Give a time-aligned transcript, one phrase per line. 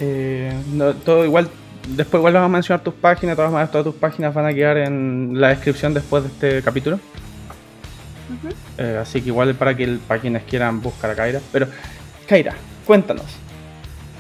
[0.01, 1.49] Eh, no, todo igual,
[1.89, 4.77] después igual vamos a mencionar tus páginas, todas maneras todas tus páginas van a quedar
[4.79, 7.01] en la descripción después de este capítulo.
[8.77, 11.41] Eh, así que igual para, que, para quienes quieran buscar a Kaira.
[11.51, 11.67] Pero,
[12.29, 12.55] Kaira,
[12.87, 13.25] cuéntanos.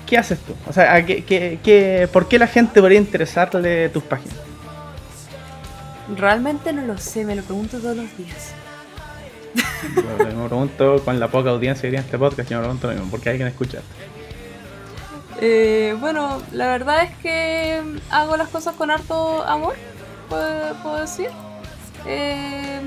[0.06, 0.54] ¿Qué haces tú?
[0.66, 4.38] O sea, ¿a qué, qué- qué- ¿por qué la gente debería interesarle tus páginas?
[6.16, 8.54] Realmente no lo sé, me lo pregunto todos los días.
[9.96, 13.10] Yo me pregunto, con la poca audiencia que tiene este podcast, yo me pregunto mismo,
[13.10, 13.80] ¿por qué hay quien escucha?
[15.40, 19.74] Eh, bueno, la verdad es que hago las cosas con harto amor,
[20.28, 21.28] puedo, puedo decir.
[22.06, 22.80] Eh,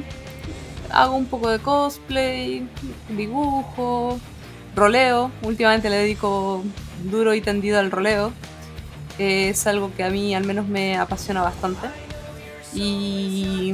[0.91, 2.67] hago un poco de cosplay,
[3.09, 4.19] dibujo,
[4.75, 5.31] roleo.
[5.43, 6.63] Últimamente le dedico
[7.03, 8.31] duro y tendido al roleo.
[9.17, 11.87] Eh, es algo que a mí al menos me apasiona bastante.
[12.73, 13.73] Y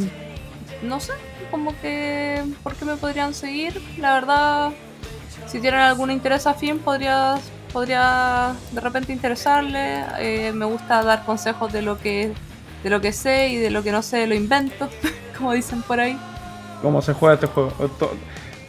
[0.84, 1.14] no sé,
[1.50, 3.82] como que por qué me podrían seguir.
[4.00, 4.72] La verdad,
[5.48, 7.36] si tienen algún interés afín, podría,
[7.74, 10.04] podría de repente interesarle.
[10.20, 12.32] Eh, me gusta dar consejos de lo que
[12.84, 14.88] de lo que sé y de lo que no sé lo invento,
[15.38, 16.18] como dicen por ahí.
[16.82, 17.72] ¿Cómo se juega este juego?
[18.00, 18.12] To-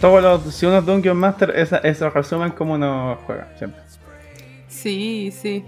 [0.00, 3.82] Todos los, si uno es Dungeon Master, esa- eso resumen cómo uno juega, siempre.
[4.68, 5.64] Sí, sí.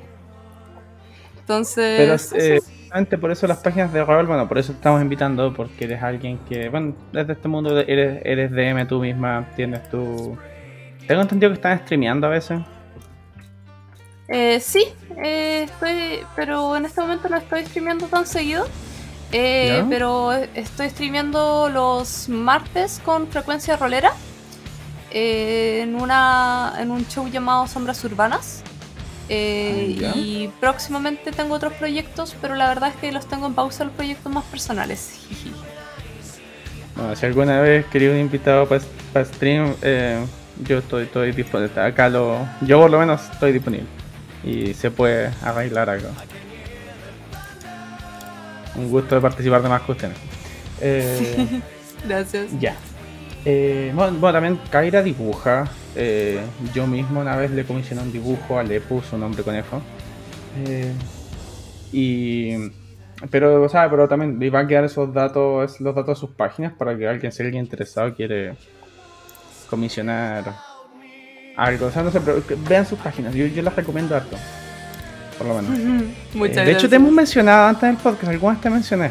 [1.41, 5.55] Entonces, Pero eh, justamente por eso las páginas de rol, bueno, por eso estamos invitando,
[5.55, 10.37] porque eres alguien que, bueno, desde este mundo eres, eres DM tú misma, tienes tu...
[11.07, 12.61] Tengo entendido que están streameando a veces.
[14.27, 14.87] Eh, sí,
[15.23, 18.67] eh, estoy, pero en este momento no estoy streameando tan seguido.
[19.31, 24.13] Eh, pero estoy streameando los martes con frecuencia rolera
[25.13, 28.65] eh, en una en un show llamado Sombras Urbanas.
[29.33, 33.85] Eh, y próximamente tengo otros proyectos, pero la verdad es que los tengo en pausa
[33.85, 35.21] los proyectos más personales.
[36.97, 40.19] Bueno, si alguna vez quería un invitado para stream, eh,
[40.67, 41.81] yo estoy, estoy disponible.
[41.81, 43.87] Acá lo, yo por lo menos estoy disponible.
[44.43, 46.09] Y se puede arreglar algo.
[48.75, 50.19] Un gusto de participar de más cuestiones.
[50.83, 51.61] Eh,
[52.09, 52.47] Gracias.
[52.59, 52.75] Ya.
[53.45, 55.69] Eh, bueno, bueno, también Kaira dibuja.
[55.97, 56.41] Eh,
[56.75, 59.81] yo mismo una vez le comisioné un dibujo a Lepu, su nombre conejo.
[60.67, 60.93] Eh,
[61.93, 62.71] y.
[63.31, 66.31] Pero, o sea, pero también le va a quedar esos datos, los datos de sus
[66.31, 68.55] páginas para que alguien, si alguien interesado quiere
[69.69, 70.57] comisionar
[71.57, 71.87] algo.
[71.87, 73.35] O sea, no sé, pero vean sus páginas.
[73.35, 74.37] Yo, yo las recomiendo harto.
[75.37, 76.05] Por lo menos.
[76.35, 78.29] Muchas Eh, de hecho, te hemos mencionado antes del podcast.
[78.29, 79.11] Algunas te mencioné.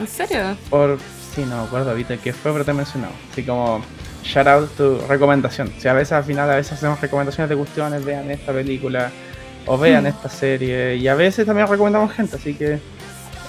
[0.00, 0.56] ¿En serio?
[0.70, 0.98] Por.
[1.34, 3.12] Sí, no me acuerdo ahorita qué fue, pero te he mencionado.
[3.32, 3.82] Así como.
[4.24, 5.72] Shout out tu recomendación.
[5.78, 9.10] Si a veces al final a veces hacemos recomendaciones de cuestiones, vean esta película
[9.66, 10.08] o vean Hmm.
[10.08, 10.96] esta serie.
[10.96, 12.78] Y a veces también recomendamos gente, así que.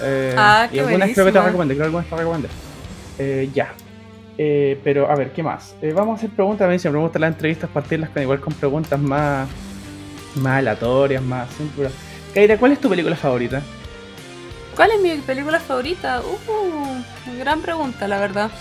[0.01, 2.49] eh, Ah, y algunas creo que te recomendé, creo que algunas te recomendé.
[3.17, 3.73] Eh, ya.
[4.37, 5.75] Eh, pero a ver, ¿qué más?
[5.81, 6.67] Eh, vamos a hacer preguntas.
[6.67, 9.47] A mí siempre me gustan las entrevistas, partirlas con igual con preguntas más.
[10.35, 11.93] más aleatorias, más simples.
[12.33, 13.61] Kaira, ¿cuál es tu película favorita?
[14.75, 16.19] ¿Cuál es mi película favorita?
[16.21, 18.51] Uh, gran pregunta, la verdad.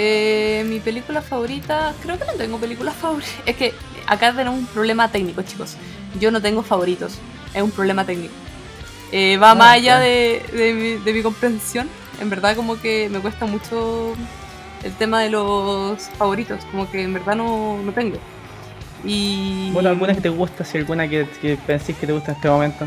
[0.00, 3.34] Eh, mi película favorita, creo que no tengo películas favoritas.
[3.44, 3.74] Es que
[4.06, 5.76] acá tenemos un problema técnico, chicos.
[6.20, 7.18] Yo no tengo favoritos.
[7.52, 8.32] Es un problema técnico.
[9.10, 11.88] Eh, va Ah, más allá de, de mi, de mi comprensión.
[12.20, 14.14] En verdad, como que me cuesta mucho
[14.84, 16.64] el tema de los favoritos.
[16.70, 18.18] Como que en verdad no, no tengo.
[19.04, 19.70] Y.
[19.72, 22.48] Bueno, alguna que te gusta, si alguna que, que pensís que te gusta en este
[22.48, 22.86] momento.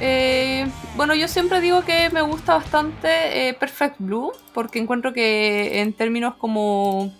[0.00, 0.66] Eh,
[0.96, 5.92] bueno, yo siempre digo que me gusta bastante eh, Perfect Blue, porque encuentro que en
[5.92, 7.12] términos como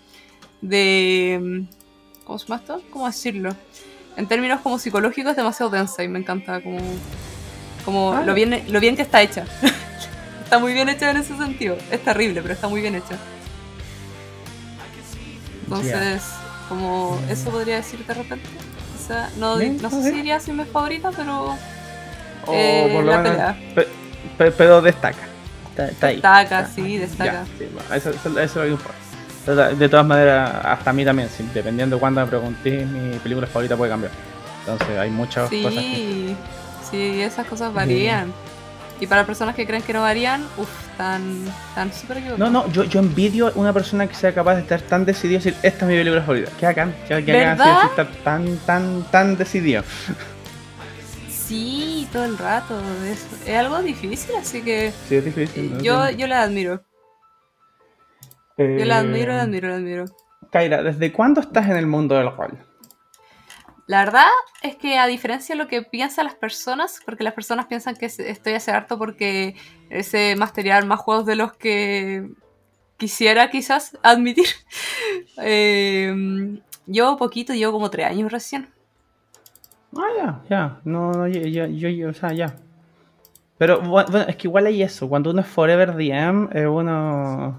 [0.61, 1.65] de...
[2.23, 2.81] ¿Cómo se llama esto?
[2.91, 3.55] ¿Cómo decirlo?
[4.15, 6.79] En términos como psicológicos es demasiado densa y me encanta como,
[7.85, 8.21] como Ah.
[8.23, 9.45] lo, bien, lo bien que está hecha.
[10.43, 11.77] está muy bien hecha en ese sentido.
[11.89, 13.17] Es terrible, pero está muy bien hecha.
[15.63, 16.23] Entonces,
[16.69, 18.47] Como eso podría decir de repente.
[18.95, 21.55] O sea, no, no sé si diría si mi favorita, pero
[22.47, 23.57] O Eh, por lo la menos- pelea.
[23.75, 23.87] pe-
[24.37, 25.17] pe- pero destaca.
[25.69, 26.15] Está, está ahí.
[26.15, 27.31] destaca, Ya, sí, destaca.
[27.33, 28.97] ya, sí, eso, eso- eso es lo que importa.
[29.75, 33.47] De todas- maneras, hasta a mí también, sí, dependiendo de cuándo me pregunté, mi película
[33.47, 34.11] favorita puede cambiar.
[34.61, 35.79] Entonces hay muchas cosas que...
[35.79, 36.35] Sí,
[36.91, 38.33] sí, esas cosas varían.
[38.99, 41.45] Y para personas que creen que no varían, uff, están
[41.75, 42.51] tan súper equivocadas.
[42.51, 45.39] No, no, yo, yo envidio a una persona que sea capaz de estar tan decidido
[45.39, 46.51] y decir, esta es mi película favorita.
[46.59, 47.61] Qué bacán, qué qué bacán ¿Verdad?
[47.61, 49.83] así, decir, estar tan, tan, tan decidido.
[51.47, 52.79] Sí, todo el rato.
[53.05, 55.65] Es, es algo difícil, así que Sí, es difícil.
[55.65, 55.81] eh, ¿no?
[55.81, 56.83] yo, yo la admiro.
[58.57, 60.05] Yo la admiro, la Eh, admiro, la admiro.
[60.51, 62.57] Kaira, ¿desde cuándo estás en el mundo del rol?
[63.85, 64.25] La verdad
[64.61, 68.07] es que a diferencia de lo que piensan las personas, porque las personas piensan que
[68.07, 69.55] estoy hace harto porque
[70.01, 72.29] sé masterear más juegos de los que
[72.97, 74.47] quisiera quizás admitir.
[75.39, 78.67] Eh, yo poquito, yo como tres años recién.
[79.97, 80.77] Ah, ya, ya.
[80.85, 82.55] No, no, yo, yo, yo, yo, o sea, ya.
[83.57, 85.09] Pero bu- bueno, es que igual hay eso.
[85.09, 87.57] Cuando uno es Forever DM, eh, uno.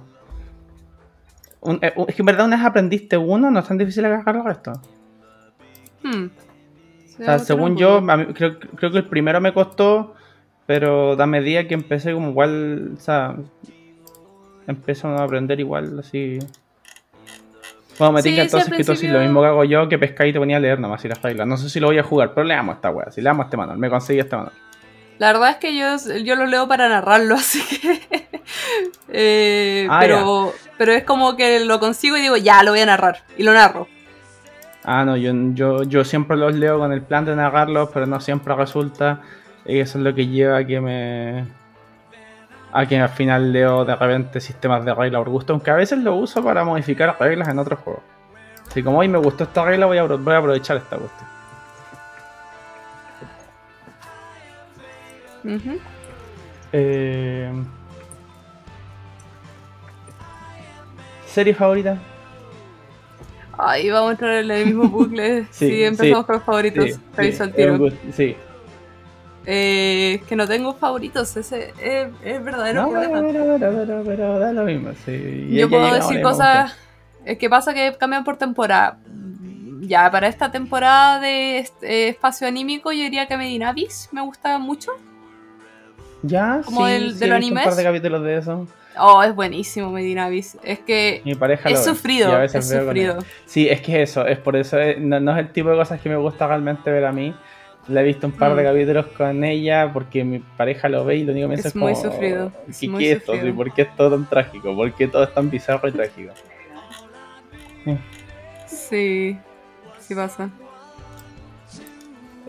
[1.61, 4.37] un- eh, es que en verdad una vez aprendiste uno, no es tan difícil agarrar
[4.37, 4.73] el resto.
[6.05, 6.26] Hmm.
[6.26, 10.14] O sea, según yo, a mí- creo, creo que el primero me costó,
[10.67, 13.34] pero a medida que empecé, como igual, o sea,
[14.69, 16.38] empezó a aprender igual, así.
[17.99, 20.33] Bueno, me Sí, tinca entonces que principio- lo mismo que hago yo, que pescáis y
[20.33, 21.47] te ponía a leer nomás y las reglas.
[21.47, 23.11] No sé si lo voy a jugar, pero leamos esta wea.
[23.11, 24.55] Si leamos este manual, me conseguí este manual.
[25.19, 28.00] La verdad es que yo, yo lo leo para narrarlo, así que...
[29.09, 32.87] eh, Ah, pero, pero es como que lo consigo y digo, ya, lo voy a
[32.87, 33.25] narrar.
[33.37, 33.89] Y lo narro.
[34.85, 38.21] Ah, no, yo, yo, yo siempre los leo con el plan de narrarlos, pero no
[38.21, 39.21] siempre resulta.
[39.67, 41.44] Y eso es lo que lleva a que me.
[42.73, 45.99] A que al final leo de repente sistemas de regla por gusto, aunque a veces
[45.99, 48.03] lo uso para modificar reglas en otros juegos.
[48.67, 51.29] Así como hoy me gustó esta regla, voy a, voy a aprovechar esta cuestión.
[56.73, 57.50] Eh...
[61.26, 61.99] ¿Serie favorita?
[63.56, 65.47] Ay, vamos a entrar en el mismo bucle.
[65.50, 66.91] Sí, sí, empezamos sí, con los favoritos.
[66.91, 67.79] Sí, al tiro.
[68.12, 68.37] sí.
[69.50, 73.23] Eh, que no tengo favoritos, ese es, es verdadero No, problema.
[73.27, 74.91] pero, pero, pero, pero da lo mismo.
[75.06, 75.49] Sí.
[75.53, 76.77] Yo puedo decir cosas.
[77.25, 78.99] Es que pasa que cambian por temporada.
[79.81, 84.91] Ya, para esta temporada de este, espacio anímico, yo diría que Medinavis me gusta mucho.
[86.23, 87.65] Ya, Como sí, del- sí, de visto un animes.
[87.65, 88.67] par de capítulos de eso.
[88.99, 90.59] Oh, es buenísimo Medinavis.
[90.62, 93.19] Es que Mi pareja es sufrido, a veces es sufrido.
[93.47, 96.01] Sí, es que eso, es por eso, eh, no, no es el tipo de cosas
[96.01, 97.35] que me gusta realmente ver a mí.
[97.88, 98.67] La he visto un par de Mm.
[98.67, 101.75] capítulos con ella porque mi pareja lo ve y lo único que me dice Es
[101.75, 103.32] es muy como, sufrido, es ¿Qué, muy qué es esto?
[103.32, 103.52] sufrido.
[103.52, 104.76] Sí, ¿Por qué es todo tan trágico?
[104.76, 106.32] ¿Por qué todo es tan bizarro y trágico?
[108.67, 109.38] Sí,
[110.00, 110.50] sí pasa.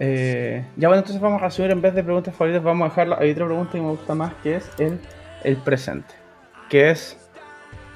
[0.02, 3.18] Eh, ya bueno, entonces vamos a resumir en vez de preguntas favoritas, vamos a dejarlo.
[3.20, 5.00] Hay otra pregunta que me gusta más que es el,
[5.44, 6.14] el presente.
[6.70, 7.18] Que es,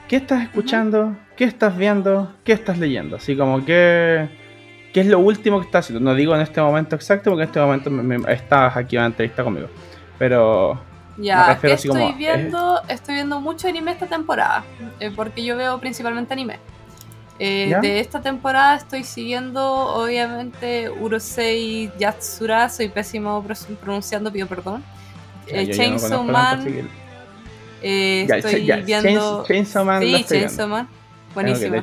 [0.07, 1.15] ¿qué estás escuchando?
[1.37, 2.31] ¿Qué estás viendo?
[2.43, 3.15] ¿Qué estás leyendo?
[3.17, 4.27] Así como que,
[4.93, 6.09] ¿qué es lo último que estás haciendo?
[6.09, 9.01] No digo en este momento exacto porque en este momento me, me- estás aquí en
[9.01, 9.67] la entrevista conmigo.
[10.19, 10.79] Pero
[11.17, 12.81] Ya, ¿qué refiero así estoy como, viendo?
[12.87, 14.63] Estoy viendo mucho anime esta temporada,
[14.99, 16.59] eh, porque yo veo principalmente anime.
[17.39, 24.83] Eh, de esta temporada estoy siguiendo, obviamente, Urosei Yatsura, soy pésimo pro- pronunciando, pido perdón.
[25.47, 26.85] ya, yo ya no Chainsaw Man, que-
[28.37, 29.43] estoy viendo...
[29.43, 31.75] Chains- Chainsaw Man sí, Chainsaw Man, que, buenísimo.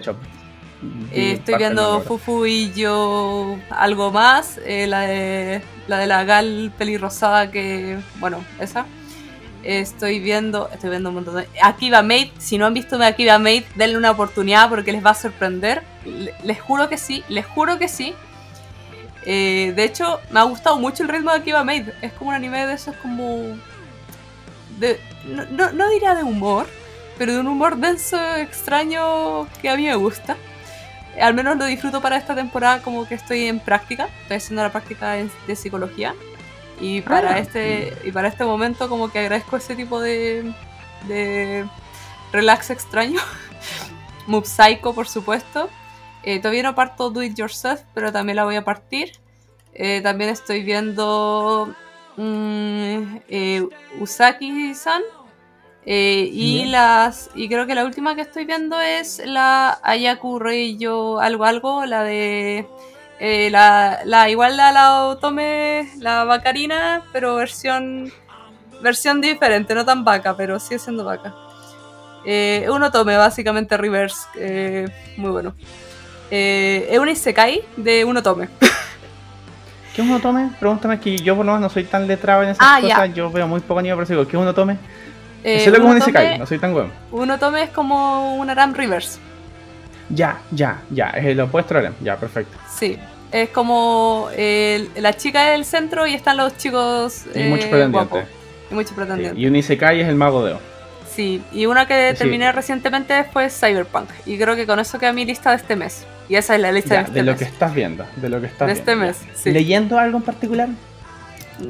[0.83, 2.01] De Eh, estoy viendo.
[2.03, 8.45] Fufu y yo algo más, eh, la, de, la de la gal pelirrosada que, bueno,
[8.59, 8.87] esa.
[9.63, 11.47] Estoy viendo, estoy viendo un montón de...
[11.63, 15.15] Akiba Maid, si no han visto Akiba Maid, denle una oportunidad porque les va a
[15.15, 15.83] sorprender.
[16.07, 18.15] Le- Les juro que sí, les juro que sí.
[19.27, 21.89] Eh, de hecho, me ha gustado mucho el ritmo de Akiba Maid.
[22.01, 23.55] Es como un anime de esos como...
[24.79, 26.67] De, no, no, no diría de humor,
[27.19, 30.39] pero de un humor denso, extraño, que a mí me gusta.
[31.21, 34.09] Al menos lo disfruto para esta temporada como que estoy en práctica.
[34.23, 36.15] Estoy haciendo la práctica de psicología.
[36.81, 37.39] Y para, Ah.
[37.39, 40.53] este, y para este momento como que agradezco ese tipo de,
[41.07, 41.67] de
[42.33, 43.21] relax extraño.
[44.45, 45.69] Psycho, por supuesto.
[46.23, 49.13] Eh, todavía no parto Do It Yourself, pero también la voy a partir.
[49.75, 51.75] Eh, también estoy viendo
[52.17, 53.67] mm, eh,
[53.99, 55.03] Usaki-san.
[55.87, 61.21] Eh, y las y creo que la última que estoy viendo es la Ayaku Reiyo
[61.21, 62.67] algo algo, la de
[63.19, 68.13] eh, la, la igual la, la Otome, la Bacarina, pero versión
[68.83, 71.35] versión diferente, no tan vaca, pero sigue siendo vaca.
[72.25, 75.55] Eh, un Otome, básicamente reverse, eh, muy bueno.
[76.31, 78.49] Eh, es un Isekai de un otome.
[79.95, 80.51] ¿Qué es un otome?
[80.61, 83.31] Pregúntame que yo por lo menos no soy tan letrado en esas Ah, cosas, yo
[83.31, 84.79] veo muy poco anime, pero si digo, ¿qué es un otome?
[85.43, 86.91] Eh, lo que es un Isekai, no soy tan bueno.
[87.13, 89.19] Un otome es como un Aram Reverse.
[90.11, 91.95] Ya, ya, ya, es el opuesto harem.
[92.03, 92.57] Ya, perfecto.
[92.79, 92.99] Sí.
[93.33, 94.29] Es como
[94.97, 97.27] la chica del centro y están los chicos.
[97.35, 98.25] Y eh, muchos pretendientes.
[98.71, 99.39] Y muchos Sí, pretendientes.
[99.39, 100.61] Y un Isekai es el mago de O.
[101.15, 102.19] Sí, y una que Sí.
[102.19, 104.09] terminé recientemente fue Cyberpunk.
[104.27, 106.05] Y creo que con eso queda mi lista de este mes.
[106.29, 107.39] Y esa es la lista Ya, de este de lo mes.
[107.39, 109.07] que estás viendo, de lo que estás de este viendo.
[109.07, 109.51] mes, sí.
[109.53, 110.69] ¿Leyendo algo en particular?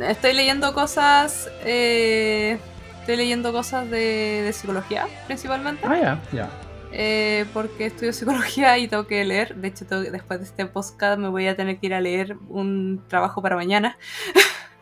[0.08, 1.48] Estoy leyendo cosas.
[1.64, 2.58] eh,
[3.00, 5.82] estoy leyendo cosas de, de psicología, principalmente.
[5.86, 6.50] Ah, ya, ya.
[6.92, 9.54] eh, porque estudio psicología y tengo que leer.
[9.56, 12.36] De hecho, tengo después de este podcast me voy a tener que ir a leer
[12.48, 13.96] un trabajo para mañana.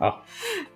[0.00, 0.22] Ah,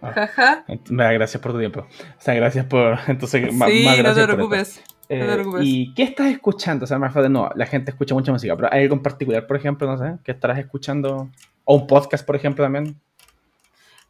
[0.02, 0.12] ah.
[0.14, 0.64] Jaja.
[0.90, 1.80] Me da gracias por tu tiempo.
[1.80, 2.98] O sea, gracias por.
[3.08, 4.34] Entonces, Sí, más no gracias te por esto.
[4.36, 4.82] preocupes.
[5.08, 5.60] Eh, no te preocupes.
[5.64, 6.84] ¿Y qué estás escuchando?
[6.84, 9.46] O sea, más de no, la gente escucha mucha música, pero ¿hay algo en particular,
[9.46, 11.28] por ejemplo, no sé, que estarás escuchando?
[11.64, 12.96] O un podcast, por ejemplo, también.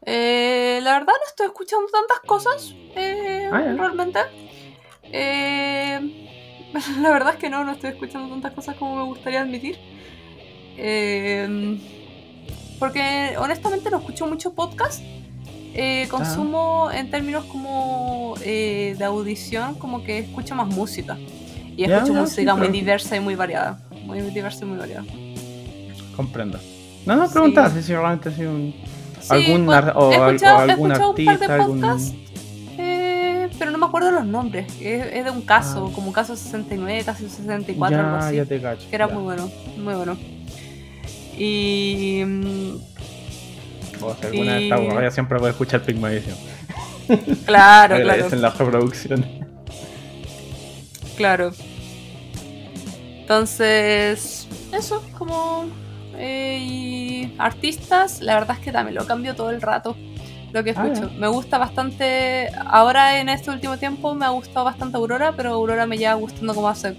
[0.04, 4.18] Eh, la verdad no estoy escuchando tantas cosas eh, Ah, realmente.
[5.04, 6.00] Eh,
[7.00, 9.78] la verdad es que no, no estoy escuchando tantas cosas como me gustaría admitir.
[10.76, 11.78] Eh,
[12.78, 15.00] porque honestamente no escucho mucho podcast.
[15.74, 21.16] Eh, consumo en términos como eh, de audición, como que escucho más música.
[21.76, 23.80] Y escucho música sí, muy pero- diversa y muy variada.
[24.04, 25.04] Muy diversa y muy variada.
[26.16, 26.58] Comprendo.
[27.06, 27.82] No, no, preguntaba Sí.
[27.82, 28.74] si realmente ha sido un,
[29.30, 31.80] algún, pues, o, he escuchado- o he algún escuchado un par de artista, algún.
[31.80, 32.14] podcasts.
[32.78, 34.66] Eh, pero no me acuerdo los nombres.
[34.80, 35.94] Es, es de un caso, Ah.
[35.94, 38.36] como caso 69, caso 64, algo Ya, así.
[38.36, 38.88] ya te cacho.
[38.88, 39.14] Que era ya.
[39.14, 40.16] muy bueno, muy bueno.
[41.36, 42.22] Y.
[44.00, 46.36] O sea, alguna de y- estas huevadas siempre puedes escuchar Pigmalition.
[47.08, 49.26] Claro, claro, Agradecen la reproducción.
[51.16, 51.52] claro.
[53.20, 55.66] Entonces, eso, como.
[56.22, 59.96] Eh, y artistas, la verdad es que también lo cambio todo el rato.
[60.52, 61.10] Lo que Ah, escucho.
[61.18, 62.48] Me gusta bastante.
[62.66, 66.54] Ahora en este último tiempo me ha gustado bastante Aurora, pero Aurora me lleva gustando
[66.54, 66.94] como hace.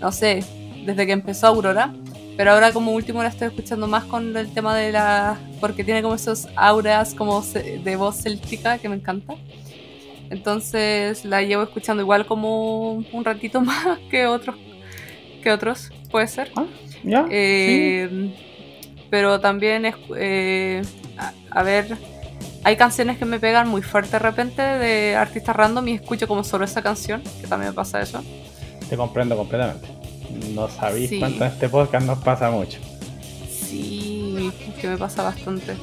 [0.00, 0.44] No sé,
[0.84, 1.94] desde que empezó Aurora.
[2.36, 5.38] Pero ahora como último la estoy escuchando más con el tema de la...
[5.58, 9.34] Porque tiene como esos auras como de voz céltica que me encanta.
[10.28, 14.56] Entonces la llevo escuchando igual como un ratito más que otros.
[15.42, 16.50] Que otros, puede ser.
[17.04, 17.22] ¿Ya?
[17.24, 17.28] sí.
[17.32, 18.34] Eh,
[19.10, 19.94] Pero también es...
[20.16, 20.82] eh,
[21.18, 21.96] a, a ver...
[22.64, 26.42] Hay canciones que me pegan muy fuerte de repente de artistas random y escucho como
[26.42, 28.24] solo esa canción, que también me pasa eso.
[28.90, 29.86] Te comprendo completamente.
[30.52, 31.20] No sabéis Sí.
[31.20, 32.80] cuánto en este podcast nos pasa mucho.
[33.48, 34.50] Sí,
[34.80, 35.76] que me pasa bastante.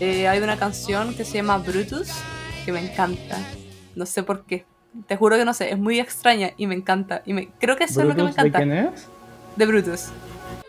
[0.00, 2.08] Eh, hay una canción que se llama Brutus
[2.64, 3.38] que me encanta.
[3.94, 4.64] No sé por qué.
[5.06, 7.22] Te juro que no sé, es muy extraña y me encanta.
[7.24, 8.58] Y me, creo que eso es lo que me ¿Brutus de encanta.
[8.58, 9.08] quién es?
[9.56, 10.08] De Brutus.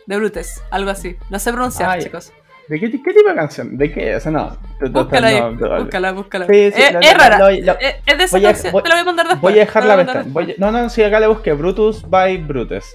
[0.06, 1.16] De Brutes, algo así.
[1.30, 2.32] No sé pronunciar, chicos.
[2.68, 3.78] ¿De qué, qué tipo de canción?
[3.78, 4.16] ¿De qué?
[4.16, 4.58] O sea, no.
[4.90, 6.46] Búscala ahí, no, no, búscala, búscala.
[6.48, 7.52] Sí, sí, Eh, es rara.
[7.52, 8.72] Eh, es de esa canción.
[8.72, 9.42] voy- Te la voy a mandar después.
[9.42, 10.34] Voy a dejar la voy a mandar pestaña.
[10.34, 10.72] Voy- después.
[10.74, 12.86] No, no, sí, acá le busqué Brutus by Brutus.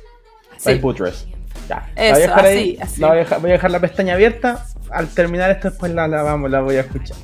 [0.65, 0.81] By Sí.
[0.81, 1.27] Butres.
[1.69, 1.77] Ya.
[1.77, 3.01] la voy a Eso, dejar ahí, así, así.
[3.03, 4.65] la voy, a dejar, voy a dejar la pestaña abierta.
[4.91, 7.17] Al terminar esto, después la, la, vamos, la voy a escuchar.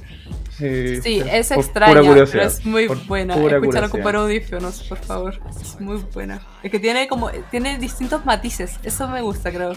[0.59, 3.35] Sí, Sí, es por extraña, pero es muy por buena.
[3.35, 5.41] pura Escúchala con audífonos, por favor.
[5.61, 6.41] Es muy buena.
[6.63, 9.73] Es que tiene como tiene distintos matices, eso me gusta, creo.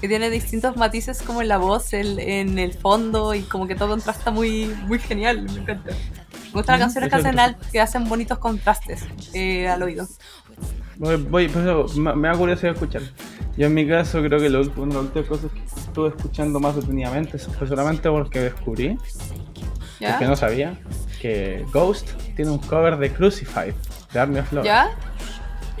[0.00, 3.74] Que tiene distintos matices como en la voz, el- en el fondo y como que
[3.74, 5.90] todo contrasta muy muy genial, me encanta.
[5.92, 9.00] Me gustan las Mm, canciones que hacen, al- que hacen bonitos contrastes
[9.34, 10.06] eh, al oído.
[10.96, 13.02] Voy, voy- por eso me, me da curiosidad escuchar.
[13.56, 16.60] Yo en mi caso creo que lo, una de las últimas cosas que estuve escuchando
[16.60, 18.96] más detenidamente fue solamente porque descubrí,
[20.00, 20.10] ¿Ya?
[20.10, 20.74] porque no sabía,
[21.20, 23.74] que Ghost tiene un cover de Crucified,
[24.12, 24.64] de Army of Love.
[24.64, 24.90] ¿Ya?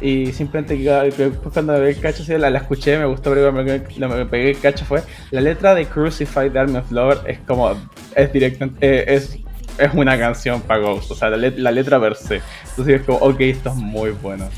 [0.00, 4.08] Y simplemente después cuando me el cacho, la, la escuché, me gustó, pero cuando me,
[4.16, 7.72] me pegué el cacho fue, la letra de Crucified de Army of Love es como,
[8.14, 9.38] es directa, eh, es,
[9.76, 12.40] es una canción para Ghost, o sea, la, let- la letra per se.
[12.70, 14.48] Entonces es como, ok, esto es muy bueno.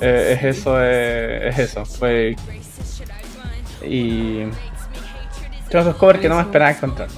[0.00, 2.34] Eh, es eso, eh, es eso, fue...
[3.86, 4.44] Y...
[5.70, 7.08] Son esos covers que no me esperaba encontrar.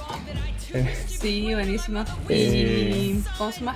[0.73, 2.05] Eh, Sí, buenísima.
[2.29, 3.21] Y Eh.
[3.37, 3.75] ¿cómo se llama?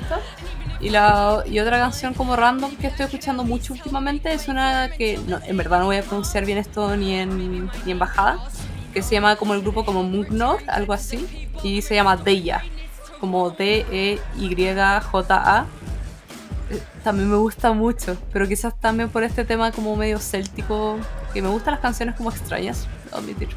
[0.80, 5.18] Y la y otra canción como random que estoy escuchando mucho últimamente es una que
[5.28, 8.40] no, en verdad no voy a pronunciar bien esto ni en ni en bajada,
[8.94, 12.64] que se llama como el grupo como Mugnor, algo así, y se llama Deya,
[13.20, 14.56] como D Y
[15.02, 15.66] J A.
[16.70, 20.98] Eh, También me gusta mucho, pero quizás también por este tema como medio céltico,
[21.34, 23.50] que me gustan las canciones como extrañas, admitir.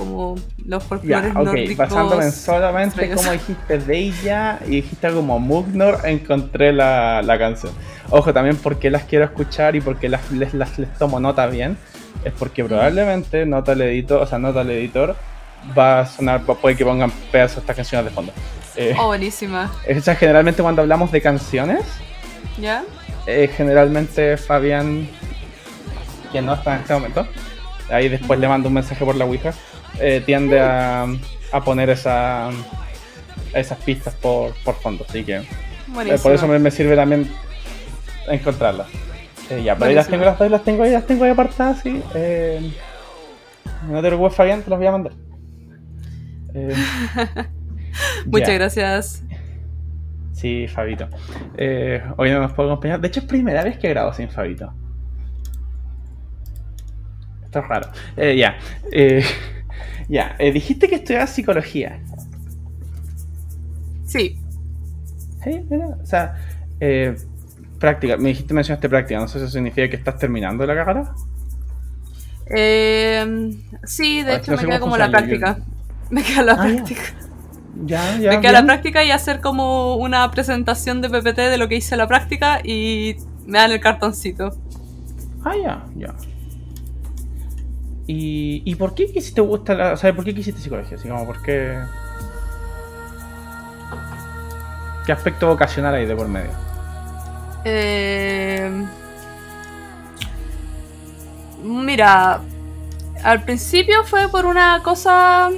[0.00, 0.34] Como
[0.66, 1.76] los folclores ok, nórdicos.
[1.76, 7.72] basándome en solamente como dijiste de ella y dijiste como Mugnor, encontré la, la canción.
[8.08, 11.76] Ojo, también porque las quiero escuchar y porque las, les, las- les tomo nota bien.
[12.24, 15.14] es porque probablemente nota el editor, o sea, nota el editor
[15.78, 18.32] va a sonar, puede que pongan pedazos estas canciones de fondo.
[18.76, 19.70] Eh, oh, buenísima.
[19.86, 21.82] Esa generalmente cuando hablamos de canciones,
[22.58, 22.82] ¿ya?
[23.26, 25.06] Eh, generalmente Fabián,
[26.32, 27.26] quien no está en este momento,
[27.90, 29.52] ahí después le mando un mensaje por la Ouija,
[29.98, 31.06] eh, tiende a,
[31.52, 32.50] a, poner esa,
[33.54, 35.42] esas pistas por, por fondo, así que
[36.22, 37.28] por eso me, sirve también
[38.28, 38.86] encontrarlas.
[39.64, 42.02] ya, pero ahí las tengo, las, las tengo ahí, las tengo ahí apartadas, sí.
[43.88, 45.12] no te preocupes, Fabián, te las voy a mandar.
[46.54, 46.74] Eh,
[48.26, 49.22] Muchas gracias.
[50.32, 51.08] Sí, Fabito.
[51.56, 53.00] Eh, hoy no nos puedo acompañar.
[53.00, 54.72] De hecho, es primera vez que grabo sin Fabito.
[57.44, 57.90] Esto es raro.
[58.16, 59.24] Eh,
[60.10, 60.36] ya.
[60.38, 60.52] ya.
[60.52, 62.00] dijiste que estudiabas psicología.
[64.06, 64.38] Sí.
[65.44, 65.86] Sí, mira.
[66.02, 66.34] O sea,
[67.78, 68.16] práctica.
[68.16, 69.20] Me dijiste mencionaste práctica.
[69.20, 71.14] No sé si eso significa que estás terminando la carrera.
[73.84, 75.58] sí, de hecho me queda como la práctica.
[76.10, 77.02] Me queda la ah, práctica.
[77.84, 78.18] Ya.
[78.18, 81.76] Ya, me queda la práctica y hacer como una presentación de PPT de lo que
[81.76, 84.50] hice la práctica y me dan el cartoncito.
[85.44, 86.14] Ah, ya, ya.
[88.12, 90.98] ¿Y, ¿Y por qué quisiste gusta la, o sea, por qué quisiste psicología?
[90.98, 91.78] Así como, ¿por qué?
[95.06, 96.50] ¿Qué aspecto vocacional hay de por medio?
[97.64, 98.68] Eh,
[101.62, 102.40] mira,
[103.22, 105.48] al principio fue por una cosa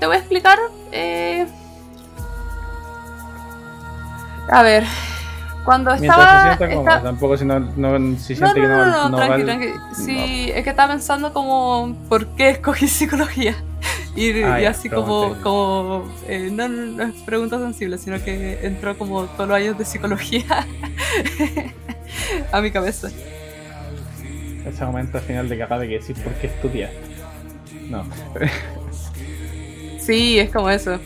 [0.00, 0.58] te voy a explicar.
[0.92, 1.46] Eh,
[4.48, 4.84] a ver,
[5.68, 6.56] cuando estaba.
[6.56, 7.02] Se está...
[7.02, 9.08] Tampoco si, no, no, si siente no, no, que no.
[9.10, 9.66] No, tranqui, tranqui.
[9.92, 11.94] Sí, es que estaba pensando como.
[12.08, 13.54] ¿Por qué escogí psicología?
[14.16, 15.36] Y, ah, así como.
[15.42, 19.84] como eh, no, no, es pregunta sensible, sino que entró como todos los años de
[19.84, 20.66] psicología
[22.52, 23.10] a mi cabeza.
[24.64, 26.92] Ese momento al final de capaz de que decir por qué estudias.
[27.90, 28.06] No.
[30.00, 30.98] Sí, es como eso.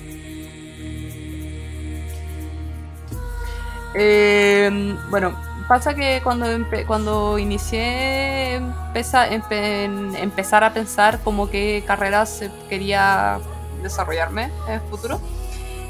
[3.94, 5.34] Em, bueno,
[5.68, 6.46] pasa que cuando,
[6.86, 8.60] cuando inicié
[8.94, 13.38] empezar a pensar como qué carreras quería
[13.82, 15.20] desarrollarme en el futuro,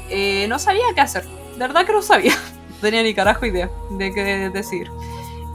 [0.09, 1.25] eh, no sabía qué hacer.
[1.25, 2.33] De verdad que no sabía.
[2.69, 4.91] No tenía ni carajo idea de qué decir.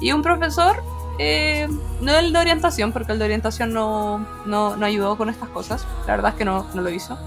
[0.00, 0.82] Y un profesor,
[1.18, 1.68] eh,
[2.00, 5.86] no el de orientación, porque el de orientación no, no, no, ayudó con estas cosas.
[6.06, 7.18] La verdad es que no, no lo hizo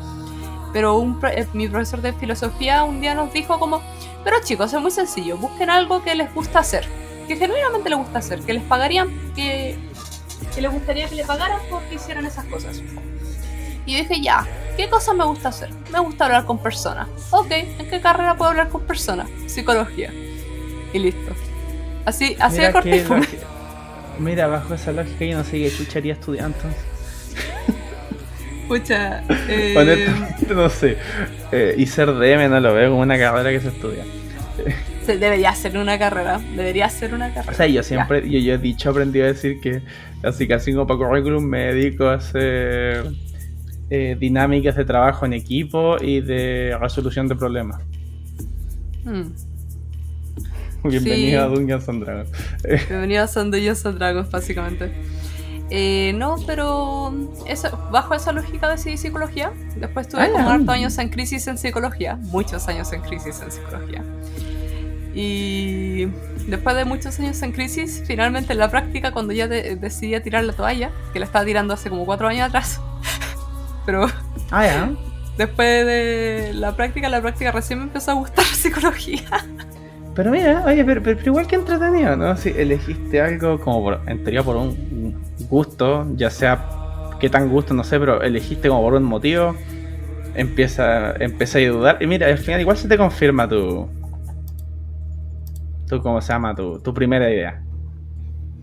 [0.74, 3.82] pero un, eh, mi profesor de filosofía un día nos dijo como,
[4.24, 6.88] pero chicos, es muy sencillo, busquen algo que les gusta hacer,
[7.28, 9.78] que genuinamente les gusta hacer, que les pagarían, que,
[10.54, 12.82] que les gustaría que le pagaran porque hicieran esas cosas.
[13.86, 15.70] Y yo dije, ya, ¿qué cosas me gusta hacer?
[15.92, 17.08] Me gusta hablar con personas.
[17.32, 19.28] Ok, ¿en qué carrera puedo hablar con personas?
[19.48, 20.14] Psicología.
[20.94, 21.34] Y listo.
[22.06, 23.16] Así, así de cortito.
[24.20, 26.91] Mira, bajo esa lógica yo no sé qué escucharía estudiantes.
[28.74, 29.22] Escucha.
[29.50, 30.08] Eh...
[30.56, 30.98] no sé.
[31.52, 34.06] Eh, y ser DM no lo veo como una carrera que se estudia.
[35.06, 36.40] Se debería ser una carrera.
[36.56, 37.52] Debería ser una carrera.
[37.52, 39.82] O sea, yo siempre, yo, yo, he dicho, aprendí a decir que
[40.24, 43.12] así casi como para currículum médico, hacer
[43.90, 47.82] eh, dinámicas de trabajo en equipo y de resolución de problemas.
[49.04, 49.34] Hmm.
[50.84, 52.30] Bienvenido a Dungeons and Dragons.
[52.88, 54.92] Bienvenido a Dungeons and Dragons, básicamente.
[55.74, 57.14] Eh, no, pero
[57.92, 59.54] bajo esa lógica decidí psicología.
[59.78, 64.04] Después tuve como hartos años en crisis en psicología, muchos años en crisis en psicología.
[65.14, 66.08] Y
[66.48, 70.52] después de muchos años en crisis, finalmente en la práctica, cuando ya decidí tirar la
[70.52, 72.82] toalla, que la estaba tirando hace como cuatro años atrás,
[73.86, 74.08] pero
[74.52, 74.90] ah,
[75.38, 79.24] después de la práctica, la práctica recién me empezó a gustar psicología.
[80.16, 82.36] Pero mira, oye, pero, igual que entretenido, ¿no?
[82.36, 84.92] Si elegiste algo como por, en teoría por un
[85.52, 86.66] gusto, ya sea
[87.20, 89.56] qué tan gusto, no sé, pero elegiste como por un motivo,
[90.34, 91.98] empieza, empieza a dudar.
[92.02, 93.88] Y mira, al final igual se te confirma tu.
[95.88, 96.56] tu ¿Cómo se llama?
[96.56, 97.62] Tu, tu primera idea.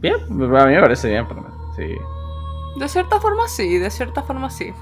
[0.01, 1.47] Bien, a mí me parece bien, pero
[1.77, 1.95] sí.
[2.81, 4.73] De cierta forma sí, de cierta forma sí.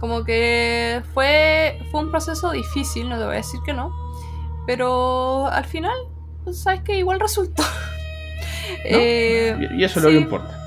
[0.00, 3.92] Como que fue, fue un proceso difícil, no te voy a decir que no.
[4.66, 5.94] Pero al final,
[6.42, 7.62] pues, sabes que igual resultó.
[8.84, 10.61] Eh, y eso es lo que importa.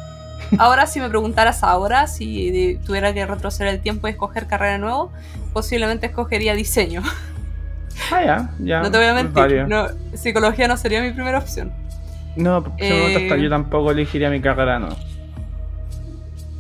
[0.58, 5.12] Ahora, si me preguntaras ahora, si tuviera que retroceder el tiempo y escoger carrera nuevo,
[5.54, 7.02] posiblemente escogería diseño.
[8.12, 8.82] Ah, ya, ya.
[8.82, 11.72] No te voy a mentir, no, psicología no sería mi primera opción.
[12.36, 13.30] No, eh...
[13.41, 14.89] yo tampoco elegiría mi carrera, no.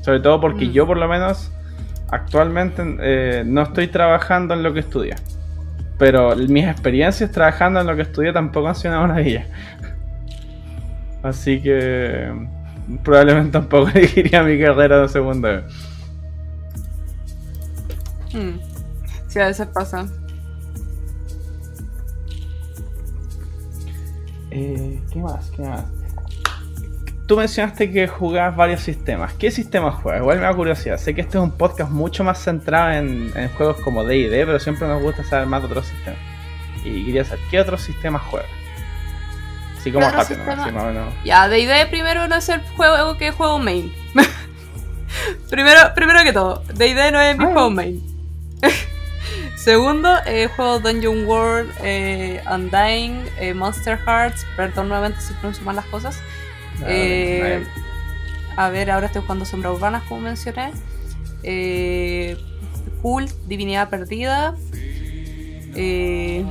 [0.01, 0.71] Sobre todo porque mm.
[0.71, 1.51] yo, por lo menos,
[2.09, 5.17] actualmente eh, no estoy trabajando en lo que estudia.
[5.97, 9.45] Pero mis experiencias trabajando en lo que estudié tampoco han sido una maravilla.
[11.23, 12.31] Así que
[13.03, 15.49] probablemente tampoco elegiría mi carrera de segundo.
[18.33, 18.59] Hmm.
[19.27, 20.07] Sí, a veces pasa.
[24.51, 25.51] Eh, ¿Qué más?
[25.51, 25.83] ¿Qué más?
[27.27, 29.33] Tú mencionaste que jugabas varios sistemas.
[29.33, 30.21] ¿Qué sistemas juegas?
[30.21, 30.97] Igual me da curiosidad.
[30.97, 34.87] Sé que este es un podcast mucho más centrado en, juegos como DD, pero siempre
[34.87, 36.19] nos gusta saber más de otros sistemas.
[36.83, 38.64] Y quería saber, ¿qué otros sistemas juegas?
[39.85, 41.13] Así como rápido, ¿no?
[41.23, 43.93] Ya, DD primero no es el juego que juego main.
[45.49, 47.49] primero, primero que todo, DD no es mi ah.
[47.51, 48.01] juego main.
[49.55, 55.75] Segundo, eh, juego Dungeon World, eh, Undying, eh, Monster Hearts, perdón nuevamente si pronuncio mal
[55.75, 56.19] las cosas.
[56.85, 57.65] Eh,
[58.57, 60.71] a ver, ahora estoy jugando Sombras Urbanas, como mencioné.
[61.43, 62.37] Eh,
[63.01, 64.55] Cult, Divinidad Perdida.
[65.75, 66.45] Eh,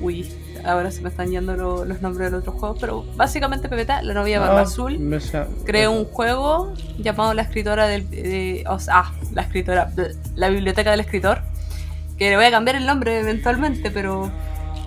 [0.00, 0.28] uy,
[0.66, 4.14] ahora se me están yendo los nombres de los otros juegos, pero básicamente PPT, la
[4.14, 4.98] novia Barba ah, Azul,
[5.64, 8.64] creó un juego llamado La escritora del.
[8.66, 9.90] ah, la escritora.
[10.34, 11.40] La biblioteca del escritor.
[12.18, 14.30] Que le voy a cambiar el nombre eventualmente, pero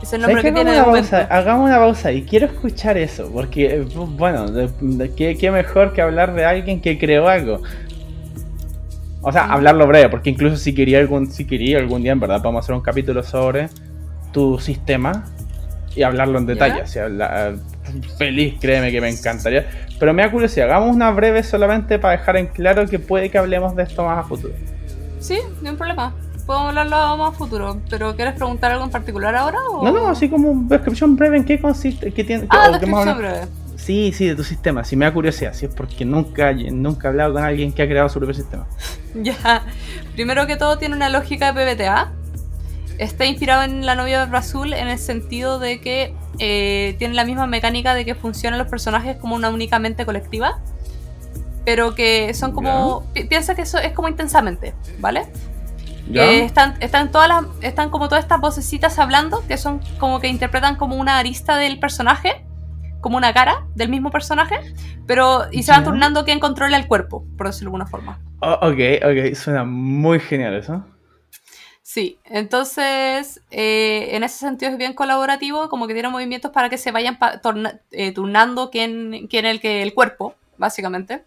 [0.02, 0.72] es el nombre que tiene
[1.30, 3.86] Hagamos una pausa y quiero escuchar eso, porque,
[4.18, 4.46] bueno,
[5.15, 7.62] ¿qué, mejor que hablar de alguien que creó algo.
[9.22, 12.42] O sea, hablarlo breve, porque incluso si quería algún, si quería algún día, en verdad,
[12.42, 13.70] podemos hacer un capítulo sobre
[14.32, 15.26] tu sistema
[15.95, 16.84] y hablarlo en detalle.
[16.84, 17.54] O sea,
[18.17, 19.67] feliz, créeme que me encantaría.
[19.99, 23.38] Pero me da curiosidad, hagamos una breve solamente para dejar en claro que puede que
[23.38, 24.54] hablemos de esto más a futuro.
[25.19, 26.13] Sí, no hay problema
[26.49, 27.80] podemos hablarlo más a futuro.
[27.91, 29.60] ¿Pero quieres preguntar algo en particular ahora?
[29.69, 29.84] O...
[29.84, 32.12] No, no, así como descripción breve en qué consiste.
[32.12, 33.41] Qué tiene, ah, descripción breve.
[33.75, 34.84] Sí, sí, de tu sistema.
[34.84, 37.88] Si me da curiosidad, si es porque nunca, nunca he hablado con alguien que ha
[37.88, 38.65] creado su propio sistema.
[39.13, 39.62] ya.
[40.15, 42.13] Primero que todo, tiene una lógica de PBTA.
[42.99, 47.23] Está inspirado en la novia de Azul en el sentido de que eh, tiene la
[47.23, 50.59] misma mecánica de que funcionan los personajes como una única mente colectiva.
[51.65, 53.05] Pero que son como.
[53.29, 55.27] Piensa que eso es como intensamente, ¿vale?
[56.13, 60.75] están, están todas las, están como todas estas vocecitas hablando, que son como que interpretan
[60.75, 62.43] como una arista del personaje,
[63.01, 64.55] como una cara del mismo personaje,
[65.05, 68.19] pero y se van turnando quién controla el cuerpo, por decirlo de alguna forma.
[68.41, 70.83] Oh, ok, ok, suena muy genial eso.
[71.91, 76.78] Sí, entonces eh, en ese sentido es bien colaborativo, como que tiene movimientos para que
[76.78, 77.17] se vayan
[77.89, 81.23] eh, turnando quién, quién es el que el cuerpo, básicamente.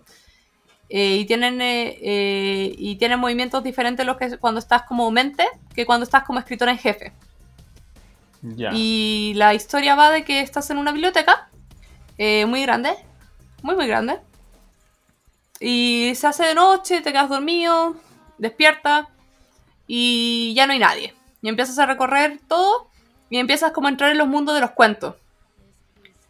[0.89, 5.49] Eh, y, tienen, eh, eh, y tienen movimientos diferentes los que cuando estás como mente
[5.75, 7.13] que cuando estás como escritora en jefe.
[8.73, 11.51] Y la historia va de que estás en una biblioteca
[12.47, 12.95] muy grande,
[13.63, 14.21] muy muy grande.
[15.59, 17.97] Y se hace de noche, te quedas dormido,
[18.39, 19.09] despierta
[19.87, 21.15] y ya no hay nadie.
[21.41, 22.89] Y empiezas a recorrer todo
[23.31, 25.17] y empiezas como a entrar en los mundos de los cuentos.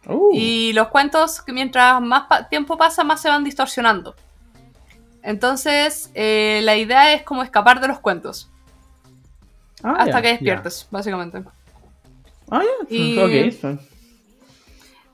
[0.05, 0.31] Uh.
[0.33, 4.15] Y los cuentos, que mientras más tiempo pasa, más se van distorsionando.
[5.21, 8.49] Entonces, eh, la idea es como escapar de los cuentos.
[9.81, 11.43] Ah, hasta que despiertes, básicamente.
[12.49, 12.87] Ah, ya.
[12.89, 13.57] Y,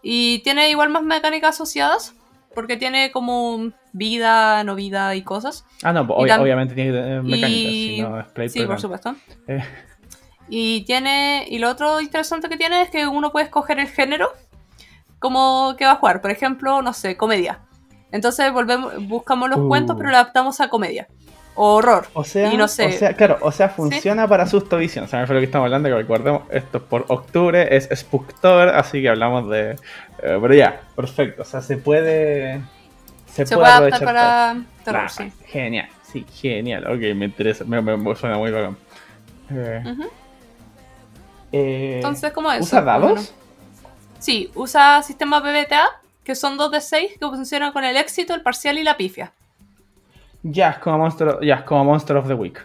[0.02, 2.13] y tiene igual más mecánicas asociadas.
[2.56, 5.65] Porque tiene como vida, no vida y cosas.
[5.84, 8.49] Ah, no, obviamente tiene mecánicas, y...
[8.49, 9.15] Sí, por supuesto.
[9.47, 9.63] Eh.
[10.49, 11.45] Y tiene.
[11.47, 14.32] Y lo otro interesante que tiene es que uno puede escoger el género
[15.19, 16.21] como que va a jugar.
[16.21, 17.60] Por ejemplo, no sé, comedia.
[18.12, 21.08] Entonces volvemos, buscamos los cuentos, pero lo adaptamos a comedia.
[21.56, 22.08] O horror.
[22.13, 22.88] O sea, no sé.
[22.88, 25.06] o sea claro, o sea, funciona para susto visión.
[25.06, 28.69] O sea, fue lo que estamos hablando, que recordemos, esto es por octubre, es Spooktober,
[28.69, 29.71] así que hablamos de.
[29.71, 29.75] Eh,
[30.41, 31.41] pero ya, perfecto.
[31.43, 32.62] O sea, se puede.
[33.33, 35.31] Se, puede, adaptar para terror, sí.
[35.45, 36.85] Genial, sí, genial.
[36.87, 38.77] Ok, me interesa, me, me suena muy bacán.
[39.51, 39.83] Eh,
[41.51, 42.61] eh, Entonces, ¿cómo es?
[42.61, 43.33] ¿Usa dados?
[44.19, 45.87] Sí, usa sistema PBTA
[46.23, 49.33] que son dos de seis que funcionan con el éxito, el parcial y la pifia.
[50.43, 52.59] Ya, es como Monster, ya, como Monster of the Week.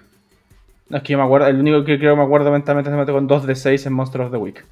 [0.91, 3.13] Es que yo me acuerdo, el único que creo que me acuerdo mentalmente se mete
[3.13, 4.65] con 2 de 6 en Monster of the Week.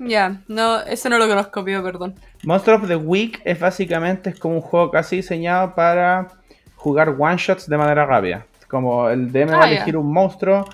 [0.00, 2.14] Ya, no, ese no lo conozco, pido perdón.
[2.42, 6.28] Monster of the Week es básicamente es como un juego casi diseñado para
[6.74, 8.46] jugar one shots de manera rápida.
[8.66, 10.64] Como el DM va a ah, elegir un monstruo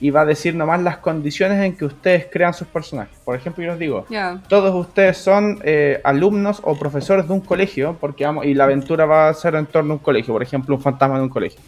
[0.00, 3.18] y va a decir nomás las condiciones en que ustedes crean sus personajes.
[3.24, 4.06] Por ejemplo, yo les digo,
[4.48, 9.06] todos ustedes son eh, alumnos o profesores de un colegio, porque vamos, y la aventura
[9.06, 11.60] va a ser en torno a un colegio, por ejemplo, un fantasma de un colegio.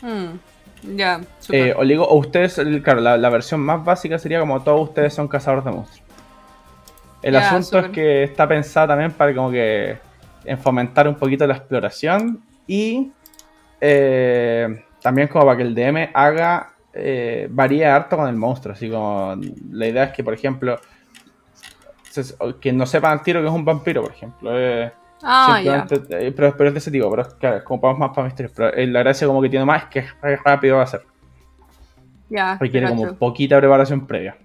[0.00, 4.88] Hmm, ya, eh, o digo, o ustedes, claro, la, versión más básica sería como todos
[4.88, 6.05] ustedes son cazadores de monstruos.
[7.28, 9.98] El asunto es que está pensado también para como que
[10.44, 13.10] en fomentar un poquito la exploración y
[13.80, 18.74] eh, también como para que el DM haga eh, varía harto con el monstruo.
[18.74, 19.34] Así como
[19.70, 20.78] la idea es que, por ejemplo,
[22.60, 24.50] que no sepan al tiro que es un vampiro, por ejemplo.
[24.54, 25.54] Eh, Ah.
[25.54, 28.26] Simplemente, eh, pero, pero es de ese tipo, pero es claro, como para más para
[28.26, 28.52] misterios.
[28.54, 31.02] Pero la gracia como que tiene más es que es rápido va a ser.
[32.28, 34.36] Ya, Requiere como poquita preparación previa.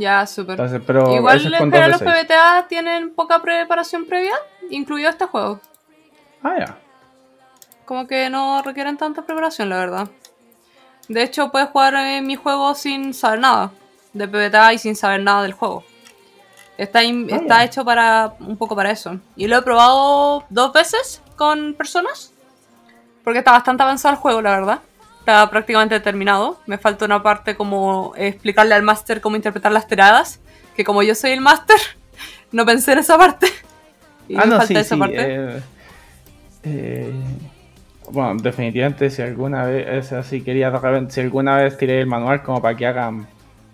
[0.00, 0.56] Ya, súper.
[0.86, 2.10] Pero Igual eso es es con que 2 de los 6.
[2.24, 4.34] PBTA tienen poca preparación previa,
[4.70, 5.60] incluido este juego.
[6.42, 6.78] Ah, ya.
[7.84, 10.08] Como que no requieren tanta preparación, la verdad.
[11.08, 13.72] De hecho, puedes jugar en mi juego sin saber nada
[14.14, 15.84] de PBTA y sin saber nada del juego.
[16.78, 19.18] Está, in- Ah, está hecho para un poco para eso.
[19.36, 22.32] Y lo he probado dos veces con personas.
[23.22, 24.80] Porque está bastante avanzado el juego, la verdad.
[25.30, 26.58] Está prácticamente terminado.
[26.66, 30.40] Me falta una parte como explicarle al máster cómo interpretar las tiradas.
[30.74, 31.76] Que como yo soy el máster,
[32.52, 33.46] no pensé en esa parte.
[34.28, 35.00] Y ah, me no, falta sí, esa sí.
[35.00, 35.16] parte.
[35.18, 35.62] eh,
[36.64, 37.12] eh,
[38.10, 40.72] bueno, definitivamente si alguna vez, si quería
[41.08, 43.28] si alguna vez tiré el manual como para que hagan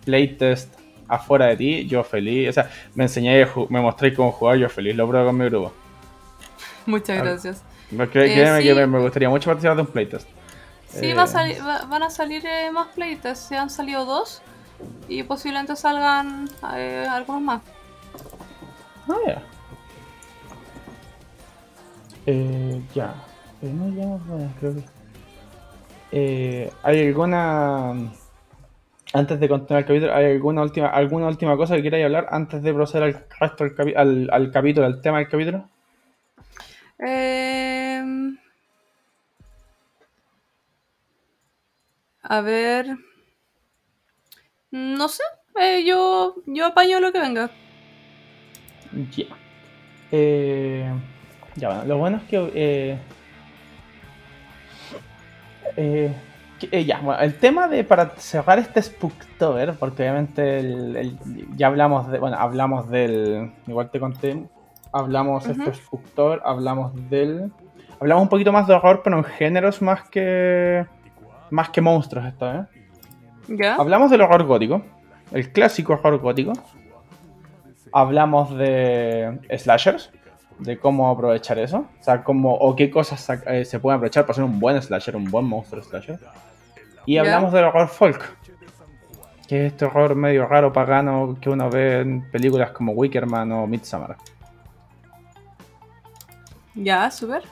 [0.04, 0.74] playtest
[1.08, 2.50] afuera de ti, yo feliz.
[2.50, 5.72] O sea, me enseñé, me mostré cómo jugar, yo feliz, lo pruebo con mi grupo.
[6.84, 7.62] Muchas ah, gracias.
[7.98, 8.68] Eh, créeme sí.
[8.68, 10.35] que me, me gustaría mucho participar de un playtest.
[10.88, 13.46] Sí, Eh, va a sali- va- van a salir eh, más playtests.
[13.48, 14.42] Se han salido dos.
[15.08, 17.62] Y posiblemente salgan eh, algunos más.
[19.08, 19.42] Ah, ya.
[22.26, 23.14] Eh, ya.
[23.62, 24.82] Eh, no, ya, bueno, creo que.
[26.12, 27.92] Eh, ¿Hay alguna.
[29.12, 32.60] Antes de continuar el capítulo, ¿hay alguna última, alguna última cosa que queráis hablar antes
[32.62, 35.68] de proceder al resto del al, al capítulo, al tema del capítulo?
[36.98, 37.85] Em,
[42.28, 42.96] a ver.
[44.70, 45.22] No sé.
[45.60, 47.50] eh, yo, yo apaño lo que venga.
[49.16, 49.24] Ya.
[50.12, 50.92] Eh,
[51.56, 52.50] ya, bueno, lo bueno es que.
[52.54, 52.98] Eh,
[55.76, 56.14] eh,
[56.58, 61.18] que- eh, ya, bueno, el tema de para cerrar este Spooktober, porque obviamente el- el-
[61.56, 62.18] ya hablamos de.
[62.18, 63.52] Bueno, hablamos del.
[63.66, 64.46] Igual te conté.
[64.92, 65.60] Hablamos Ujú.
[65.62, 67.52] este Spooktober, hablamos del.
[68.00, 70.86] Hablamos un poquito más de horror, pero en géneros más que.
[71.50, 72.66] Más que monstruos esta vez.
[73.48, 73.74] ¿Ya?
[73.76, 74.82] Hablamos del horror gótico,
[75.32, 76.52] el clásico horror gótico.
[77.92, 80.10] Hablamos de slashers,
[80.58, 84.32] de cómo aprovechar eso, o sea, cómo o qué cosas eh, se pueden aprovechar para
[84.32, 86.18] hacer un buen slasher, un buen monstruo slasher.
[87.06, 87.20] Y Ya.
[87.20, 88.36] hablamos del horror folk,
[89.46, 93.66] que es este horror medio raro, pagano que uno ve en películas como Wickerman o
[93.66, 94.16] Midsommar.
[96.74, 97.42] Ya, súper.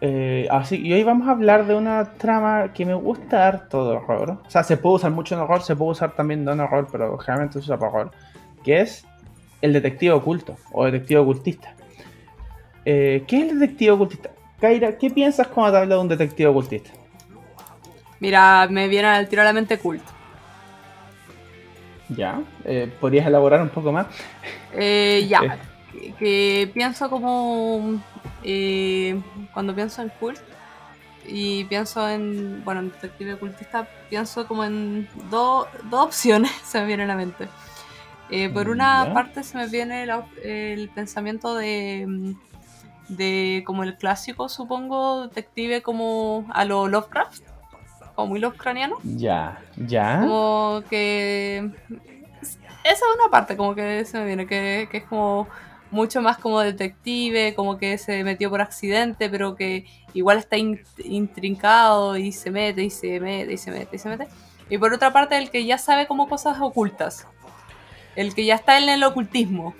[0.00, 3.96] Eh, así, y hoy vamos a hablar de una trama que me gusta harto de
[3.96, 4.38] horror.
[4.46, 6.86] O sea, se puede usar mucho en horror, se puede usar también no en horror,
[6.90, 8.10] pero generalmente se usa para horror.
[8.62, 9.06] Que es
[9.62, 11.74] el detective oculto o detective ocultista.
[12.84, 14.30] Eh, ¿Qué es el detective ocultista?
[14.60, 16.90] Kaira, ¿qué piensas cuando te hablo de un detective ocultista?
[18.20, 20.02] Mira, me viene al tiro a la mente cult.
[22.08, 24.06] Ya, eh, ¿podrías elaborar un poco más?
[24.72, 25.58] Eh, ya.
[25.96, 28.00] Que, que pienso como.
[28.42, 29.20] eh,
[29.52, 30.38] cuando pienso en cult
[31.26, 32.62] y pienso en.
[32.64, 37.16] Bueno, en detective ocultista, pienso como en do- dos opciones se me vienen a la
[37.16, 37.48] mente.
[38.30, 39.14] Eh, por una Ya.
[39.14, 40.06] parte se me viene
[40.42, 42.04] el pensamiento de.
[42.08, 42.32] mm,
[43.08, 47.40] de como el clásico, supongo, detective como a lo Lovecraft,
[48.16, 48.96] como muy Lovecraftiano.
[49.04, 50.20] Ya, ya.
[50.22, 51.70] Como que.
[52.82, 55.46] Esa es una parte como que se me viene, que, que es como
[55.90, 60.80] mucho más como detective, como que se metió por accidente, pero que igual está in-
[61.04, 64.26] intrincado y se mete y se mete y se mete y se mete.
[64.68, 67.26] Y por otra parte, el que ya sabe como cosas ocultas.
[68.16, 69.74] El que ya está en el ocultismo.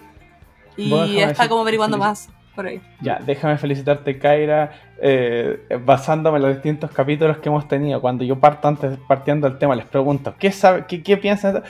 [0.77, 2.81] Y Bueno, está como averiguando más por ahí.
[3.01, 8.01] Ya, déjame felicitarte, Kaira, eh, basándome en los distintos capítulos que hemos tenido.
[8.01, 11.63] Cuando yo parto antes, partiendo del tema, les pregunto, ¿qué, sabe, qué, qué piensan?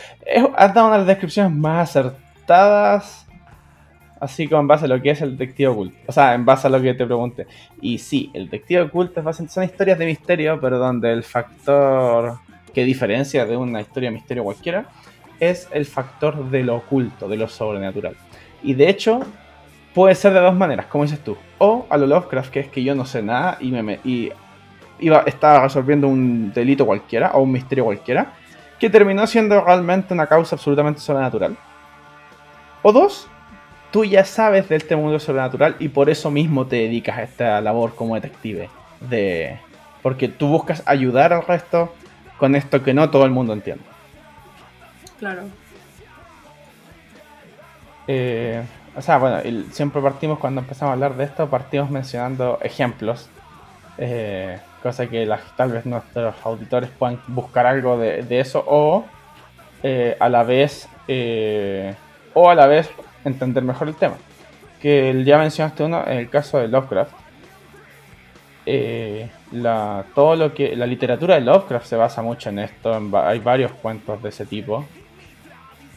[0.57, 3.26] Has dado una de las descripciones más acertadas,
[4.27, 5.97] así como en base a lo que es el detective oculto.
[6.07, 7.47] O sea, en base a lo que te pregunté.
[7.81, 12.39] Y sí, el detective oculto son historias de misterio, pero donde el factor
[12.75, 14.87] que diferencia de una historia de misterio cualquiera
[15.41, 18.17] es el factor de lo oculto, de lo sobrenatural.
[18.63, 19.21] Y de hecho,
[19.95, 21.37] puede ser de dos maneras, como dices tú.
[21.59, 24.31] O a lo Lovecraft, que es que yo no sé nada y me- y
[24.99, 28.33] iba, estaba resolviendo un delito cualquiera o un misterio cualquiera,
[28.79, 31.57] que terminó siendo realmente una causa absolutamente sobrenatural.
[32.83, 33.29] O dos,
[33.97, 37.61] tú ya sabes de este mundo sobrenatural y por eso mismo te dedicas a esta
[37.63, 38.69] labor como detective.
[39.01, 39.59] De,
[40.03, 41.95] porque tú buscas ayudar al resto
[42.37, 43.83] con esto que no todo el mundo entiende.
[45.19, 45.45] Claro.
[48.07, 48.63] Eh,
[48.95, 53.31] o sea, bueno, el- siempre partimos cuando empezamos a hablar de esto, partimos mencionando ejemplos,
[53.97, 59.07] eh, cosa que tal vez nuestros auditores puedan buscar algo de, de eso o
[59.83, 61.95] eh, a la vez eh,
[62.35, 62.91] o a la vez
[63.29, 64.17] entender mejor el tema.
[64.81, 67.13] que ya mencionaste uno, en el caso de Lovecraft,
[68.67, 72.93] eh, la, todo lo que la literatura de Lovecraft se basa mucho en esto.
[73.15, 74.85] hay varios cuentos de ese tipo.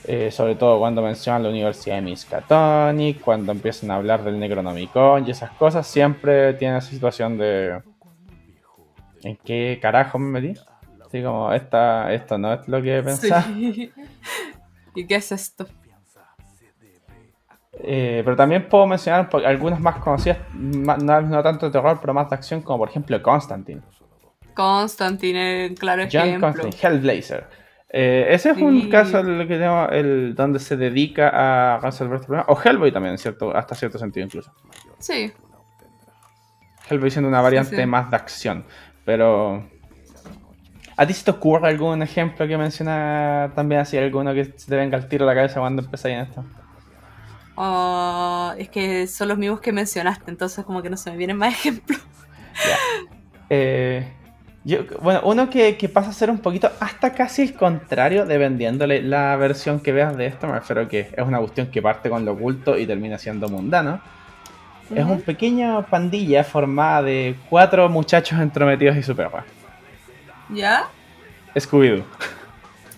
[0.05, 5.27] Eh, sobre todo cuando mencionan la Universidad de Miskatonic, cuando empiezan a hablar del Necronomicon
[5.27, 7.81] y esas cosas, siempre tiene esa situación de.
[9.23, 10.59] ¿En qué carajo me metí?
[11.05, 13.45] Así como, esta, esto no es lo que pensaba.
[14.95, 15.67] ¿Y qué es esto?
[17.81, 22.35] Eh, pero también puedo mencionar algunas más conocidas, no, tanto de terror, pero más de
[22.35, 23.81] acción, como por ejemplo Constantine.
[24.53, 26.51] Constantine, claro John ejemplo.
[26.51, 27.47] Constantine, Hellblazer.
[27.91, 29.55] Eh, ese es un caso lo que
[29.91, 32.45] el, donde se dedica a resolver problemas.
[32.49, 33.55] O Hellboy también, ¿cierto?
[33.55, 34.51] hasta cierto sentido incluso.
[34.99, 35.31] Sí.
[36.89, 38.65] Hellboy siendo una variante más de acción.
[39.05, 39.67] Pero.
[40.97, 44.97] ¿A ti se te ocurre algún ejemplo que menciona también así, alguno que te venga
[44.97, 46.43] al tiro a la cabeza cuando empezáis en esto?
[47.61, 51.35] Oh, es que son los mismos que mencionaste, entonces como que no se me vienen
[51.35, 51.99] más ejemplos.
[53.49, 54.07] Eh,
[55.01, 59.81] bueno, uno que, pasa a ser un poquito hasta casi el contrario, dependiéndole la versión
[59.81, 62.77] que veas de esto, me refiero que es una cuestión que parte con lo oculto
[62.77, 63.99] y termina siendo mundano.
[64.95, 69.29] Es un pequeño pandilla formada de cuatro muchachos entrometidos y super
[70.47, 70.87] ¿Ya?
[71.55, 72.05] Scooby-Doo.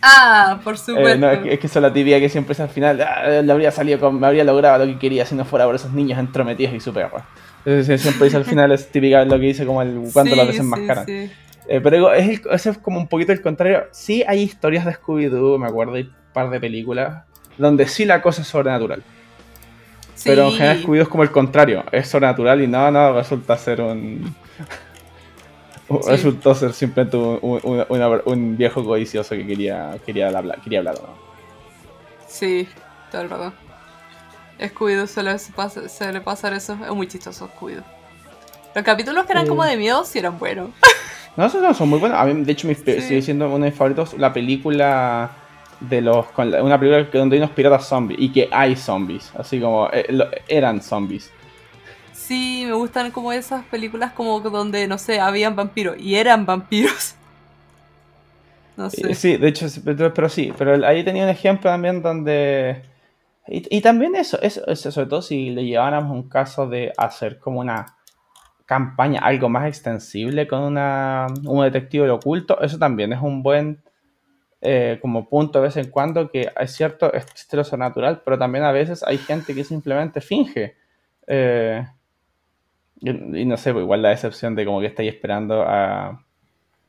[0.01, 1.09] Ah, por supuesto.
[1.09, 3.01] Eh, no, es, que, es la tibia que siempre es al final.
[3.01, 5.75] Ah, le habría salido con, me habría logrado lo que quería si no fuera por
[5.75, 7.25] esos niños entrometidos y su perra.
[7.65, 11.05] Entonces, siempre dice al final es típica lo que dice como el cuando lo desenmascaran.
[11.05, 11.33] Sí, sí.
[11.67, 13.85] Eh, pero es, es como un poquito el contrario.
[13.91, 17.23] Sí hay historias de Scooby-Doo, me acuerdo, hay un par de películas,
[17.57, 19.03] donde sí la cosa es sobrenatural.
[20.23, 23.81] Pero en general Scooby-Doo es como el contrario, es sobrenatural y no, no, resulta ser
[23.81, 24.35] un...
[26.07, 31.09] Resultó ser simplemente un, viejo codicioso que quería, quería, hablar, quería hablar, ¿no?
[32.27, 32.67] Sí,
[33.11, 33.53] todo el rato.
[34.59, 37.83] Scooby-Doo se, le pasa, se le pasa eso, es muy chistoso Scooby-Doo.
[38.75, 40.69] Los capítulos que eran como de miedo sí eran buenos.
[41.37, 42.19] No, esos no son muy buenos.
[42.19, 45.31] A mí, de hecho, sigue siendo uno de mis favoritos la película
[45.79, 46.25] de los.
[46.35, 49.31] una película donde hay unos piratas zombies y que hay zombies.
[49.37, 50.05] Así como eh,
[50.49, 51.31] eran zombies.
[52.27, 57.15] Sí, me gustan como esas películas como donde, no sé, habían vampiros y eran vampiros.
[58.77, 59.13] No sé.
[59.15, 62.81] Sí, de hecho, pero sí, pero ahí tenía un ejemplo también donde...
[63.45, 67.97] Y, también eso, eso, sobre todo si le lleváramos un caso de hacer como una
[68.65, 73.83] campaña algo más extensible con una, un detective de oculto, eso también es un buen
[74.61, 78.63] eh, como punto de vez en cuando que es cierto, existe lo sobrenatural, pero también
[78.63, 80.75] a veces hay gente que simplemente finge.
[81.27, 81.85] Eh,
[83.01, 86.23] y, no sé, pues igual la decepción de como que estáis esperando a.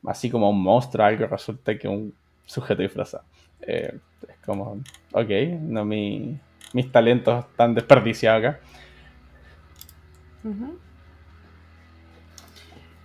[0.06, 2.12] Así como un monstruo, algo resulta que un
[2.44, 3.24] sujeto disfrazado.
[3.60, 3.98] Eh,
[4.28, 4.80] es como,
[5.12, 6.38] ok, no mi,
[6.72, 8.60] mis talentos están desperdiciados acá.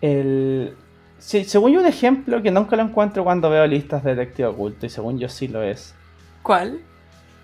[0.02, 0.76] El,
[1.20, 4.88] sí, según yo, un ejemplo que nunca lo encuentro cuando veo listas de detective oculto,
[4.88, 5.94] y según yo sí lo es.
[6.42, 6.80] ¿Cuál?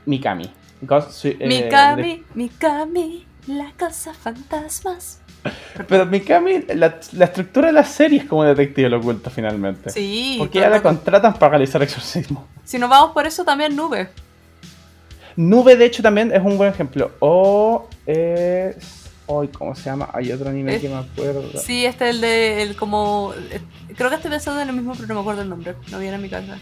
[0.06, 0.50] Mikami.
[1.24, 5.20] Eh, Mikami, Mikami, la casa fantasmas.
[5.88, 9.90] Pero Mikami, la, la, estructura de la serie es como detective lo oculto finalmente.
[9.90, 10.36] Sí.
[10.40, 12.48] Porque ya la contratan para realizar exorcismo.
[12.64, 14.10] Si nos vamos por eso, también Nube.
[15.36, 17.12] Nube, de hecho, también es un buen ejemplo.
[17.20, 19.02] O es.
[19.26, 20.10] Hoy, ¿cómo se llama?
[20.14, 21.58] Hay otro anime que me acuerdo.
[21.58, 22.64] Sí, este es el de.
[22.64, 23.34] El como.
[23.96, 25.76] Creo que estoy pensando en el mismo, pero no me acuerdo el nombre.
[25.92, 26.58] No viene a mi cabeza.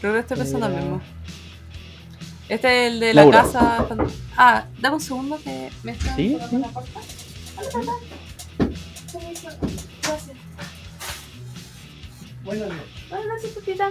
[0.00, 1.00] Creo que estoy pensando en el mismo.
[2.50, 3.86] Este es el de la casa.
[4.36, 6.16] Ah, dame un segundo que me está.
[6.16, 6.36] ¿Sí?
[6.50, 6.60] ¿Sí?
[10.02, 10.36] Gracias.
[12.42, 12.82] Buenas noches.
[13.08, 13.90] Buenas noches, Pepita.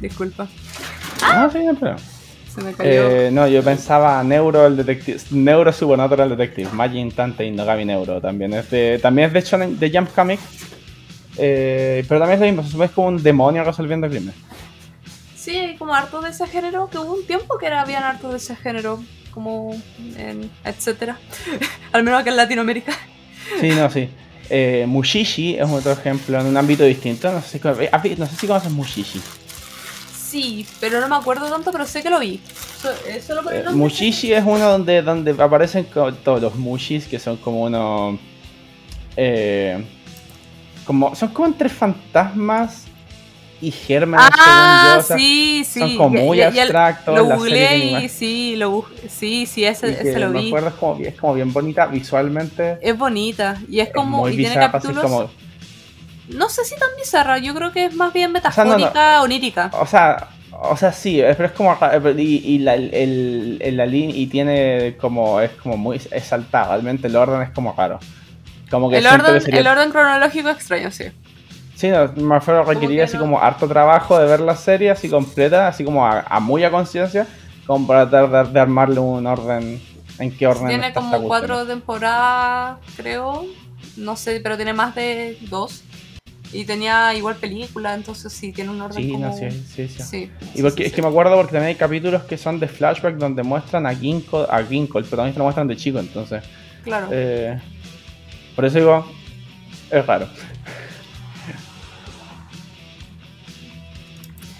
[0.00, 0.48] Disculpa.
[1.22, 1.96] Ah, sí, no, pero.
[2.54, 2.90] Se me cayó.
[2.90, 8.54] Eh, no, yo pensaba Neuro el Detective, Neuro Supernatural Detective, Magin Tante Inogami Neuro también
[8.54, 10.40] es de, también es de, Shonen, de Jump Comic,
[11.36, 14.36] eh, pero también es lo mismo, es como un demonio resolviendo crímenes.
[15.44, 18.30] Sí, hay como harto de ese género, que hubo un tiempo que era, habían harto
[18.30, 19.74] de ese género, como
[20.16, 21.18] en etcétera.
[21.92, 22.92] Al menos acá en Latinoamérica.
[23.60, 24.08] Sí, no, sí.
[24.48, 27.30] Eh, Mushishi es otro ejemplo en un ámbito distinto.
[27.30, 29.20] No sé, si, no sé si conoces Mushishi.
[30.16, 32.40] Sí, pero no me acuerdo tanto, pero sé que lo vi.
[33.06, 33.22] Eh,
[33.52, 38.18] eh, Mushishi es uno donde, donde aparecen todos los Mushis, que son como unos...
[39.14, 39.84] Eh,
[40.86, 42.83] como, son como entre fantasmas
[43.60, 45.80] y gérmenes, ah, sí, sí.
[45.80, 47.16] Son como muy abstractos.
[47.16, 50.42] Lo googleé y sí, lo, sí, sí, ese, ese lo vi.
[50.42, 52.78] Me acuerdo, es como, es como bien bonita visualmente.
[52.82, 54.18] Es bonita y es como.
[54.18, 55.30] muy y tiene capítulos, como...
[56.28, 59.70] No sé si tan bizarra, yo creo que es más bien metafórica, onírica.
[59.78, 60.28] O sea,
[60.62, 61.76] O sea, sí, pero es como.
[62.16, 64.16] Y, y la, el, la línea.
[64.16, 65.40] Y tiene como.
[65.40, 66.70] Es como muy exaltado.
[66.72, 67.98] Realmente el orden es como raro.
[68.70, 71.04] Como que el, orden, el orden cronológico extraño, sí.
[71.74, 75.84] Sí, no, me requeriría así como harto trabajo de ver la serie así completa, así
[75.84, 77.26] como a, muy a conciencia,
[77.66, 79.82] como para tratar de, armarle un orden.
[80.18, 80.68] ¿En qué orden?
[80.68, 83.46] Tiene como cuatro temporadas, creo.
[83.96, 85.82] No sé, pero tiene más de dos.
[86.52, 89.26] Y tenía igual película, entonces sí, tiene un orden sí, como...
[89.26, 90.30] No, sí, sí, sí.
[90.54, 93.42] y porque, es que me acuerdo porque también hay capítulos que son de flashback donde
[93.42, 96.44] muestran a Ginkgo, a Ginkgo, el protagonista lo muestran de chico, entonces...
[96.84, 97.08] Claro.
[97.10, 97.58] Eh,
[98.54, 99.04] por eso digo,
[99.90, 100.28] es raro.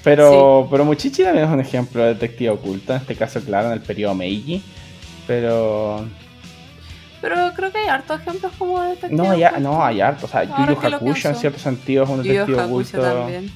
[0.04, 3.72] Pero, pero Muchichi también es un ejemplo de detective oculto, en este caso, claro, en
[3.72, 4.62] el periodo Meiji.
[5.26, 6.04] Pero
[7.24, 9.16] pero creo que hay hartos ejemplos como de detective.
[9.16, 10.24] No, hay, no, hay hartos.
[10.24, 13.00] O sea, Yu Yu Hakusho en cierto sentido es un detective oculto.
[13.00, 13.50] también.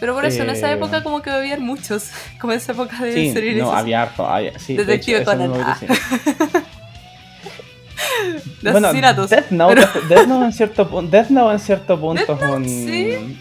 [0.00, 2.10] Pero por eso, en esa eh, época como que había muchos.
[2.40, 3.58] Como en esa época de sí, series.
[3.58, 4.28] No, había harto.
[4.58, 5.50] sí, detective con el
[8.72, 11.08] bueno, Death Note, Death Note en cierto punto.
[11.10, 12.64] Death Note en cierto punto es un.
[12.64, 13.38] ¿Sí?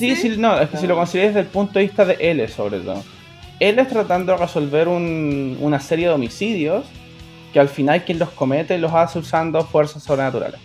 [0.00, 2.48] Sí, sí, no, es que si lo consideras desde el punto de vista de L,
[2.48, 3.04] sobre todo.
[3.60, 6.86] Él es tratando de resolver un, una serie de homicidios
[7.52, 10.60] que al final quien los comete los hace usando fuerzas sobrenaturales.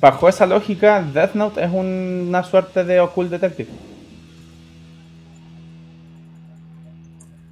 [0.00, 3.70] Bajo esa lógica, Death Note es una suerte de Occult Detective.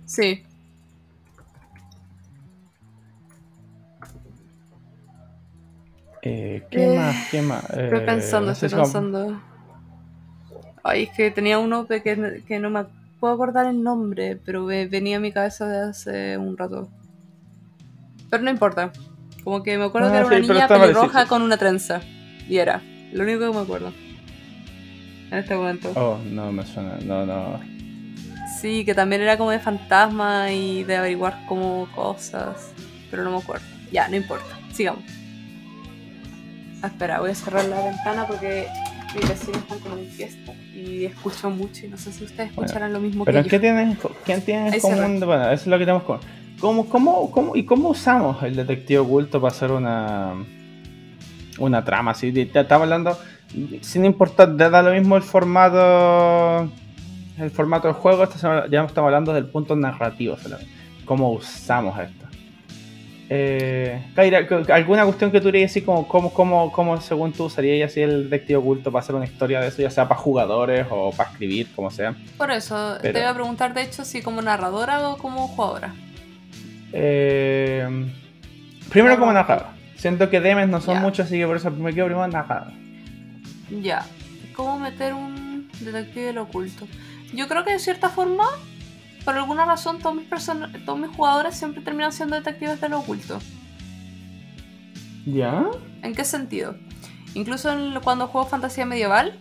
[0.05, 0.42] Sí.
[6.27, 7.16] Eh, ¿Qué eh, más?
[7.31, 7.64] ¿Qué más?
[7.64, 9.41] estoy eh, pensando, estoy pensando.
[10.83, 12.03] Ay, es que tenía uno que,
[12.47, 12.87] que no me
[13.20, 16.89] puedo acordar el nombre, pero venía a mi cabeza de hace un rato.
[18.31, 18.91] Pero no importa.
[19.45, 22.01] Como que me acuerdo que ah, era una niña pelirroja con una trenza.
[22.49, 22.83] Y era.
[23.12, 23.93] Lo único que me acuerdo.
[25.31, 25.93] En este momento.
[25.95, 26.99] Oh, no me suena.
[27.05, 27.61] No, no.
[28.61, 32.72] Sí, que también era como de fantasma y de averiguar como cosas.
[33.11, 33.66] Pero no me acuerdo.
[33.93, 34.59] Ya, no importa.
[34.72, 35.05] Sigamos.
[36.85, 38.66] Ah, espera, voy a cerrar la ventana porque
[39.14, 42.93] mis vecinos están como en fiesta y escucho mucho y no sé si ustedes escucharán
[42.93, 45.20] lo mismo pero que ¿qué Tienes, ¿quién tiene en común?
[45.20, 46.20] Bueno, eso es lo que tenemos con...
[46.61, 50.35] ¿Cómo, cómo, cómo, ¿Y cómo usamos el detective oculto para hacer una
[51.57, 52.11] una trama?
[52.11, 53.18] así estamos hablando,
[53.80, 56.68] sin importar, da lo mismo el formato
[57.39, 58.28] el formato del juego,
[58.70, 60.70] ya estamos hablando del punto narrativo solamente.
[61.07, 62.24] ¿Cómo usamos esto?
[63.37, 64.01] Eh,
[64.68, 68.30] ¿alguna cuestión que tú dirías así como cómo, cómo, cómo según tú usarías así el
[68.30, 71.66] detective oculto para hacer una historia de eso, ya sea para jugadores o para escribir,
[71.74, 72.14] como sea?
[72.39, 75.93] Por eso, te iba a preguntar de hecho si como narradora o como jugadora.
[76.93, 78.07] Eh,
[78.89, 79.74] primero como narradora.
[79.97, 82.72] Siento que Demes no son muchos, así que por eso me quedo primero narradora.
[83.82, 84.07] Ya.
[84.55, 86.87] ¿Cómo meter un detective del oculto?
[87.32, 88.47] Yo creo que de cierta forma
[89.25, 93.39] por alguna razón todos mis, todos mis jugadores siempre terminan siendo detectives de lo oculto.
[95.27, 95.64] ¿Ya?
[96.03, 96.77] ¿En qué sentido?
[97.35, 99.41] Incluso cuando juego fantasía medieval,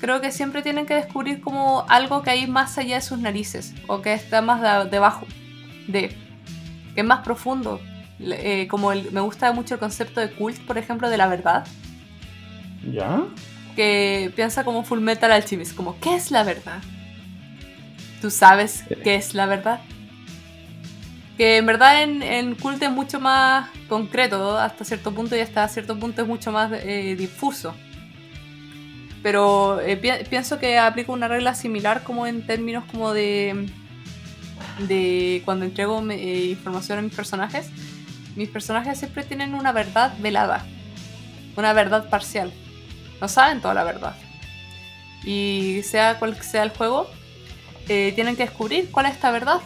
[0.00, 3.74] creo que siempre tienen que descubrir como algo que hay más allá de sus narices,
[3.88, 5.26] o que está más debajo
[5.88, 6.08] de,
[6.94, 7.80] que es más profundo.
[8.20, 11.66] Eh, como me gusta mucho el concepto de cult, por ejemplo, de la verdad.
[12.90, 13.24] ¿Ya?
[13.76, 16.80] Que piensa como Full Metal Alchemist, como, ¿qué es la verdad?
[18.20, 19.80] Tú sabes qué es la verdad.
[21.36, 25.68] Que en verdad en, en Cult es mucho más concreto hasta cierto punto y hasta
[25.68, 27.74] cierto punto es mucho más eh, difuso.
[29.22, 29.96] Pero eh,
[30.28, 33.68] pienso que aplico una regla similar como en términos como de,
[34.86, 37.70] de cuando entrego eh, información a mis personajes.
[38.36, 40.64] Mis personajes siempre tienen una verdad velada,
[41.56, 42.52] una verdad parcial.
[43.20, 44.14] No saben toda la verdad.
[45.24, 47.10] Y sea cual sea el juego,
[47.88, 49.60] eh, tienen que descubrir cuál es esta verdad.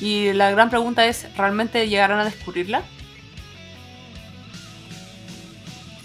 [0.00, 2.82] Y la gran pregunta es, ¿realmente llegarán a descubrirla?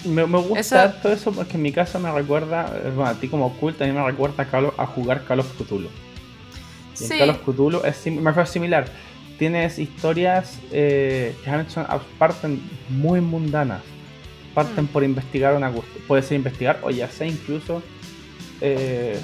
[0.05, 3.47] Me, gusta todo eso porque en mi caso me recuerda, eh, bueno, a ti como
[3.47, 4.47] oculta, a mí me recuerda
[4.77, 5.89] a, jugar Call of Cthulhu.
[6.99, 8.85] Y en Call of Cthulhu es me similar.
[9.37, 11.85] Tienes historias eh, que son,
[12.17, 13.81] parten muy mundanas.
[14.53, 14.87] Parten mm.
[14.87, 15.71] por investigar una
[16.07, 17.83] Puede ser investigar o ya sea incluso
[18.61, 19.19] eh,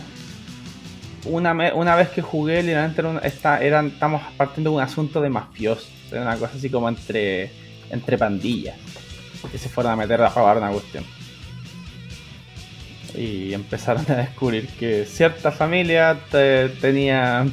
[1.26, 5.90] una, una vez que jugué, literalmente era eran, estamos partiendo de un asunto de mafiosos.
[6.12, 7.52] Era una cosa así como entre,
[7.90, 8.78] entre pandillas.
[9.52, 11.04] Que se fueron a meter a robar una cuestión.
[13.16, 16.18] Y empezaron a descubrir que cierta familia
[16.82, 17.46] tenía.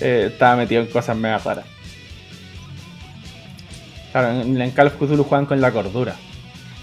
[0.00, 1.66] Eh, estaba metido en cosas mega raras.
[4.12, 6.14] Claro, en, en Call of Cthulhu juegan con la cordura.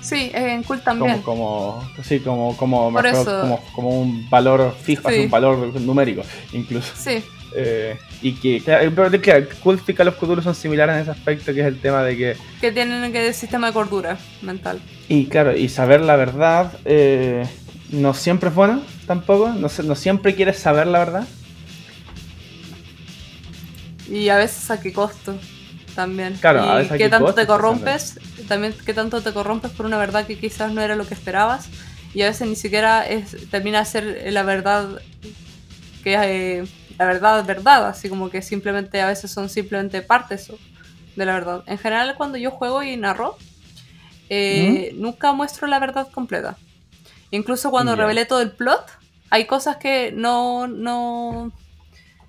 [0.02, 1.22] Sí, en Cult también.
[1.22, 5.20] Como, como, sí, como, como, mejor, como, como un valor fijo, Sí.
[5.22, 6.24] un valor numérico,
[6.54, 6.92] incluso.
[6.96, 7.24] Sí,
[7.54, 8.90] Eh, y que, claro,
[9.20, 12.02] claro, Cult y Call of Cthulhu son similares en ese aspecto, que es el tema
[12.02, 14.80] de que que tienen que sistema de cordura mental.
[15.10, 17.46] Y claro, y saber la verdad eh,
[17.90, 19.50] no siempre es bueno, tampoco.
[19.50, 21.28] No, no siempre quieres saber la verdad.
[24.10, 25.36] Y a veces a qué costo
[25.96, 26.34] también.
[26.36, 29.86] Claro, y a veces a qué tanto te corrompes, también qué tanto te corrompes por
[29.86, 31.70] una verdad que quizás no era lo que esperabas.
[32.14, 35.02] Y a veces ni siquiera es, termina ser la verdad
[36.04, 36.66] que eh,
[36.98, 40.52] la verdad verdad, así como que simplemente a veces son simplemente partes
[41.16, 41.64] de la verdad.
[41.68, 43.38] En general cuando yo juego y narro,
[44.30, 46.58] eh, nunca muestro la verdad completa.
[47.32, 48.02] Incluso cuando Ya.
[48.02, 48.86] revelé todo el plot,
[49.30, 51.52] hay cosas que no, no,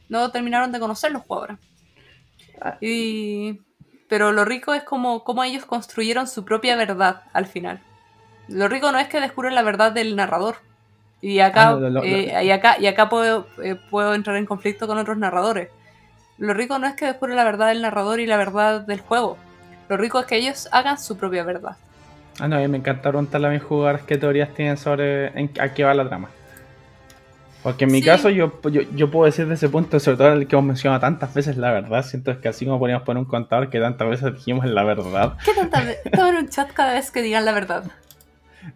[0.09, 1.59] no terminaron de conocer los jugadores.
[2.81, 3.61] Y,
[4.09, 7.81] pero lo rico es como, como ellos construyeron su propia verdad al final.
[8.49, 10.57] Lo rico no es que descubren la verdad del narrador.
[11.21, 14.99] Y acá, Ah, eh, y acá, y acá puedo, eh, puedo entrar en conflicto con
[14.99, 15.69] otros narradores.
[16.39, 19.39] Lo rico no es que descubren la verdad del narrador y la verdad del juego.
[19.89, 21.77] Lo rico es que ellos hagan su propia verdad.
[22.41, 25.73] Ah, no, mí me encanta preguntarle a mis jugadores qué teorías tienen sobre en, a
[25.73, 26.29] qué va la trama.
[27.63, 28.07] Porque en mi Sí.
[28.07, 31.01] caso yo, yo, yo puedo decir de ese punto, sobre todo el que hemos mencionado
[31.01, 34.35] tantas veces la verdad, siento que así como poníamos poner un contador que tantas veces
[34.35, 35.35] dijimos la verdad.
[35.45, 35.99] ¿Qué tanta vez?
[36.13, 37.85] Todo un chat cada vez que digan la verdad.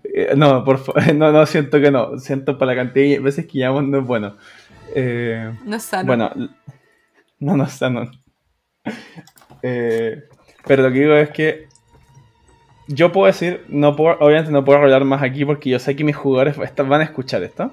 [0.04, 2.18] Eh, no, por fa- no, no, siento que no.
[2.20, 4.36] Siento para la cantidad de veces que llamamos no es bueno.
[4.94, 6.06] Eh, No es sano.
[6.06, 6.30] Bueno,
[7.40, 8.08] no, no está, no.
[9.62, 10.22] Eh,
[10.66, 11.66] pero lo que digo es que
[12.88, 16.04] yo puedo decir, no puedo, obviamente no puedo hablar más aquí porque yo sé que
[16.04, 17.72] mis jugadores van a escuchar esto,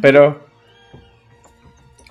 [0.00, 0.46] Pero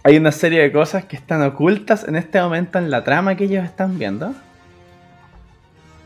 [0.04, 3.46] hay una serie de cosas que están ocultas en este momento en la trama que
[3.46, 4.34] ellos están viendo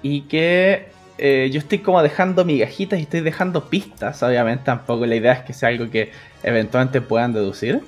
[0.01, 5.15] y que eh, yo estoy como dejando migajitas y estoy dejando pistas, obviamente tampoco la
[5.15, 6.11] idea es que sea algo que
[6.43, 7.81] eventualmente puedan deducir.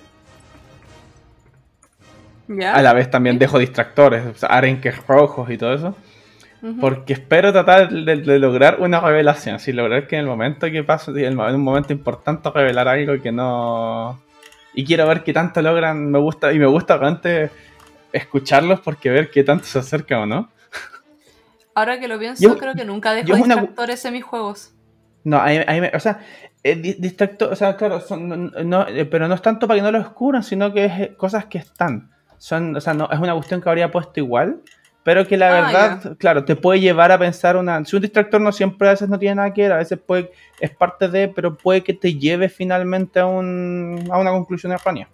[2.65, 5.97] A la vez también dejo distractores, o sea, arenques rojos y todo eso.
[6.81, 9.55] Porque espero tratar de, de lograr una revelación.
[9.55, 13.31] Así lograr que en el momento que pasa, en un momento importante, revelar algo que
[13.31, 14.19] no.
[14.73, 16.09] Y quiero ver qué tanto logran.
[16.11, 17.51] Me gusta, y me gusta realmente
[18.11, 20.49] escucharlos porque ver qué tanto se acercan o no.
[21.75, 24.23] Ahora que lo pienso, Yo- creo que nunca dejo yo es una- distractores en mis
[24.23, 24.73] juegos.
[25.23, 26.19] No, ahí, ahí me- o sea,
[26.63, 29.77] eh, di- distracto, o sea, claro, son- no, no, eh, pero no es tanto para
[29.77, 32.09] que no lo descubran, sino que es eh, cosas que están.
[32.39, 34.61] Son, o sea, no, es una cuestión que habría puesto igual,
[35.07, 37.85] pero que la Ah, verdad, claro, te puede llevar a pensar una.
[37.85, 40.31] Si un distractor no siempre a veces no tiene nada que ver, a veces puede,
[40.59, 45.07] es parte de, pero puede que te lleve finalmente a, un, a una conclusión errónea.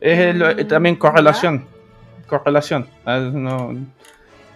[0.00, 1.64] Es el- eh, Mm, también correlación.
[2.26, 2.88] Correlación.
[3.06, 3.76] No-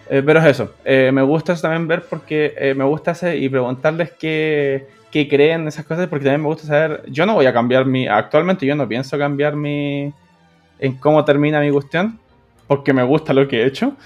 [0.09, 0.73] eh, pero es eso.
[0.83, 5.29] Eh, me gusta eso también ver porque eh, me gusta hacer y preguntarles qué, qué
[5.29, 7.03] creen esas cosas porque también me gusta saber.
[7.07, 8.05] Yo no voy a cambiar mi.
[8.05, 10.11] Actualmente yo no pienso cambiar mi.
[10.77, 12.19] en cómo termina mi cuestión
[12.69, 13.97] porque me gusta lo que he hecho.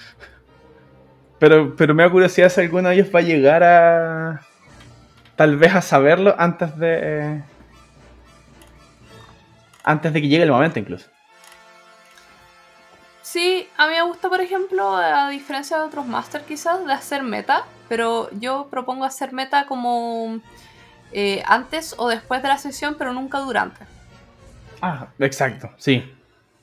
[1.37, 4.41] Pero, pero me da curiosidad si alguno de ellos va a llegar a.
[5.35, 7.43] tal vez a saberlo antes de.
[9.83, 11.09] antes de que llegue el momento incluso.
[13.21, 17.21] Sí, a mí me gusta, por ejemplo, a diferencia de otros Master quizás, de hacer
[17.21, 20.39] meta, pero yo propongo hacer meta como
[21.11, 23.85] eh, antes o después de la sesión, pero nunca durante.
[24.81, 26.09] Ah, exacto, sí.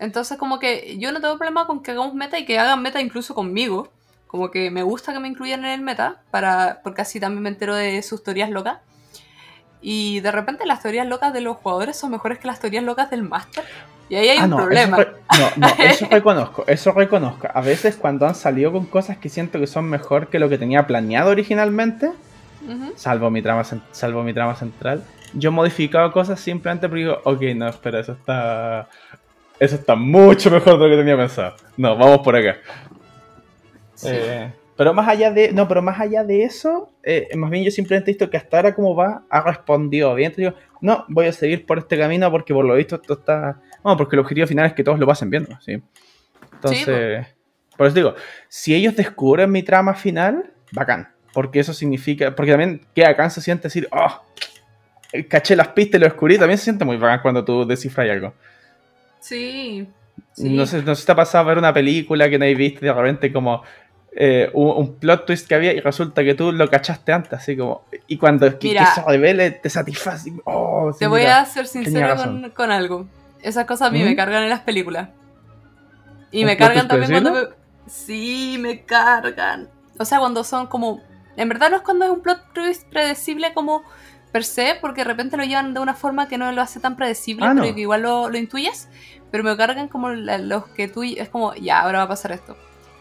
[0.00, 3.00] Entonces como que yo no tengo problema con que hagamos meta y que hagan meta
[3.00, 3.88] incluso conmigo.
[4.26, 7.48] Como que me gusta que me incluyan en el meta, para, porque así también me
[7.50, 8.78] entero de sus teorías locas.
[9.82, 13.10] Y de repente las teorías locas de los jugadores son mejores que las teorías locas
[13.10, 13.64] del máster.
[14.08, 14.98] Y ahí hay Ah, un no, problema.
[15.00, 17.48] Eso, re- no, no, eso reconozco, eso reconozco.
[17.52, 20.58] A veces cuando han salido con cosas que siento que son mejor que lo que
[20.58, 22.10] tenía planeado originalmente,
[22.96, 27.40] salvo mi trama, salvo mi trama central, yo he modificado cosas simplemente porque digo, ok,
[27.56, 28.88] no, espera, eso está...
[29.60, 31.54] Eso está mucho mejor de lo que tenía pensado.
[31.76, 32.56] No, vamos por acá.
[33.94, 34.08] Sí.
[34.10, 35.52] Eh, pero más allá de.
[35.52, 38.56] No, pero más allá de eso, eh, más bien yo simplemente he visto que hasta
[38.56, 40.32] ahora como va, ha respondido bien.
[40.32, 43.60] Entonces digo, no, voy a seguir por este camino porque por lo visto esto está.
[43.82, 45.82] Bueno, porque el objetivo final es que todos lo pasen viendo, ¿sí?
[46.54, 47.26] Entonces.
[47.76, 48.14] por eso digo,
[48.48, 51.10] si ellos descubren mi trama final, bacán.
[51.34, 52.34] Porque eso significa.
[52.34, 54.22] Porque también qué bacán se siente decir, oh,
[55.28, 56.38] caché las pistas y lo descubrí.
[56.38, 58.32] También se siente muy bacán cuando tú descifras algo.
[59.20, 59.88] Sí.
[60.32, 60.48] sí.
[60.50, 62.84] No sé, no sé si te ha pasado ver una película que no habéis visto
[62.84, 63.62] y de repente como
[64.12, 67.56] eh, un, un plot twist que había y resulta que tú lo cachaste antes, así
[67.56, 67.84] como...
[68.06, 68.86] Y cuando que, Mira.
[68.86, 70.32] que se revele te satisface.
[70.44, 71.40] Oh, sí, Te voy mira.
[71.40, 73.06] a ser sincero con, con algo.
[73.42, 74.06] Esas cosas a mí ¿Mm?
[74.06, 75.10] me cargan en las películas.
[76.32, 77.40] Y ¿Un me cargan también cuando me...
[77.86, 79.68] Sí, me cargan.
[79.98, 81.00] O sea, cuando son como
[81.36, 83.82] en verdad no es cuando es un plot twist predecible como
[84.32, 86.96] per se, porque de repente lo llevan de una forma que no lo hace tan
[86.96, 87.62] predecible, Ah, no.
[87.62, 88.88] pero que igual lo, lo intuyes,
[89.30, 92.32] pero me cargan como la- los que tú, es como, ya, ahora va a pasar
[92.32, 92.56] esto,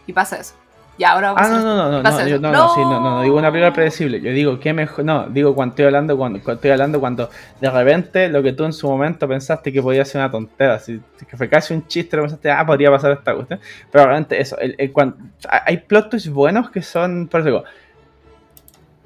[0.06, 0.54] y pasa eso,
[0.98, 2.74] ya, ahora va a Ah, pasar no, no, esto, no, no, no, yo- no, no,
[2.74, 4.20] sí, no, no, digo una película predecible.
[4.20, 7.70] Yo digo que mejor, no, digo cuando estoy hablando cuando, cuando estoy hablando cuando de
[7.70, 11.36] repente lo que tú en su momento pensaste que podía ser una tontera, si, que
[11.38, 13.60] fue casi un chiste, lo pensaste, ah, podría pasar esta cuestión.
[13.90, 15.14] Pero realmente eso, el, el cuan-
[15.48, 17.64] hay plot twists buenos que son, por eso digo,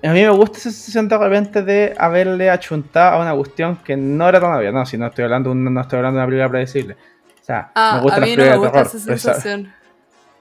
[0.07, 3.97] a mí me gusta esa sensación de repente de haberle achuntado a una cuestión que
[3.97, 4.73] no era tan obvia.
[4.73, 6.95] No, si no estoy hablando, un- no estoy hablando de una película predecible.
[7.41, 9.75] O sea, Ah, me gusta a mí no me gusta terror, esa sensación.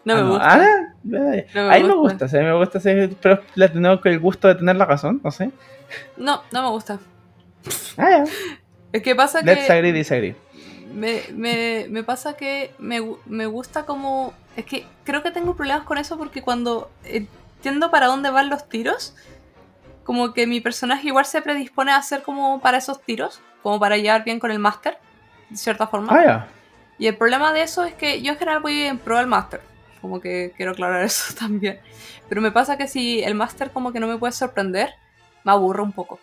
[0.05, 0.53] No Ah, me gusta.
[0.53, 2.25] Ah, No me a mí me gusta.
[2.25, 2.79] gusta, mí me gusta,
[3.21, 5.51] pero le tengo el gusto de tener la razón, no sé.
[6.17, 6.99] No, no me gusta.
[7.97, 8.23] Ah, ya.
[8.91, 10.35] Es que pasa Let's que agree, disagree.
[10.93, 14.33] me, me, me pasa que me, me gusta como...
[14.55, 18.69] Es que creo que tengo problemas con eso porque cuando entiendo para dónde van los
[18.69, 19.15] tiros,
[20.03, 23.97] como que mi personaje igual se predispone a hacer como para esos tiros, como para
[23.97, 24.97] llevar bien con el máster,
[25.49, 26.13] de cierta forma.
[26.13, 26.47] Ah, ya.
[26.97, 29.61] Y el problema de eso es que yo en general voy en pro al máster.
[30.01, 31.79] Como que quiero aclarar eso también.
[32.29, 34.93] Pero me pasa que si el máster como que no me puede sorprender,
[35.43, 36.19] me aburre un poco.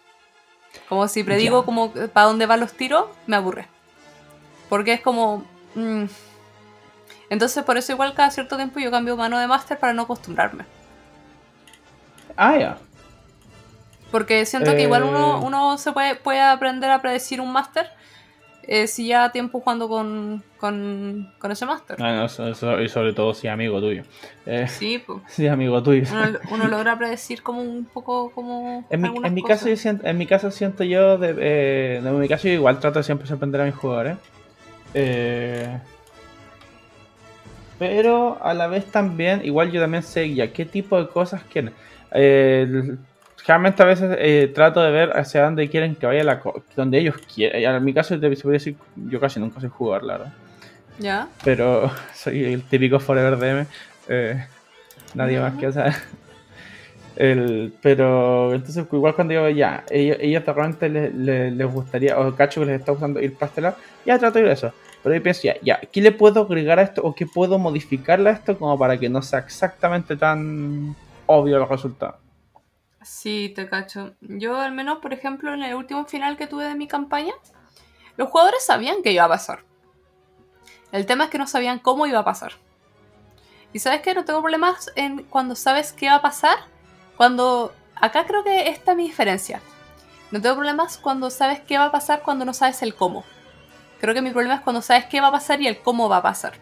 [0.89, 3.67] Como si predigo como para dónde van los tiros, me aburre.
[4.69, 5.45] Porque es como...
[5.75, 6.05] mm.
[7.29, 10.65] Entonces por eso igual cada cierto tiempo yo cambio mano de máster para no acostumbrarme.
[12.37, 12.79] Ah, ya.
[14.11, 15.45] Porque siento que igual uno, Eh.
[15.45, 17.87] uno se puede, puede aprender a predecir un máster
[18.65, 21.97] eh, si ya tiempo jugando con, con, con ese máster.
[22.01, 24.03] Ah, no, y sobre todo si es amigo tuyo.
[24.47, 25.19] Eh, Sí, pues.
[25.29, 26.05] si es amigo tuyo.
[26.13, 30.07] uno, uno logra predecir como un poco como En mi, en mi caso, yo siento,
[30.07, 33.27] en mi caso siento yo, de, eh, en mi caso yo igual trato de siempre
[33.27, 34.17] sorprender a mis jugadores.
[34.95, 35.79] Eh,
[37.79, 41.73] pero a la vez también, igual yo también sé ya qué tipo de cosas quieren.
[43.43, 46.41] Generalmente a veces eh, trato de ver hacia dónde quieren que vaya la
[46.77, 47.63] donde ellos quieren.
[47.75, 50.33] En mi caso, te se podría decir, yo casi nunca soy jugador, la verdad.
[50.99, 53.67] ya Pero soy el típico Forever DM.
[54.09, 54.47] eh,
[55.15, 55.95] nadie más que saber.
[57.17, 62.19] El, pero entonces igual cuando digo ya, ellos, ellos de repente les, les- les gustaría,
[62.19, 63.77] o cacho que les está gustando ir pastelar,
[64.07, 64.73] ya trato de ir a eso.
[65.03, 68.31] Pero yo pienso ya, ya, ¿qué le puedo agregar a esto o qué puedo modificarle
[68.31, 70.95] a esto como para que no sea exactamente tan
[71.27, 72.17] obvio los resultados?
[73.03, 74.15] Sí te cacho.
[74.21, 77.35] Yo al menos por ejemplo en el último final que tuve de mi campaña
[78.21, 79.65] los jugadores sabían que iba a pasar.
[80.93, 82.53] El tema es que no sabían cómo iba a pasar.
[83.73, 86.59] Y sabes que no tengo problemas en cuando sabes qué va a pasar
[87.17, 89.63] cuando acá creo que esta es mi diferencia.
[90.31, 93.25] No tengo problemas cuando sabes qué va a pasar cuando no sabes el cómo.
[94.01, 96.19] Creo que mi problema es cuando sabes qué va a pasar y el cómo va
[96.19, 96.55] a pasar.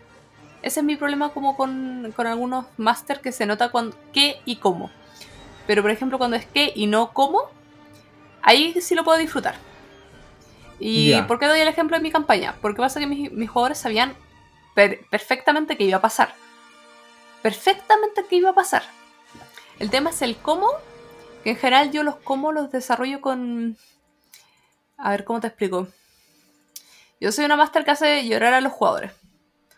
[0.63, 4.57] Ese es mi problema como con, con algunos máster que se nota con qué y
[4.57, 4.91] cómo.
[5.69, 7.43] Pero por ejemplo cuando es qué y no cómo,
[8.43, 9.55] ahí sí lo puedo disfrutar.
[10.81, 12.57] ¿Y por qué doy el ejemplo de mi campaña?
[12.61, 14.15] Porque pasa que mis, mis jugadores sabían
[14.75, 16.35] per- perfectamente qué iba a pasar.
[17.43, 18.83] Perfectamente qué iba a pasar.
[19.79, 20.69] El tema es el cómo,
[21.45, 23.77] que en general yo los cómo los desarrollo con...
[24.97, 25.87] A ver, ¿cómo te explico?
[27.21, 29.13] Yo soy una máster que hace llorar a los jugadores.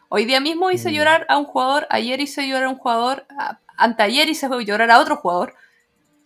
[0.08, 0.94] Hoy día mismo hice Mm.
[0.94, 4.98] llorar a un jugador, ayer hice llorar a un jugador, a- anteayer hice llorar a
[5.00, 5.54] otro jugador.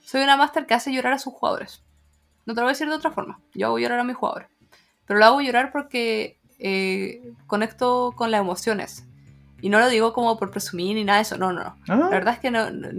[0.05, 1.83] Soy una máster que hace llorar a sus jugadores.
[2.47, 3.41] No te lo voy a decir de otra forma.
[3.55, 4.49] Yo hago llorar a mis jugadores.
[5.07, 9.05] Pero lo hago llorar porque eh, conecto con las emociones.
[9.63, 11.39] Y no lo digo como por presumir ni nada de eso.
[11.39, 11.77] No, no, no.
[11.89, 12.93] Ah, La verdad es que no, no,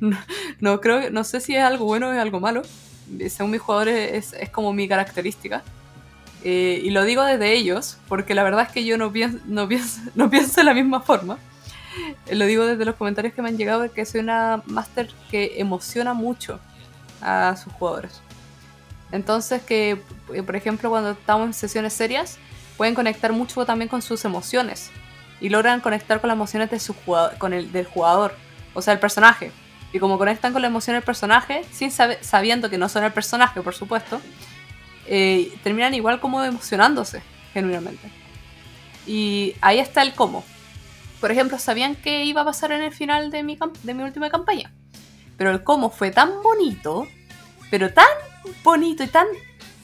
[0.00, 0.18] no,
[0.60, 2.62] no creo, no sé si es algo bueno o es algo malo.
[3.28, 5.62] Según mis jugadores es, es como mi característica.
[6.44, 9.68] Eh, y lo digo desde ellos, porque la verdad es que yo no pienso, no
[9.68, 11.38] pienso, no pienso de la misma forma.
[12.30, 16.14] Lo digo desde los comentarios que me han llegado, que soy una máster que emociona
[16.14, 16.60] mucho
[17.20, 18.20] a sus jugadores.
[19.10, 22.38] Entonces que, eh, por ejemplo, cuando estamos en sesiones serias,
[22.76, 24.90] pueden conectar mucho también con sus emociones.
[25.40, 28.34] Y logran conectar con las emociones de su jugador, con el, del jugador,
[28.74, 29.50] o sea, el personaje.
[29.92, 33.60] Y como conectan con la emoción del personaje, sin sabiendo que no son el personaje,
[33.60, 34.20] por supuesto,
[35.06, 37.22] eh, terminan igual como emocionándose,
[37.52, 38.08] genuinamente.
[39.06, 40.44] Y ahí está el cómo.
[41.22, 44.28] Por ejemplo, sabían qué iba a pasar en el final de mi, de mi última
[44.28, 44.72] campaña.
[45.36, 47.06] Pero el cómo fue tan bonito,
[47.70, 48.08] pero tan
[48.64, 49.28] bonito y tan,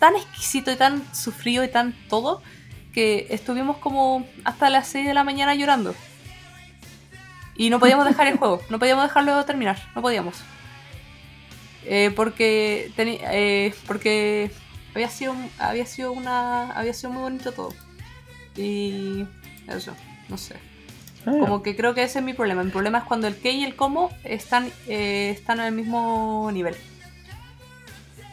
[0.00, 2.42] tan exquisito y tan sufrido y tan todo,
[2.92, 5.94] que estuvimos como hasta las 6 de la mañana llorando.
[7.54, 10.34] Y no podíamos dejar el juego, no podíamos dejarlo terminar, no podíamos.
[11.84, 14.50] Eh, porque eh, porque
[14.92, 17.72] había sido había sido una había sido muy bonito todo.
[18.56, 19.24] Y
[19.68, 19.94] eso,
[20.28, 20.67] no sé.
[21.28, 21.36] Ah.
[21.40, 22.62] Como que creo que ese es mi problema.
[22.64, 26.74] Mi problema es cuando el qué y el cómo están, eh, están al mismo nivel.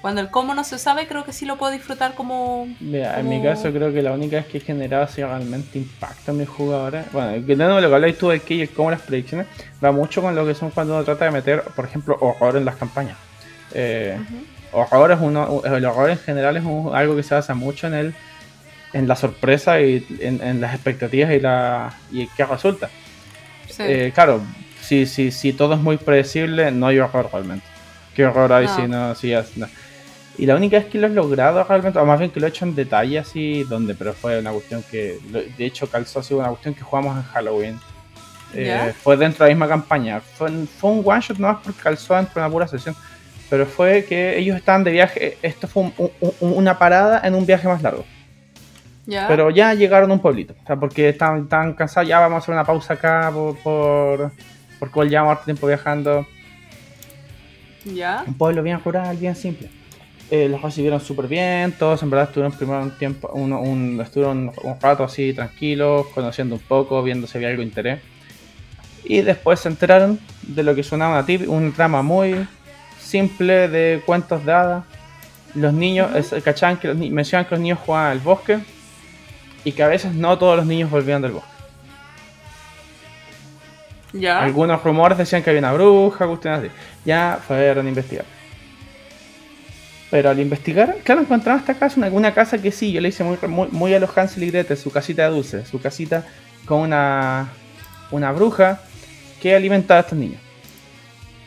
[0.01, 2.67] Cuando el cómo no se sabe, creo que sí lo puedo disfrutar como.
[2.79, 6.29] Mira, en mi caso creo que la única vez que he generado así realmente impacto
[6.31, 8.91] en mis jugadores, bueno, que no lo que habláis tú del que y el cómo
[8.91, 9.47] las predicciones,
[9.83, 12.65] va mucho con lo que son cuando uno trata de meter, por ejemplo, horror en
[12.65, 13.17] las campañas.
[13.73, 14.15] Eh,
[14.73, 17.95] horror es uno, el horror en general es un- algo que se basa mucho en
[17.95, 18.13] el,
[18.93, 22.89] en la sorpresa y en, en las expectativas y la y qué resulta.
[23.69, 23.83] Sí.
[23.83, 24.41] Eh, claro,
[24.81, 27.65] si, si, si todo es muy predecible, no hay horror realmente.
[28.15, 28.75] ¿Qué horror hay No.
[28.75, 29.67] si no, si ya- no?
[30.37, 32.49] Y la única vez que lo he logrado realmente, o más bien que lo he
[32.49, 36.49] hecho en detalle así, donde, pero fue una cuestión que, de hecho, calzó así una
[36.49, 37.79] cuestión que jugamos en Halloween.
[38.53, 40.19] Eh, fue dentro de la misma campaña.
[40.21, 42.95] Fue, fue un one shot nomás porque calzó dentro de una pura sesión.
[43.49, 47.45] Pero fue que ellos estaban de viaje, esto fue un- un- una parada en un
[47.45, 48.05] viaje más largo.
[49.07, 49.27] ¿Ya?
[49.27, 50.55] Pero ya llegaron a un pueblito.
[50.63, 52.07] O sea, porque estaban, estaban cansados.
[52.09, 54.31] Ya vamos a hacer una pausa acá por.
[54.79, 56.25] por igual llevamos harto tiempo viajando.
[57.85, 58.23] ¿Ya?
[58.25, 59.69] Un pueblo bien rural, bien simple.
[60.31, 61.71] Eh, los recibieron súper bien.
[61.77, 63.29] Todos en verdad estuvieron primero un tiempo.
[63.33, 67.67] uno- un, estuvieron un rato así tranquilos, conociendo un poco, viendo si había algo de
[67.67, 67.99] interés.
[69.03, 72.47] Y después se enteraron de lo que sonaba una, tip, una trama muy
[72.99, 74.83] simple de cuentos de hadas.
[75.53, 76.35] Los niños, Ujú.
[76.35, 78.59] es- cachaban que los mencionaban que los niños jugaban al bosque
[79.65, 81.49] y que a veces no todos los niños volvían del bosque.
[84.13, 84.41] ¿Ya?
[84.41, 86.69] Algunos rumores decían que había una bruja, cuestiones así.
[87.03, 88.23] Ya fueron a investigar.
[90.09, 93.25] Pero al investigar, claro, encontraron esta casa, una, una casa que sí, yo le hice
[93.25, 96.25] muy, muy, muy a los Hansel y Gretel, su casita de dulce, su casita
[96.65, 97.49] con una,
[98.11, 98.79] una bruja
[99.41, 100.39] que alimentaba a estos niños.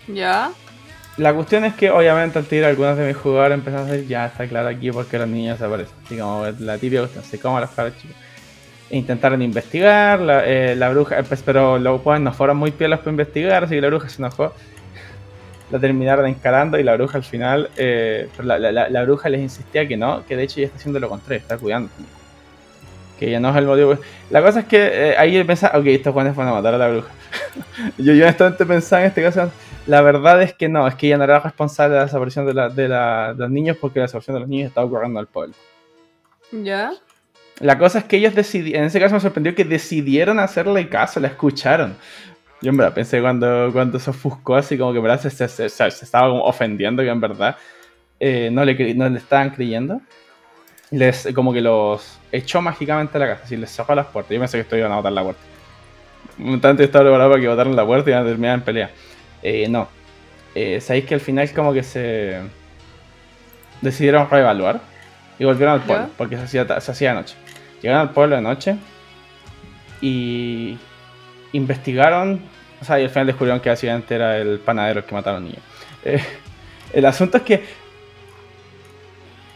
[0.08, 0.50] ¿Ya?
[1.18, 4.26] La cuestión es que obviamente al tirar algunos de mis jugadores empezaron a decir, ya
[4.26, 5.94] está claro aquí porque los niños desaparecen.
[6.04, 8.16] Así como la típica cuestión, se los cabros chicos.
[8.90, 13.00] E intentaron investigar, la, eh, la bruja, pues, pero los pues, no fueron muy pielas
[13.00, 14.54] para investigar, así que la bruja se enojó.
[15.70, 19.42] La terminaron encarando y la bruja al final, eh, pero la, la- la- bruja les
[19.42, 21.90] insistía que no, que de hecho ella está haciendo lo contrario, está cuidando.
[23.18, 23.98] Que ya no es el motivo.
[24.30, 26.88] La cosa es que eh, ahí pensaba, ok, estos jóvenes van a matar a la
[26.88, 27.08] bruja.
[27.98, 29.50] yo, yo honestamente pensaba en este caso,
[29.88, 32.54] la verdad es que no, es que ella no era responsable de la desaparición de,
[32.54, 35.26] la- de la- de los niños porque la desaparición de los niños estaba ocurriendo al
[35.26, 35.54] pueblo.
[36.52, 36.92] ¿Ya?
[37.60, 41.18] La cosa es que ellos decidieron, en ese caso me sorprendió que decidieron hacerle caso,
[41.20, 41.96] la escucharon.
[42.62, 45.48] Yo en verdad pensé cuando, cuando se ofuscó así como que en verdad se, se-
[45.48, 47.56] se- se- se estaba como ofendiendo que en verdad
[48.20, 50.00] eh, no, le, no le estaban creyendo.
[50.90, 54.32] Les, como que los echó mágicamente a la casa, así les cerró las puertas.
[54.32, 55.40] Yo pensé que esto iban a botar la puerta.
[56.38, 58.90] Un tanto estaba preparado para que botaran la puerta y iban a terminar en pelea.
[59.42, 59.88] Eh, no.
[60.54, 62.40] Eh, Sabéis que al final como que se
[63.80, 64.80] decidieron reevaluar
[65.38, 66.12] y volvieron al pueblo, Ya.
[66.16, 67.36] porque se hacía, se hacía de noche.
[67.80, 68.76] Llegaron al pueblo de noche
[70.00, 70.76] y
[71.52, 72.40] investigaron,
[72.80, 75.40] o sea, y al final descubrieron que básicamente era el panadero el que mataron a
[75.40, 75.64] los niños.
[76.04, 76.22] Eh,
[76.92, 77.64] el asunto es que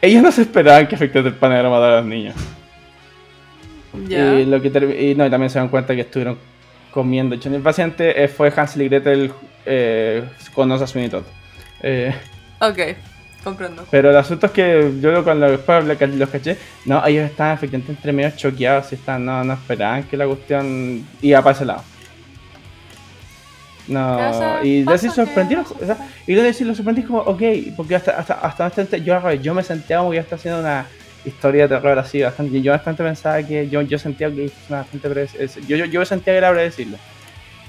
[0.01, 2.35] ellos no se esperaban que efectivamente el panadero matara a los niños.
[4.09, 4.35] ¿Ya?
[4.35, 6.39] Y, lo que y no, y también se dan cuenta que estuvieron
[6.91, 7.35] comiendo.
[7.35, 9.33] hecho, Básicamente eh, fue Hansel y Gretel
[9.67, 11.25] eh, con Osa Sweeney Todd.
[11.83, 12.15] Eh,
[12.61, 12.79] Ok,
[13.43, 13.85] comprendo.
[13.91, 17.93] pero el asunto es que yo cuando lo ca- los caché, no, ellos estaban efectivamente
[17.93, 21.83] entre medio choqueados y están, no, no esperaban que la cuestión iba para ese lado.
[23.89, 25.97] No, Pasa- y pasa que sorprendieron, o sea,
[26.27, 27.43] y de decir lo sorprendí como, ok,
[27.77, 30.87] porque hasta, hasta, hasta bastante, yo, yo me sentía como que ya está haciendo una
[31.25, 35.09] historia de terror así, bastante, yo bastante pensaba que, yo, yo sentía que bastante
[35.67, 36.97] yo, yo, yo sentía que era predecible,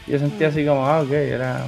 [0.05, 0.51] yo sentía Mm.
[0.51, 1.61] así como, ah, ok, era...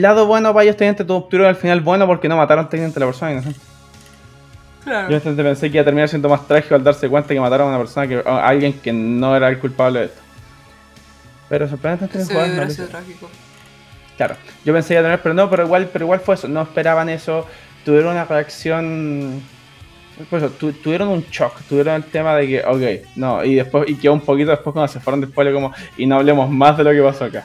[0.00, 3.06] Lado bueno para ellos técnicamente tuvieron al final bueno porque no mataron técnicamente a la
[3.06, 3.60] persona inocente.
[4.84, 5.08] Claro.
[5.08, 7.66] Yo bastante pensé que iba a terminar siendo más trágico al darse cuenta que mataron
[7.66, 10.20] a una persona, que, a alguien que no era el culpable de esto.
[11.48, 13.28] Pero sorprendentemente Sí, jugar no sido trágico.
[14.16, 16.48] Claro, yo pensé que iba a tener, pero no, pero igual, pero igual fue eso,
[16.48, 17.46] no esperaban eso,
[17.84, 19.42] tuvieron una reacción,
[20.30, 23.94] pues tu- tuvieron un shock, tuvieron el tema de que, ok, no, y después, y
[23.96, 26.92] quedó un poquito después cuando se fueron después como, y no hablemos más de lo
[26.92, 27.44] que pasó acá.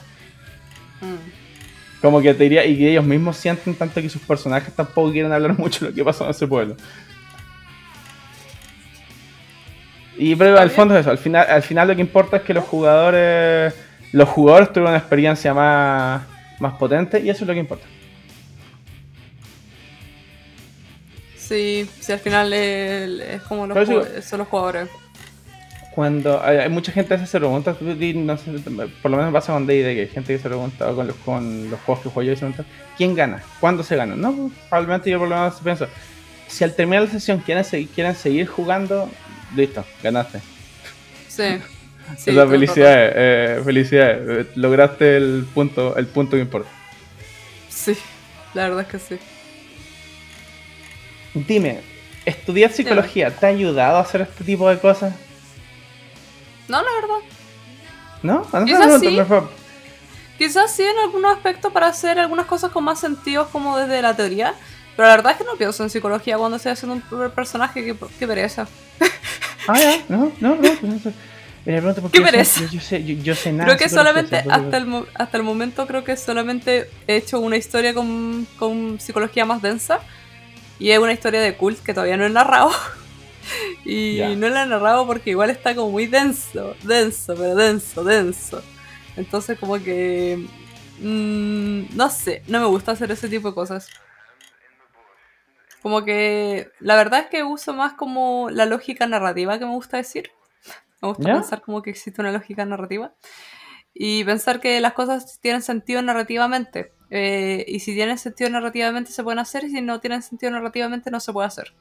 [2.02, 5.32] Como que te diría, y que ellos mismos sienten tanto que sus personajes tampoco quieren
[5.32, 6.76] hablar mucho de lo que pasó en ese pueblo.
[10.18, 12.52] Y pero al fondo es eso, al final, al final lo que importa es que
[12.52, 13.74] los jugadores,
[14.12, 16.22] los jugadores tuvieron una experiencia más,
[16.60, 17.86] más potente y eso es lo que importa.
[21.36, 23.88] Sí, sí, al final es, es como los,
[24.24, 24.88] son los jugadores.
[25.94, 28.50] Cuando hay, hay mucha gente que se pregunta, y no sé,
[29.02, 31.06] por lo menos me pasa con D&D, que hay gente que se pregunta o con
[31.06, 32.64] los, con los juegos que juego yo y se pregunta,
[32.96, 33.42] ¿quién gana?
[33.60, 34.16] ¿Cuándo se gana?
[34.16, 35.86] No, probablemente yo por lo menos pienso,
[36.48, 39.10] si al terminar la sesión quieren, seguir- quieren seguir jugando,
[39.54, 40.40] listo, ganaste.
[41.28, 41.42] Sí.
[42.18, 44.46] Sí, felicidades, eh, felicidades.
[44.56, 46.68] Lograste el punto, el punto que importa.
[47.70, 47.96] Sí,
[48.54, 49.18] la verdad es que sí.
[51.34, 51.80] Dime,
[52.26, 55.14] ¿estudiar psicología te ha ayudado a hacer este tipo de cosas?
[56.68, 57.28] No, la verdad.
[58.22, 58.46] ¿No?
[58.52, 59.18] ¿No Quizás sí.
[60.38, 64.16] Quizás sí en algunos aspectos para hacer algunas cosas con más sentido como desde la
[64.16, 64.54] teoría.
[64.96, 67.96] Pero la verdad es que no pienso en psicología cuando estoy haciendo un personaje que,
[68.18, 68.66] que pereza.
[69.68, 70.78] Ah, ya, no, no, no.
[70.82, 71.12] no.
[72.10, 72.62] ¿Qué pereza?
[72.68, 73.66] Yo, sé, yo, sé nada.
[73.66, 77.94] Creo que solamente, hasta el, hasta el momento, creo que solamente he hecho una historia
[77.94, 80.00] con, con psicología más densa.
[80.80, 82.70] Y es una historia de cult que todavía no he narrado.
[83.84, 88.62] y no la he narrado porque igual está como muy denso, denso, pero denso, denso.
[89.16, 90.46] Entonces como que...
[91.00, 93.88] Mmm, no sé, no me gusta hacer ese tipo de cosas.
[95.82, 99.96] Como que la verdad es que uso más como la lógica narrativa que me gusta
[99.96, 100.30] decir.
[101.00, 103.12] Me gusta pensar como que existe una lógica narrativa.
[103.92, 106.92] Y pensar que las cosas tienen sentido narrativamente.
[107.10, 111.10] Eh, y si tienen sentido narrativamente se pueden hacer y si no tienen sentido narrativamente
[111.10, 111.74] no se puede hacer.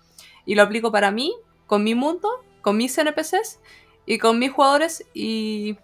[0.46, 1.34] Y lo aplico para mí,
[1.72, 3.62] con mi mundo, con mis NPCs
[4.06, 5.78] y con mis jugadores y,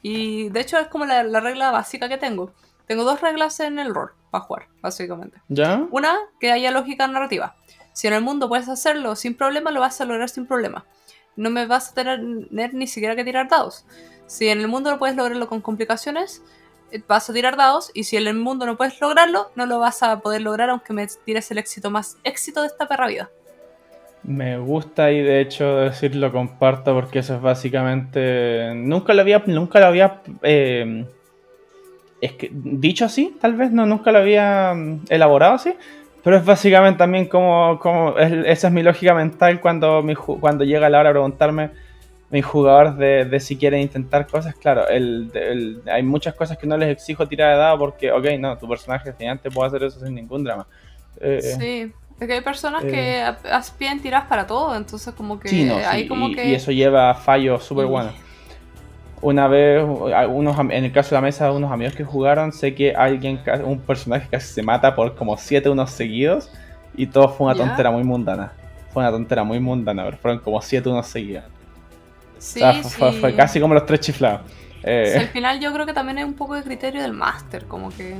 [0.00, 2.52] y de hecho es como la, la regla básica que tengo.
[2.86, 5.42] Tengo dos reglas en el rol para jugar, básicamente.
[5.48, 5.88] ¿Ya?
[5.90, 7.56] Una, que haya lógica narrativa.
[7.92, 10.86] Si en el mundo puedes hacerlo sin problema, lo vas a lograr sin problema.
[11.34, 13.86] No me vas a tener, ni siquiera que tirar dados.
[14.28, 16.44] Si en el mundo no puedes lograrlo con complicaciones,
[16.92, 17.90] eh, vas a tirar dados.
[17.92, 20.92] Y si en el mundo no puedes lograrlo, no lo vas a poder lograr aunque
[20.92, 23.32] me tires el éxito más éxito de esta perra vida.
[24.24, 28.72] Me gusta y de hecho decirlo comparto porque eso es básicamente...
[28.74, 29.42] Nunca lo había...
[29.46, 30.22] Nunca lo había...
[30.42, 31.04] Eh,
[32.24, 35.74] es que dicho así, tal vez no nunca lo había mm, elaborado así,
[36.22, 40.88] pero es básicamente también como, como esa es mi lógica mental cuando, mi, cuando llega
[40.88, 41.70] la hora de preguntarme
[42.30, 42.96] mis jugadores
[43.30, 44.54] de, si quieren intentar cosas.
[44.54, 48.56] Claro, el, hay muchas cosas que no les exijo tirar de dado porque, ok, no,
[48.56, 50.66] tu personaje es gigante, puede hacer eso sin ningún drama.
[51.20, 51.92] Eh, sí.
[52.20, 55.68] Es que hay personas que eh, aspiran tiras para todo, entonces como que sí,
[56.08, 56.48] como y, que...
[56.48, 58.14] y eso lleva a fallos súper buenos.
[59.20, 59.82] Una vez,
[60.28, 63.80] unos, en el caso de la mesa, unos amigos que jugaron, sé que alguien, un
[63.80, 66.50] personaje casi se mata por como siete unos seguidos
[66.94, 68.52] y todo fue una tontera muy mundana.
[68.92, 71.44] Fue una tontera muy mundana, pero fueron como siete unos seguidos.
[72.38, 72.60] Sí,
[73.20, 74.42] fue, casi como los tres chiflados.
[74.82, 75.16] Eh.
[75.18, 78.16] al final yo creo que también es un poco de criterio del máster, como que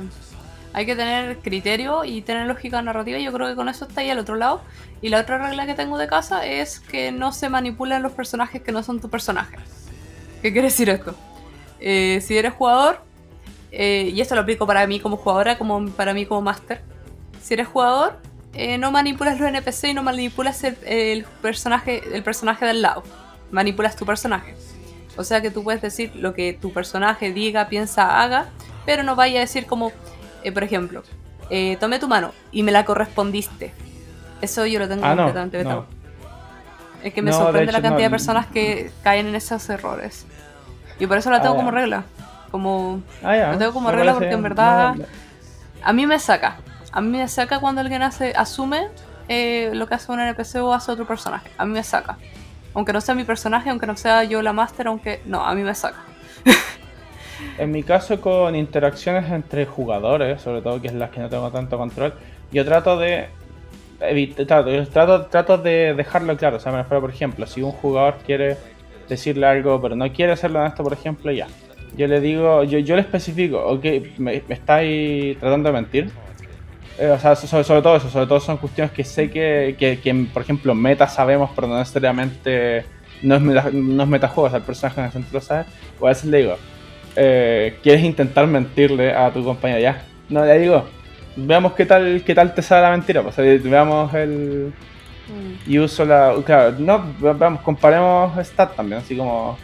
[0.75, 3.17] hay que tener criterio y tener lógica narrativa.
[3.17, 4.61] Yo creo que con eso está ahí al otro lado.
[5.01, 8.61] Y la otra regla que tengo de casa es que no se manipulan los personajes
[8.61, 9.55] que no son tu personaje.
[10.41, 11.15] ¿Qué quiere decir esto?
[11.79, 12.99] Eh, si eres jugador,
[13.71, 16.81] eh, y esto lo aplico para mí como jugadora, como para mí como máster.
[17.41, 18.19] Si eres jugador,
[18.53, 23.03] eh, no manipulas los NPC y no manipulas el, personaje, el personaje del lado.
[23.49, 24.57] Manipulas tu personaje.
[25.15, 28.49] O sea que tú puedes decir lo que tu personaje diga, piensa, haga,
[28.85, 29.93] pero no vaya a decir como,
[30.51, 31.03] por ejemplo,
[31.79, 33.73] tomé tu mano y me la correspondiste.
[34.41, 35.85] Eso yo lo tengo ah, completamente vetado.
[37.03, 40.25] Es que me sorprende la cantidad de personas que caen en esos errores.
[40.99, 42.03] Y por eso la tengo ah, como regla.
[42.51, 43.01] Como.
[43.23, 44.95] Ah, la tengo como regla porque en verdad.
[45.83, 46.57] A mí me saca.
[46.91, 48.87] A mí me saca cuando alguien hace, asume
[49.27, 51.49] eh, lo que hace un NPC o hace otro personaje.
[51.57, 52.17] A mí me saca.
[52.73, 55.21] Aunque no sea mi personaje, aunque no sea yo la máster, aunque.
[55.25, 55.99] No, a mí me saca.
[57.57, 61.49] en mi caso, con interacciones entre jugadores, sobre todo que es las que no tengo
[61.51, 62.13] tanto control,
[62.51, 63.27] yo trato de
[64.45, 66.57] trato, trato, de dejarlo claro.
[66.57, 68.57] O sea, me refiero, por ejemplo, si un jugador quiere
[69.07, 71.47] decirle algo, pero no quiere hacerlo en esto, por ejemplo, ya.
[71.97, 73.85] Yo le digo, yo, le especifico, ok,
[74.17, 76.09] me, estáis tratando de mentir.
[76.99, 80.41] Eh, o sea, sobre, todo eso, sobre todo son cuestiones que sé que, que, por
[80.41, 82.85] ejemplo, meta sabemos, pero no necesariamente
[83.21, 85.65] no es, no es metajuego, o sea, el personaje en el centro lo sabe.
[85.99, 86.57] O a veces le digo,
[87.15, 89.79] eh, ¿quieres intentar mentirle a tu compañero?
[89.79, 90.85] Ya, no, le digo,
[91.35, 93.21] veamos qué tal qué tal te sale la mentira.
[93.21, 94.73] Pues, veamos el.
[95.27, 95.71] Mm.
[95.71, 96.35] Y uso la.
[96.45, 99.57] Claro, no, vamos, comparemos stat también, así como.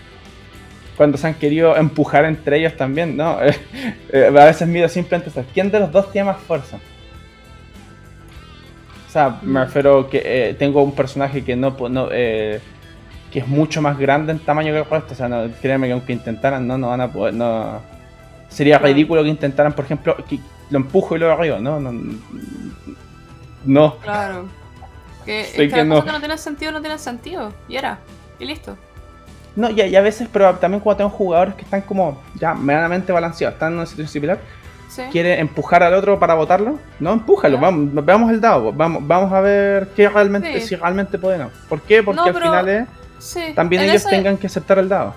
[0.97, 3.39] Cuando se han querido empujar entre ellos también, ¿no?
[4.13, 6.77] Eh, a veces mido simplemente ¿quién de los dos tiene más fuerza?
[9.07, 9.63] O sea, me mm.
[9.63, 12.59] refiero que eh, tengo un personaje que no, no eh,
[13.31, 15.13] que es mucho más grande en tamaño que el resto.
[15.13, 17.81] O sea, no, créeme que aunque intentaran, no, no van a poder, no.
[18.49, 21.79] Sería ridículo que intentaran, por ejemplo, que, lo empujo y lo arriba, ¿no?
[21.79, 21.93] No.
[23.65, 23.97] no.
[23.97, 24.45] Claro.
[25.25, 26.03] Que, es que, que no.
[26.03, 27.53] que no tiene sentido, no tiene sentido.
[27.67, 27.99] Y era.
[28.39, 28.75] Y listo.
[29.55, 33.55] No, y, a veces, pero también cuando tengo jugadores que están como ya medianamente balanceados,
[33.55, 34.39] están en una situación similar,
[34.87, 35.03] ¿Sí?
[35.11, 39.41] quiere empujar al otro para votarlo, no empújalo, vamos, veamos el dado, vamos, vamos a
[39.41, 41.49] ver qué realmente, si realmente puede no.
[41.67, 42.01] ¿Por qué?
[42.01, 42.87] Porque al final es,
[43.55, 45.15] también ellos tengan que aceptar el dado.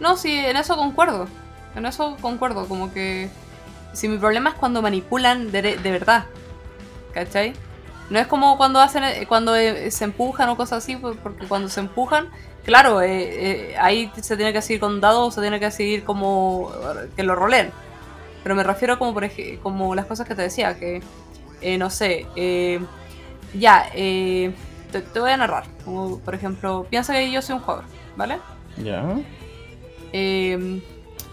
[0.00, 1.26] No, sí, en eso concuerdo.
[1.74, 3.28] En eso concuerdo, como que...
[3.92, 6.26] Si mi problema es cuando manipulan de, de verdad.
[7.14, 7.54] ¿Cachai?
[8.10, 11.46] No es como cuando hacen eh, cuando eh, se empujan o cosas así, pues, porque
[11.46, 12.28] cuando se empujan,
[12.64, 16.70] claro, eh, ahí se tiene que seguir con dados, se tiene que seguir como
[17.16, 17.72] que lo rolen.
[18.42, 21.02] Pero me refiero como por ejemplo, como las cosas que te decía, que
[21.78, 22.26] no sé,
[23.54, 23.90] ya,
[25.02, 25.64] te, voy a narrar.
[25.84, 27.84] Como, por ejemplo, piensa que yo soy un jugador,
[28.16, 28.38] ¿vale?
[28.76, 29.04] Ya.
[30.12, 30.80] Em,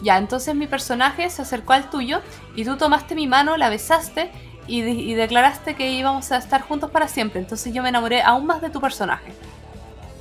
[0.02, 2.22] ya, entonces mi personaje se acercó al tuyo
[2.56, 4.32] y tú tomaste mi mano, la besaste
[4.68, 7.40] y, declaraste que íbamos a estar juntos para siempre.
[7.40, 9.32] Entonces yo me enamoré aún más de tu personaje.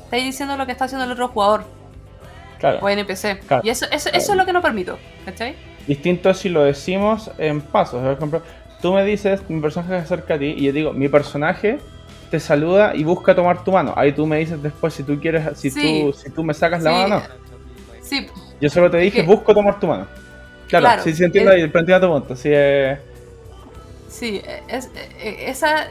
[0.04, 1.64] Estáis diciendo lo que está haciendo el otro jugador.
[2.58, 2.78] Claro.
[2.80, 3.40] O NPC.
[3.62, 4.98] Y eso, eso, es lo que no permito.
[5.24, 5.56] ¿Cachai?
[5.86, 8.02] Distinto si lo decimos en pasos.
[8.02, 8.42] Por ejemplo,
[8.80, 11.78] tú me dices, mi personaje se acerca a ti y yo digo, mi personaje
[12.32, 13.92] te saluda y busca tomar tu mano.
[13.94, 16.90] Ahí tú me dices después si tú quieres, si, tú, si tú me sacas la
[16.90, 17.22] mano.
[18.00, 18.26] Sí.
[18.58, 20.06] Yo solo te dije, busco tomar tu mano.
[20.66, 22.34] Claro, sí, sí entiendo ahí, pero entiendo tu punto.
[22.34, 22.98] Sí, eh,
[24.08, 25.88] Sí, es, e, e, esa,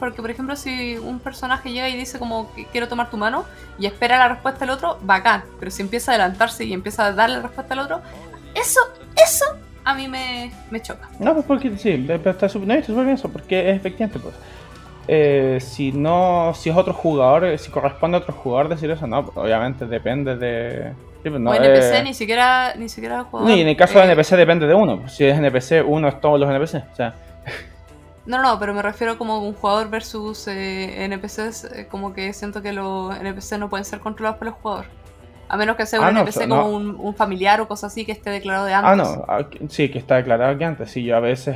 [0.00, 3.44] porque por ejemplo si un personaje llega y dice como quiero tomar tu mano
[3.78, 7.12] y espera la respuesta del otro, bacán, pero si empieza a adelantarse y empieza a
[7.12, 8.00] darle la respuesta al otro,
[8.54, 8.80] eso,
[9.16, 9.44] eso
[9.84, 11.08] a mí me, me choca.
[11.20, 14.34] No, pues porque sí, está súper bien eso, porque es efectivamente pues.
[15.06, 19.24] Eh, si no, si es otro jugador, si corresponde a otro jugador decir eso, no,
[19.24, 20.92] pues, obviamente depende de...
[21.22, 23.50] Pues, no, o NPC eh, ni siquiera ni siquiera jugador.
[23.50, 25.00] Ni en el caso de eh, NPC depende de uno.
[25.00, 26.84] Pues, si es NPC, uno es todos los NPC.
[26.92, 27.14] O sea,
[28.26, 32.62] no, no, pero me refiero como un jugador versus eh, NPCs, eh, como que siento
[32.62, 34.86] que los NPCs no pueden ser controlados por el jugador.
[35.48, 38.30] A menos que sea un ah, NPC como un, familiar o cosas así que esté
[38.30, 38.90] declarado de antes.
[38.90, 40.90] Ah, no, ah, sí, que está declarado que antes.
[40.90, 41.54] Sí, yo a veces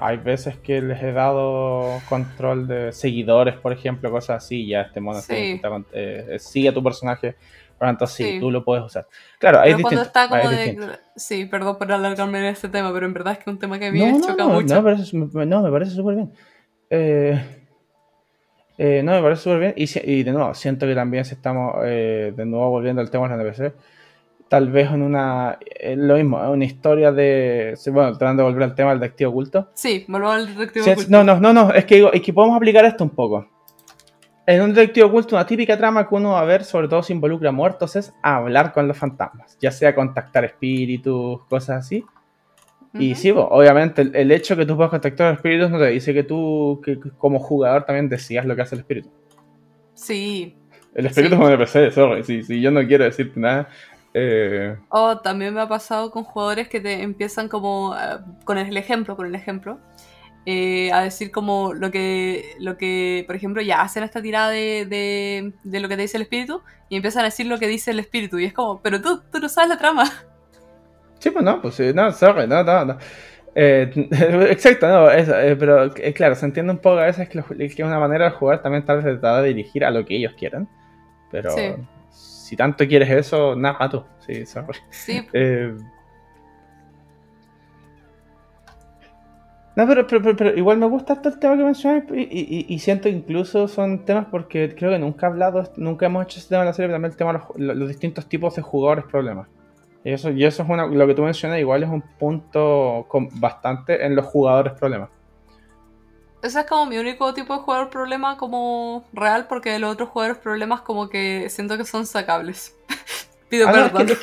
[0.00, 5.00] hay veces que les he dado control de seguidores, por ejemplo, cosas así, ya este
[5.00, 7.36] mono eh, sigue a tu personaje
[7.82, 9.08] por lo tanto, sí, tú lo puedes usar.
[9.40, 10.78] Claro, hay cuando está como de...
[11.16, 13.76] Sí, perdón por alargarme en este tema, pero en verdad es que es un tema
[13.80, 14.72] que a mí me choca mucho.
[14.72, 16.32] No, me no, me parece súper bien.
[16.90, 17.61] Eh,
[18.78, 19.74] eh, no, me parece súper bien.
[19.76, 23.36] Y, de nuevo, siento que también si estamos eh, de nuevo volviendo al tema de
[23.36, 23.74] la NPC,
[24.48, 25.58] tal vez en una.
[25.96, 27.74] lo mismo, una historia de.
[27.90, 29.68] Bueno, tratando de volver al tema del detective oculto.
[29.74, 31.10] Sí, volvamos al detective oculto.
[31.10, 33.46] No, no, no, no, es que, es que podemos aplicar esto un poco.
[34.44, 37.12] En un detective oculto, una típica trama que uno va a ver, sobre todo si
[37.12, 39.56] involucra muertos, es hablar con los fantasmas.
[39.60, 42.04] Ya sea contactar espíritus, cosas así.
[42.94, 46.80] Y sí, obviamente el, hecho que tú puedas contactar espíritus no te dice que tú,
[46.84, 49.10] que, como jugador, también decías lo que hace el espíritu.
[49.94, 50.56] Sí.
[50.94, 52.22] El espíritu es un NPC, sorry.
[52.22, 53.68] Si, yo no quiero decirte nada.
[54.12, 54.76] Eh...
[54.90, 57.94] Oh, también me ha pasado con jugadores que te empiezan como.
[57.94, 59.78] Eh, con el ejemplo, con el ejemplo.
[60.44, 65.52] Eh, a decir como lo que, lo que, por ejemplo, ya hacen esta tirada de,
[65.62, 68.00] de, lo que te dice el espíritu y empiezan a decir lo que dice el
[68.00, 70.10] espíritu y es como, pero tú, tú no sabes la trama.
[71.22, 72.98] Sí, pues no, pues no, sorry, no, no, no.
[73.54, 73.92] Eh,
[74.50, 78.24] exacto, no, eh, pero claro, se entiende un poco a veces que, es una manera
[78.24, 80.68] de jugar también tal vez de dirigir a lo que ellos quieran,
[81.30, 81.50] pero
[82.10, 84.78] si tanto quieres eso, nada, tú, sí, sorry.
[84.90, 85.24] Sí.
[89.74, 93.14] No, pero, pero, igual me gusta todo el tema que mencionas y, y, siento que
[93.14, 96.66] incluso son temas porque creo que nunca he hablado, nunca hemos hecho ese tema en
[96.66, 99.48] la serie, pero también el tema de los, distintos tipos de jugadores problemas.
[100.04, 103.28] Y eso, y eso es una, lo que tú mencionas, igual es un punto con
[103.40, 105.10] bastante en los jugadores problemas.
[106.42, 110.38] Ese es como mi único tipo de jugador problema como real, porque los otros jugadores
[110.38, 112.76] problemas como que siento que son sacables.
[113.48, 114.16] Pido ah, perdón.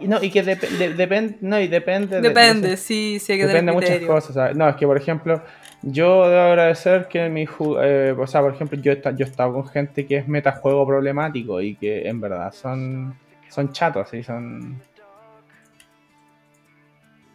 [0.00, 2.20] No, y que depende, no, y depende.
[2.20, 4.54] Depende, sí, sí, hay que Depende de muchas cosas.
[4.54, 5.42] No, es que, por ejemplo,
[5.82, 7.48] yo debo agradecer que mi.
[7.82, 10.86] Eh, o sea, por ejemplo, yo he, yo he estado con gente que es metajuego
[10.86, 13.18] problemático y que en verdad son,
[13.48, 14.22] son chatos, ¿sí?
[14.22, 14.80] Son.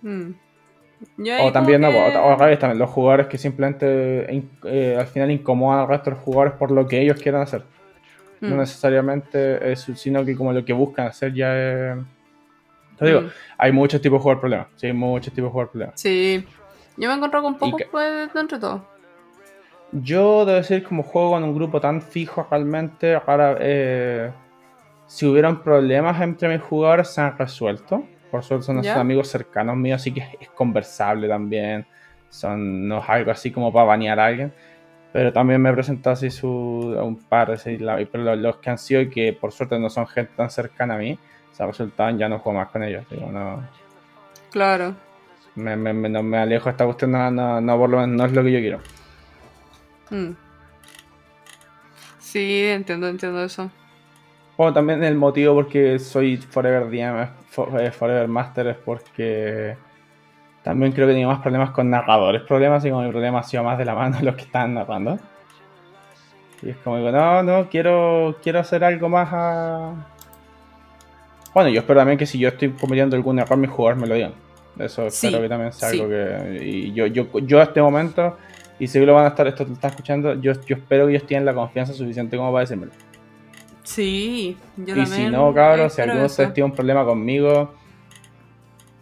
[0.01, 0.31] Hmm.
[1.41, 5.87] o también, no, o, a también, los jugadores que simplemente eh, al final incomodan al
[5.87, 7.63] resto de los jugadores por lo que ellos quieran hacer.
[8.41, 8.59] No mm.
[8.59, 11.97] necesariamente eso, sino que como lo que buscan hacer ya es...
[12.97, 13.29] Te digo, mm.
[13.57, 14.67] hay muchos tipos de jugar problemas.
[14.75, 15.99] Sí, muchos tipos de jugar problemas.
[15.99, 16.45] Sí.
[16.97, 18.81] Yo me encontrado con pocos pues, entre todos.
[19.91, 24.31] Yo debo decir, como juego en un grupo tan fijo realmente, ahora eh,
[25.07, 28.03] si hubieran problemas entre mis jugadores se han resuelto.
[28.31, 31.85] Por suerte son amigos cercanos míos, así que es, conversable también.
[32.29, 34.53] Son, no es algo así como para banear a alguien.
[35.11, 37.79] Pero también me presentó así su, un par, así,
[38.11, 40.97] pero los, que han sido y que por suerte no son gente tan cercana a
[40.99, 41.17] mí,
[41.51, 43.03] se resultado ya no juego más con ellos.
[43.09, 43.67] Digo, no.
[44.51, 44.95] Claro.
[45.55, 48.31] Me, me, me, alejo de esta cuestión, no, no, no, por lo menos no es
[48.33, 48.79] lo que yo quiero.
[50.11, 50.35] Mm.
[52.19, 53.71] Sí, entiendo, entiendo eso.
[54.59, 57.21] Bueno, también el motivo porque soy Forever DM,
[57.79, 59.77] eh, Forever Master es porque
[60.63, 63.63] también creo que tenía más problemas con narradores, problemas y con mi problema ha sido
[63.63, 65.17] más de la mano los que están narrando.
[66.61, 69.93] Y es como digo, no, no, quiero, quiero hacer algo más a...
[71.53, 74.15] Bueno, yo espero también que si yo estoy cometiendo algún error, mis jugadores me lo
[74.15, 74.33] digan.
[74.77, 76.59] Eso espero que también sea algo que.
[76.65, 78.35] Y yo, yo, yo a este momento,
[78.77, 81.25] y si lo van a estar, esto lo están escuchando, yo, yo espero que ellos
[81.25, 82.91] tengan la confianza suficiente como para decírmelo.
[83.89, 87.73] Sí, yo y si no, cabros, si alguno ustedes tiene un problema conmigo,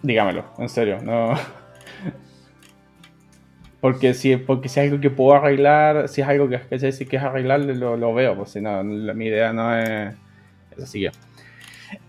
[0.01, 1.35] dígamelo, en serio, no.
[3.81, 7.17] Porque si, porque si es algo que puedo arreglar, si es algo que, que, que
[7.17, 10.15] es arreglable, lo, lo veo, pues si no, mi idea no es,
[10.77, 11.11] es así que.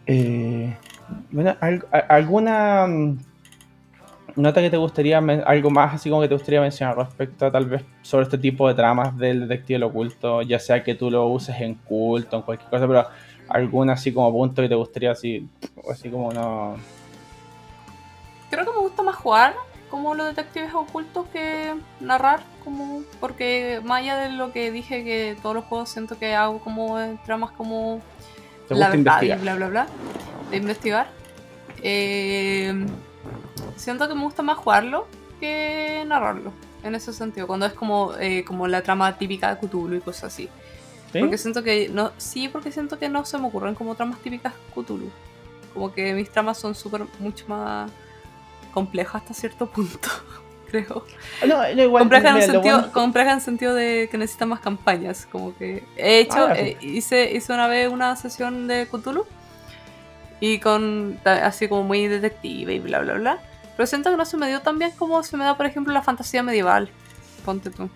[0.06, 0.76] Eh,
[1.30, 1.56] bueno,
[2.08, 3.18] ¿alguna mm,
[4.38, 7.66] nota que te gustaría, algo más así como que te gustaría mencionar respecto a tal
[7.66, 11.60] vez sobre este tipo de tramas del detective oculto, ya sea que tú lo uses
[11.60, 13.06] en culto, en cualquier cosa, pero
[13.48, 15.48] alguna así como punto que te gustaría así,
[15.90, 16.76] así como no...
[18.50, 19.54] Creo que me gusta más jugar
[19.90, 25.36] como los detectives ocultos que narrar, como porque más allá de lo que dije que
[25.42, 28.00] todos los juegos siento que hago como tramas como
[28.68, 29.86] la verdad y bla bla bla
[30.50, 31.08] de investigar.
[31.82, 32.86] Eh,
[33.76, 35.06] siento que me gusta más jugarlo
[35.40, 36.52] que narrarlo.
[36.82, 40.24] En ese sentido, cuando es como, eh, como la trama típica de Cthulhu y cosas
[40.24, 40.48] así.
[41.12, 42.12] Porque siento que no.
[42.18, 45.10] Sí, porque siento que no se me ocurren como tramas típicas Cthulhu.
[45.72, 47.90] Como que mis tramas son súper mucho más
[48.72, 50.08] complejas hasta cierto punto,
[50.70, 51.04] creo.
[51.46, 55.26] No, igual, complejas, en el sentido, complejas en sentido de que necesitan más campañas.
[55.30, 59.26] Como que he hecho, ah, eh, hice, hice una vez una sesión de Cthulhu
[60.40, 63.38] y con así como muy detective y bla bla bla.
[63.76, 65.92] Pero siento que no se me dio tan bien como se me da, por ejemplo,
[65.92, 66.90] la fantasía medieval.
[67.44, 67.88] Ponte tú.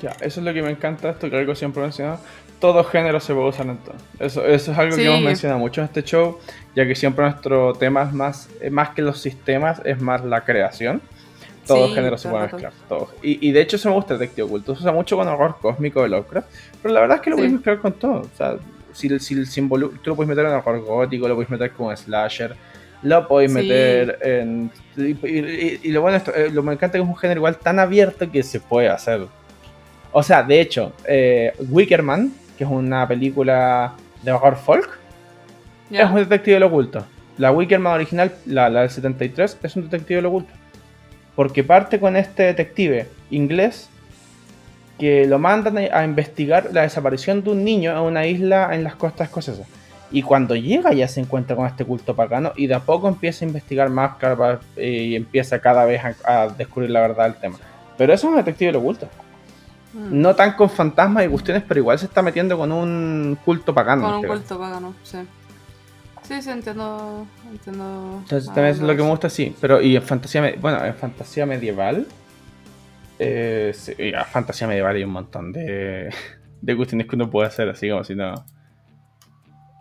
[0.00, 2.18] Ya, eso es lo que me encanta esto, que algo siempre he mencionado.
[2.58, 3.94] Todo género se puede usar en todo.
[4.18, 6.38] Eso, eso es algo que hemos mencionado mucho en este show,
[6.74, 10.44] ya que siempre nuestro tema es más, eh, más que los sistemas, es más la
[10.44, 11.00] creación.
[11.66, 12.72] Todo género se puede mezclar.
[12.88, 13.08] Todo.
[13.22, 14.74] Y, y, de hecho eso me gusta el Detective Oculto.
[14.74, 16.48] Se usa mucho con horror cósmico de Lovecraft.
[16.82, 18.20] Pero la verdad es que lo puedes mezclar con todo.
[18.20, 18.56] O sea,
[18.94, 21.94] si, si el símbolo, tú lo puedes meter en horror gótico, lo puedes meter como
[21.94, 22.56] slasher
[23.04, 24.70] lo podéis meter en.
[24.96, 28.30] Y, lo bueno, esto, eh, lo me encanta que es un género igual tan abierto
[28.30, 29.26] que se puede hacer.
[30.10, 34.98] O sea, de hecho, eh, Wickerman, que es una película de horror folk,
[35.90, 37.04] es un detective del oculto.
[37.36, 40.52] La Wickerman original, la, la del 73, es un detective del oculto.
[41.36, 43.90] Porque parte con este detective inglés
[44.98, 48.94] que lo mandan a investigar la desaparición de un niño en una isla en las
[48.94, 49.66] costas escocesas.
[50.10, 53.44] Y cuando llega ya se encuentra con este culto pagano y de a poco empieza
[53.44, 54.12] a investigar más
[54.76, 57.58] y empieza cada vez a, descubrir la verdad del tema.
[57.98, 59.08] Pero eso es un detective de oculto.
[59.92, 60.20] Mm.
[60.20, 64.04] No tan con fantasmas y cuestiones, pero igual se está metiendo con un culto pagano.
[64.04, 65.18] Con un culto pagano, sí.
[66.22, 67.26] Sí, sí, entiendo.
[67.50, 69.54] entiendo Entonces también es lo que me gusta, sí.
[69.60, 72.06] Pero y en fantasía, bueno, en fantasía medieval,
[73.18, 76.10] eh, sí, en fantasía medieval hay un montón de,
[76.60, 78.34] de cuestiones que uno puede hacer, así como si no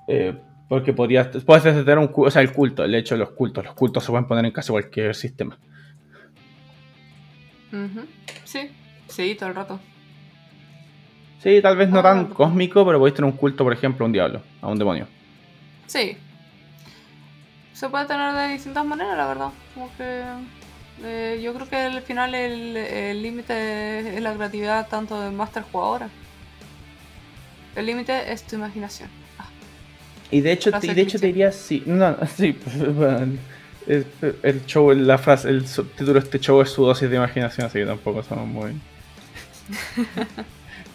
[0.07, 0.36] eh,
[0.67, 3.63] porque podrías, puedes tener un o sea, el culto, el hecho de los cultos.
[3.63, 5.57] Los cultos se pueden poner en casi cualquier sistema.
[8.43, 8.69] Sí,
[9.07, 9.79] sí, todo el rato.
[11.39, 14.07] Sí, tal vez no tan ah, cósmico, pero podéis tener un culto, por ejemplo, a
[14.07, 15.07] un diablo, a un demonio.
[15.88, 16.17] Sí.
[17.73, 19.49] Se puede tener de distintas maneras, la verdad.
[19.73, 20.23] Como que
[21.04, 26.09] eh, yo creo que al final el límite es la creatividad tanto de master jugadora.
[27.75, 29.09] El límite es tu imaginación.
[30.32, 31.84] Y de hecho, te, de hecho te diría sí.
[31.86, 32.58] No, sí,
[33.86, 34.08] el,
[34.42, 37.80] el, show, la frase, el subtítulo de este show es su dosis de imaginación, así
[37.80, 38.71] que tampoco somos muy.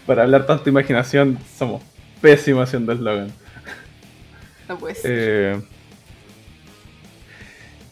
[0.07, 1.83] Para hablar tanto imaginación, somos
[2.21, 3.33] pésimos haciendo eslogan.
[4.69, 5.01] No pues.
[5.05, 5.61] Eh,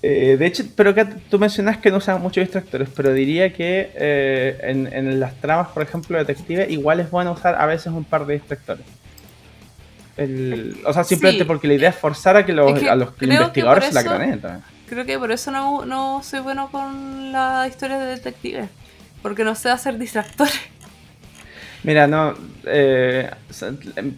[0.09, 3.91] eh, de hecho, pero que tú mencionas que no usan muchos distractores, pero diría que
[3.95, 8.05] eh, en, en, las tramas, por ejemplo, detective, igual es bueno usar a veces un
[8.05, 8.85] par de distractores
[10.87, 14.03] o sea, simplemente porque la idea es forzar a que los, a los investigadores la
[14.03, 14.41] graneen
[14.89, 18.69] Creo que por eso no, no soy bueno con la historia de detectives.
[19.21, 20.55] Porque no sé hacer distractores.
[21.83, 22.35] Mira, no.
[22.65, 23.29] Eh,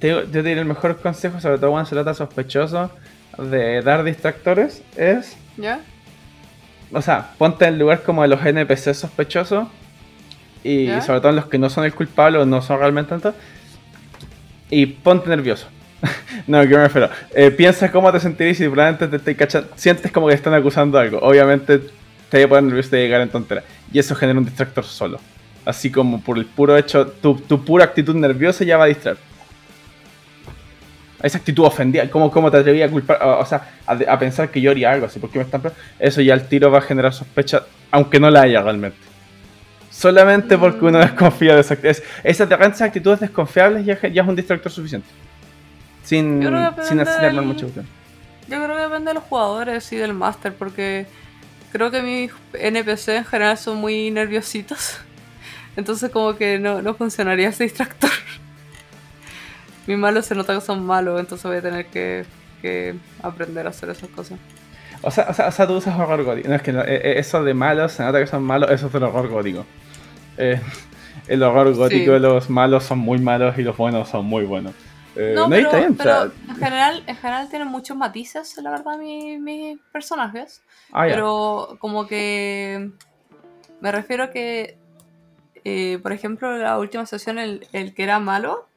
[0.00, 2.90] yo te diré el mejor consejo, sobre todo cuando se trata sospechoso,
[3.38, 5.36] de dar distractores es.
[5.56, 5.80] ¿Ya?
[6.92, 9.68] O sea, ponte en el lugar como de los NPC sospechosos.
[10.64, 13.34] Y sobre todo en los que no son el culpable o no son realmente tantos.
[14.70, 15.68] Y ponte nervioso.
[16.46, 17.08] no, que me refiero.
[17.34, 21.18] Eh, piensa cómo te sentirías si probablemente te, te sientes como que están acusando algo.
[21.20, 21.78] Obviamente
[22.28, 23.62] te voy a poner nervioso de llegar en tontera.
[23.92, 25.20] Y eso genera un distractor solo.
[25.64, 29.16] Así como por el puro hecho, tu, tu pura actitud nerviosa ya va a distraer.
[31.22, 34.70] Esa actitud ofendida, ¿cómo, cómo te atreví a culpar, o, sea, a, pensar que yo
[34.70, 35.18] haría algo así?
[35.18, 35.62] porque me están
[35.98, 38.98] Eso ya el tiro va a generar sospecha, aunque no la haya realmente.
[39.90, 41.02] Solamente porque uno mm.
[41.02, 42.02] desconfía de esa actitud.
[42.22, 45.08] Esas actitudes desconfiables ya, ya, es un distractor suficiente.
[46.04, 46.40] Sin,
[46.88, 47.82] sin hacer mucho Yo
[48.46, 51.06] creo que depende de los jugadores y del máster, porque
[51.72, 54.98] creo que mis NPC en general son muy nerviositos.
[55.76, 58.10] Entonces como que no, no funcionaría ese distractor.
[59.88, 62.26] Mis malos se nota que son malos, entonces voy a tener que,
[63.22, 64.38] aprender a hacer esas cosas.
[65.00, 66.46] O sea, o sea, tú usas horror gótico.
[66.46, 68.94] No, es que eh, eh, eso de malos, se nota que son malos, eso es
[68.94, 69.64] el horror gótico.
[70.36, 70.60] Eh,
[71.26, 74.74] el horror gótico los malos son muy malos y los buenos son muy buenos.
[75.16, 80.60] no, pero, en, general, en general tienen muchos matices, la verdad, mis, personajes.
[80.92, 82.90] Ah, pero como que
[83.80, 84.76] me refiero a que,
[86.02, 88.68] por ejemplo, la última sesión, el, el que era malo,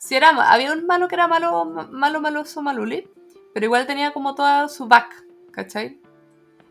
[0.00, 3.06] si era, había un malo que era malo, malo, maloso, maluli,
[3.52, 6.00] pero igual tenía como toda su back, ¿cachai?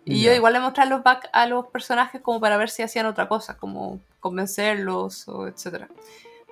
[0.04, 3.06] Y yo igual le mostré los back a los personajes como para ver si hacían
[3.06, 5.90] otra cosa, como convencerlos o etcétera.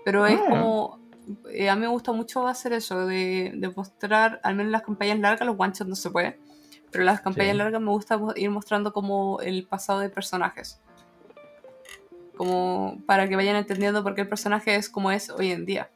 [0.05, 0.45] Pero es ah.
[0.47, 0.99] como,
[1.49, 5.47] eh, a mí me gusta mucho hacer eso, de, mostrar, al menos las campañas largas,
[5.47, 6.39] los one no se puede,
[6.91, 10.79] pero las campañas largas me gusta ir mostrando como el pasado de personajes.
[12.35, 15.89] Como para que vayan entendiendo por qué el personaje es como es hoy en día.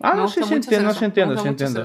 [0.00, 1.84] Ah, no, sí, sí entiendo, sí entiendo, sí entiendo.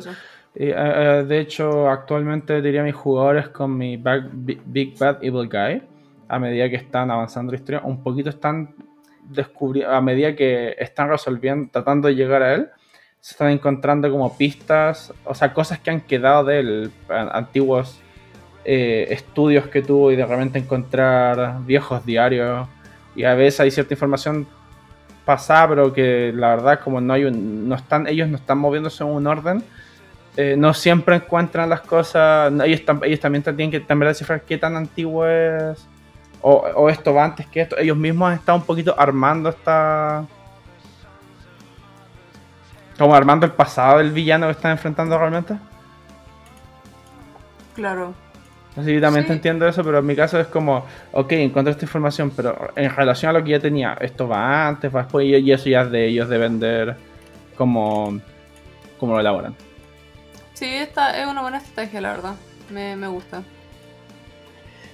[0.56, 5.81] Eh, eh, de hecho, actualmente diría mis jugadores con mi Big Bad Evil Guy,
[6.27, 8.76] a medida que están avanzando la historia, un poquito están
[9.30, 12.69] descubriendo, a medida que están resolviendo, tratando de llegar a él,
[13.19, 18.02] se están encontrando como pistas, o sea, cosas que han quedado de él, antiguos
[18.65, 22.68] eh, estudios que tuvo y de repente encontrar viejos diarios.
[23.15, 24.48] Y a veces hay cierta información
[25.25, 29.03] pasada, pero que la verdad como no hay un, no están, ellos no están moviéndose
[29.03, 29.63] en un orden,
[30.35, 34.75] eh, no siempre encuentran las cosas, ellos, ellos también tienen que también descifrar qué tan
[34.75, 35.87] antiguo es,
[36.45, 40.25] o, esto va antes que esto, ellos mismos han estado un poquito armando esta...
[42.99, 45.57] Como armando el pasado del villano que están enfrentando realmente.
[47.73, 48.13] Claro.
[48.75, 52.31] Así también te entiendo eso, pero en mi caso es como, ok, encuentro esta información,
[52.35, 55.69] pero en relación a lo que ya tenía, esto va antes, va después, y eso
[55.69, 56.95] ya es de ellos de vender
[57.55, 58.19] como,
[58.97, 59.55] como lo elaboran.
[60.53, 62.35] Sí, esta es una buena estrategia, la verdad.
[62.71, 63.43] Me, me gusta.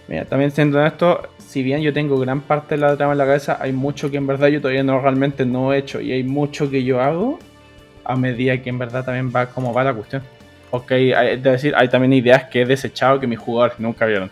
[0.09, 3.25] Mira, también siendo esto, si bien yo tengo gran parte de la trama en la
[3.25, 6.23] cabeza, hay mucho que en verdad yo todavía no realmente no he hecho y hay
[6.23, 7.37] mucho que yo hago
[8.03, 10.23] a medida que en verdad también va como va la cuestión.
[10.71, 14.29] Ok, es decir, hay también ideas que he desechado que mis jugadores nunca vieron.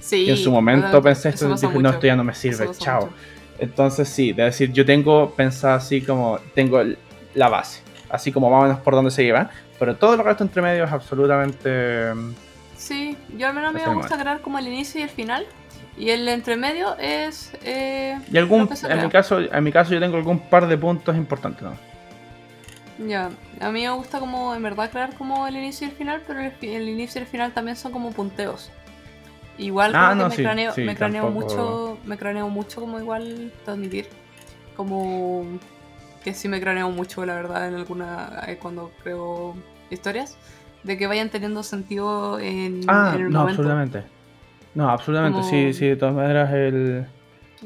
[0.00, 0.24] Sí.
[0.24, 3.10] Y en su momento pensé esto y dije, no, esto ya no me sirve, chao.
[3.58, 6.82] Entonces sí, de decir, yo tengo pensado así como, tengo
[7.34, 10.44] la base, así como más o menos por dónde se lleva, pero todo lo resto
[10.44, 12.14] entre medio es absolutamente...
[12.14, 12.34] Mm,
[12.76, 15.46] sí, yo al menos me gusta crear como el inicio y el final.
[15.96, 17.52] Y el entremedio es...
[17.62, 21.14] Eh, y algún, en mi, caso, en mi caso yo tengo algún par de puntos
[21.16, 21.89] importantes, ¿no?
[23.06, 26.22] Ya, a mí me gusta como en verdad crear como el inicio y el final,
[26.26, 28.70] pero el, inicio y el final también son como punteos.
[29.56, 34.08] Igual ah, me, craneo, me craneo mucho, me craneo mucho como igual transmitir.
[34.76, 35.44] Como
[36.24, 39.54] que sí me craneo mucho la verdad en alguna eh, cuando creo
[39.90, 40.36] historias
[40.82, 44.04] de que vayan teniendo sentido en, ah, no, absolutamente.
[44.74, 47.06] No, absolutamente, sí, sí, de todas maneras el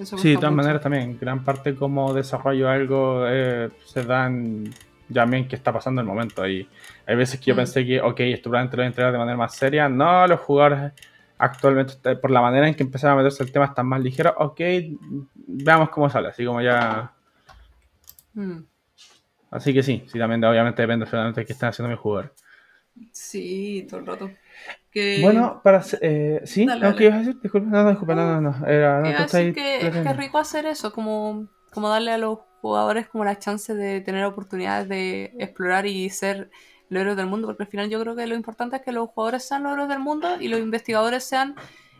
[0.03, 4.65] sí, de todas maneras también, gran parte como desarrollo algo eh, se dan
[5.13, 6.43] también qué está pasando el momento.
[6.43, 6.69] Hay,
[7.07, 7.57] hay veces que yo mm.
[7.57, 9.89] pensé que, ok, esto probablemente lo voy a entregar de manera más seria.
[9.89, 10.93] No, los jugadores
[11.39, 14.35] actualmente, por la manera en que empezaron a meterse el tema, están más ligeros.
[14.39, 14.61] Ok,
[15.35, 17.13] veamos cómo sale, así como ya.
[18.35, 18.61] Mm.
[19.51, 22.33] Así que sí, sí, también obviamente depende de qué están haciendo mis jugadores.
[23.13, 24.31] Sí, todo el rato.
[25.23, 25.83] Bueno, para.
[26.01, 26.65] Eh, ¿Sí?
[26.65, 27.41] Dale, ¿Qué ibas a decir?
[27.41, 28.67] Disculpa, no, no, disculpa, no, no, no.
[28.67, 33.39] Era, no, que, que rico hacer eso, como, como darle a los jugadores como la
[33.39, 36.51] chance de tener oportunidades de explorar y ser
[36.89, 39.11] los héroes del mundo, porque al final yo creo que lo importante es que los
[39.11, 41.57] jugadores sean los héroes del mundo y los investigadores sean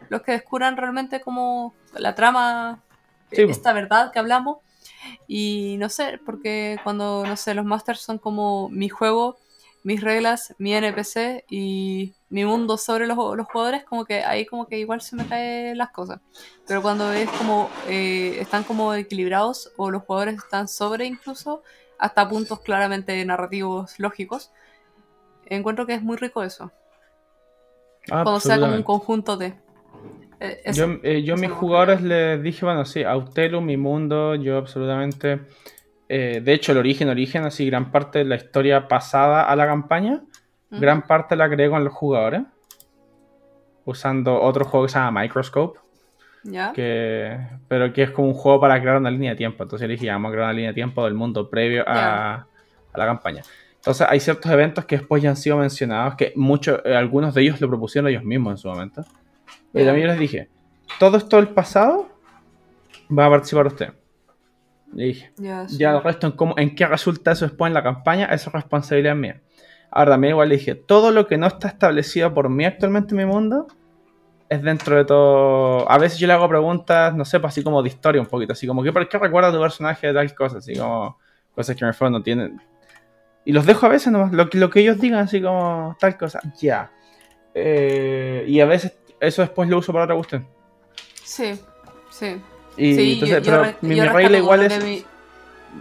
[0.09, 2.83] los que descubran realmente como la trama,
[3.31, 4.57] esta verdad que hablamos.
[5.29, 9.37] Y no sé, porque cuando, no sé, los masters son como mi juego,
[9.83, 14.67] mis reglas, mi NPC y mi mundo sobre los, los, jugadores, como que ahí como
[14.67, 16.19] que igual se me caen las cosas.
[16.67, 21.63] Pero cuando es como, eh, están como equilibrados o los jugadores están sobre incluso,
[21.97, 24.51] hasta puntos claramente narrativos lógicos,
[25.47, 26.73] encuentro que es muy rico eso.
[28.09, 29.55] cuando sea como un conjunto de...
[30.41, 34.57] Eh, yo, eh, yo a mis jugadores les dije, bueno, sí, Autelo, mi mundo, yo
[34.57, 35.41] absolutamente
[36.09, 39.67] Eh, de hecho, el origen, origen, así gran parte de la historia pasada a la
[39.67, 40.23] campaña,
[40.79, 42.43] Gran parte la creé con los jugadores,
[43.85, 45.79] usando otro juego que se llama Microscope,
[46.43, 46.73] ¿Ya?
[46.73, 47.39] que,
[47.69, 49.63] pero que es como un juego para crear una línea de tiempo.
[49.63, 52.47] Entonces le dije, vamos a crear una línea de tiempo del mundo previo a,
[52.95, 53.43] la campaña.
[53.77, 57.43] Entonces hay ciertos eventos que después ya han sido mencionados, que muchos, eh, algunos de
[57.43, 59.05] ellos lo propusieron ellos mismos en su momento.
[59.73, 60.49] Y también les dije,
[60.99, 62.09] todo esto del pasado
[63.17, 63.93] va a participar usted.
[64.95, 65.79] Le dije, Ya, sí.
[65.79, 68.55] ya el resto en, cómo, en qué resulta eso después en la campaña, eso es
[68.55, 69.41] responsabilidad mía.
[69.97, 73.19] Ahora también igual le dije, todo lo que no está establecido por mí actualmente en
[73.19, 73.69] mi mundo
[74.49, 75.89] es dentro de todo...
[75.91, 78.53] A veces yo le hago preguntas, no sé, pues así como de historia un poquito,
[78.55, 80.59] así como, ¿qué, ¿por qué recuerda tu personaje de tal cosa?
[80.59, 81.17] Así como
[81.55, 82.61] cosas que en el fondo no tienen...
[83.45, 86.17] Y los dejo a veces nomás, lo, que- lo que ellos digan, así como tal
[86.19, 86.91] cosa, ya.
[87.55, 90.45] Eh, y a veces eso después lo uso para otra cuestión.
[91.23, 91.55] Sí,
[92.11, 92.41] sí.
[92.77, 94.83] Y Sí, entonces, yo- yo pero re- mi, yo mi regla igual es...
[94.85, 95.05] mi-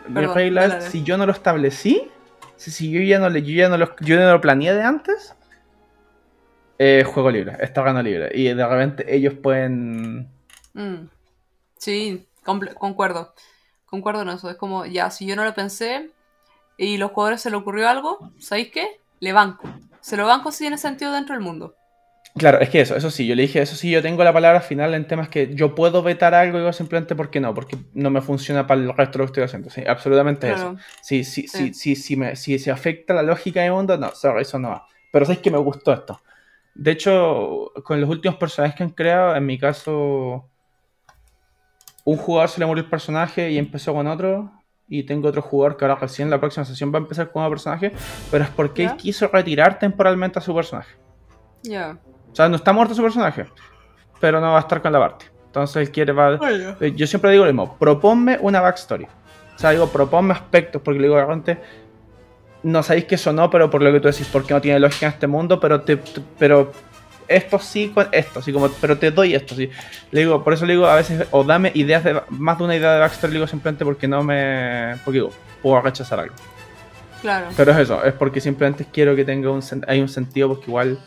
[0.10, 2.10] Mi regla es, si yo no lo establecí,
[2.55, 5.35] si, si yo ya no, yo ya no lo, yo no lo planeé de antes,
[6.80, 8.30] eh, juego libre, está gano libre.
[8.34, 10.30] Y de repente ellos pueden...
[10.73, 11.07] Mm.
[11.77, 13.34] Sí, concuerdo.
[13.85, 14.49] Concuerdo en eso.
[14.49, 16.11] Es como, ya, si yo no lo pensé
[16.77, 18.99] y los jugadores se le ocurrió algo, ¿sabéis qué?
[19.19, 19.69] Le banco.
[20.01, 21.75] Se lo banco si tiene sentido dentro del mundo.
[22.35, 24.59] Claro, es que eso, eso sí, yo le dije, eso sí, yo tengo la palabra
[24.59, 28.21] final en temas que yo puedo vetar algo, digo simplemente porque no, porque no me
[28.21, 29.69] funciona para el resto de lo que estoy haciendo.
[29.69, 30.71] Sí, absolutamente Claro.
[30.71, 30.77] eso.
[30.99, 31.73] Si, si, Sí.
[31.73, 34.69] si, si, si, me, si se afecta la lógica de mundo, no, sorry, eso no
[34.69, 34.87] va.
[35.11, 36.21] Pero sabes que me gustó esto.
[36.73, 40.49] De hecho, con los últimos personajes que han creado, en mi caso,
[42.03, 44.51] un jugador se le murió el personaje y empezó con otro.
[44.89, 47.49] Y tengo otro jugador que ahora recién la próxima sesión va a empezar con un
[47.49, 47.91] personaje.
[48.31, 50.95] Pero es porque él quiso retirar temporalmente a su personaje.
[51.61, 51.97] Ya.
[52.34, 53.45] O sea, no está muerto su personaje,
[54.19, 55.26] pero no va a estar con la parte.
[55.45, 56.11] Entonces él quiere...
[56.11, 56.39] Va...
[56.81, 59.05] Eh, Yo siempre digo lo mismo, proponme una backstory.
[59.05, 61.60] O sea, digo, proponme aspectos, porque le digo repente,
[62.64, 65.05] no sabéis que eso no, pero por lo que tú decís, porque no tiene lógica
[65.05, 66.72] en este mundo, pero te, te- pero
[67.27, 69.69] esto sí con esto, así como, pero te doy esto, sí.
[70.11, 72.76] Le digo, por eso le digo a veces, o dame ideas de, más de una
[72.76, 75.31] idea de backstory, le digo simplemente porque no me, porque digo,
[75.61, 76.34] puedo rechazar algo.
[77.22, 77.47] Claro.
[77.55, 80.97] Pero es eso, es porque simplemente quiero que tenga un, hay un sentido, porque igual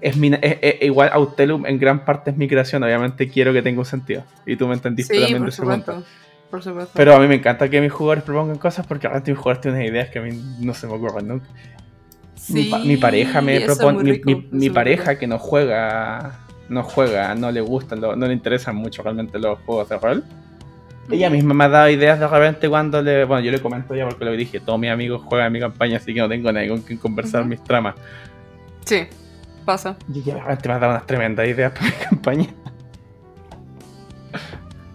[0.00, 3.62] es mi, es- es- igual Autelum en gran parte es mi creación, obviamente quiero que
[3.62, 4.24] tenga un sentido.
[4.46, 5.92] Y tú me entendiste Sí, también de por ese punto.
[5.92, 6.04] supuesto.
[6.50, 6.92] Por supuesto.
[6.94, 9.80] Pero a mí me encanta que mis jugadores propongan cosas porque realmente mis jugadores tienen
[9.80, 11.46] unas ideas que a mí no se me ocurren nunca.
[12.48, 16.82] mi, pa- mi pareja me propone, mi, rico, mi- mi pareja que no juega, no
[16.82, 20.24] juega, no le gustan, no le interesan mucho realmente los juegos de rol.
[21.10, 23.24] Ella misma me ha dado ideas de repente cuando le.
[23.24, 25.96] Bueno, yo le comento ya porque lo dije, todos mis amigos juegan en mi campaña,
[25.96, 27.50] así que no tengo nadie con quien conversar Ujú.
[27.50, 27.94] mis tramas.
[28.84, 29.06] Sí,
[29.70, 29.96] pasa.
[30.12, 32.46] Y ella de repente me ha dado unas tremendas ideas para mi campaña.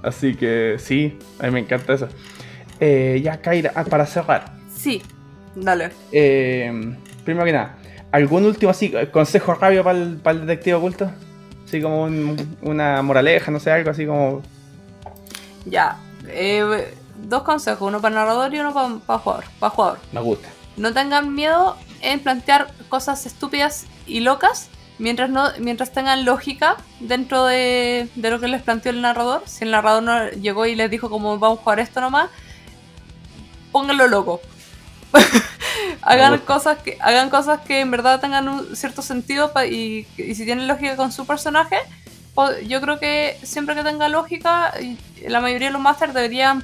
[0.03, 2.07] Así que sí, a mí me encanta eso.
[2.79, 4.53] Eh, ya, Kaira, ah, para cerrar.
[4.75, 5.01] Sí,
[5.55, 5.89] dale.
[6.11, 7.77] eh, primero que nada,
[8.11, 11.11] ¿algún último así, consejo rabio para el, para el detective oculto?
[11.65, 14.41] Así como un- una moraleja, no sé, algo así como.
[15.65, 15.97] Ya.
[16.27, 16.93] eh,
[17.23, 18.73] dos consejos, uno para narrador y uno
[19.07, 19.45] para jugador.
[19.59, 19.97] Para jugador.
[20.11, 20.47] Me gusta.
[20.77, 27.45] No tengan miedo en plantear cosas estúpidas y locas mientras no mientras tengan lógica dentro
[27.45, 29.43] de, de lo que les planteó el narrador.
[29.45, 32.29] Si el narrador no llegó y les dijo como vamos a jugar esto nomás,
[33.71, 34.41] pónganlo loco.
[36.01, 40.45] hagan cosas que hagan cosas que en verdad tengan un cierto sentido y, y si
[40.45, 41.77] tienen lógica con su personaje,
[42.67, 44.73] yo creo que siempre que tenga lógica,
[45.27, 46.63] la mayoría de los masters deberían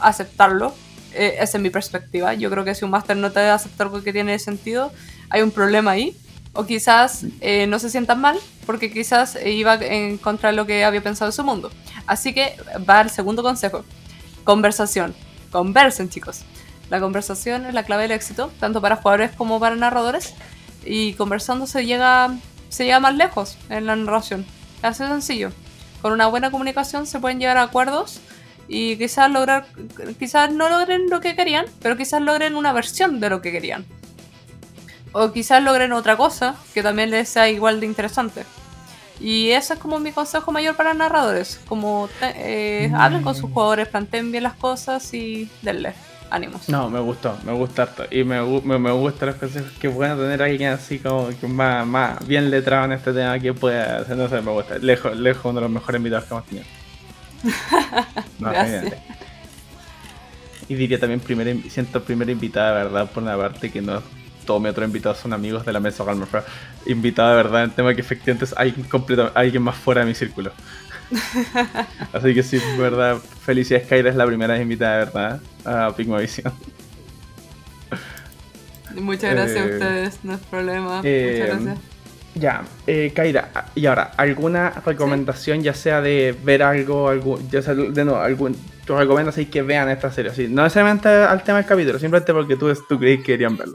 [0.00, 0.74] aceptarlo.
[1.12, 2.34] Eh, esa es mi perspectiva.
[2.34, 4.92] Yo creo que si un máster no te debe aceptar algo que tiene sentido,
[5.28, 6.16] hay un problema ahí.
[6.52, 10.84] O quizás eh, no se sientan mal, porque quizás iba en contra de lo que
[10.84, 11.70] había pensado en su mundo.
[12.06, 12.56] Así que
[12.88, 13.84] va el segundo consejo.
[14.44, 15.14] Conversación.
[15.52, 16.42] Conversen, chicos.
[16.88, 20.34] La conversación es la clave del éxito, tanto para jugadores como para narradores.
[20.84, 22.34] Y conversando se llega,
[22.68, 24.44] se llega más lejos en la narración.
[24.82, 25.52] Así de sencillo.
[26.02, 28.20] Con una buena comunicación se pueden llegar a acuerdos
[28.66, 29.66] y quizás lograr,
[30.18, 33.84] quizás no logren lo que querían, pero quizás logren una versión de lo que querían.
[35.12, 38.44] O quizás logren otra cosa que también les sea igual de interesante.
[39.18, 41.60] Y ese es como mi consejo mayor para narradores.
[41.68, 45.92] Como te- eh, hablen con sus jugadores, planteen bien las cosas y denle
[46.30, 46.68] ánimos.
[46.68, 48.04] No, me gustó, me gusta harto.
[48.10, 49.72] Y me, me, me gustan los consejos.
[49.80, 53.52] Qué bueno tener alguien así como que más, más bien letrado en este tema que
[53.52, 54.04] pueda.
[54.14, 54.78] No sé, me gusta.
[54.78, 56.66] Lejos, lejos uno de los mejores invitados que hemos tenido.
[58.38, 58.94] No, Gracias.
[60.68, 64.00] Y diría también, primer, siento primera invitada, verdad, por una parte que no
[64.50, 66.42] todos mis otros invitados son amigos de la mesa Galmer, pero
[66.84, 70.14] invitada de verdad en tema que efectivamente es alguien completo, alguien más fuera de mi
[70.16, 70.50] círculo.
[72.12, 75.40] Así que sí, verdad, felicidades Kaira es la primera invitada, ¿verdad?
[75.64, 76.52] A Pigmovisión.
[78.96, 80.96] Muchas gracias a eh, ustedes, no es problema.
[80.96, 81.78] Muchas eh, gracias.
[82.34, 87.74] Ya, eh, Kaira, y ahora, ¿alguna recomendación ya sea de ver algo, algo ya sea
[87.76, 90.34] de no, algún, tú recomiendas ahí que vean esta serie?
[90.34, 90.48] ¿sí?
[90.48, 93.74] No necesariamente al tema del capítulo, simplemente porque tú, tú creí que querían verlo.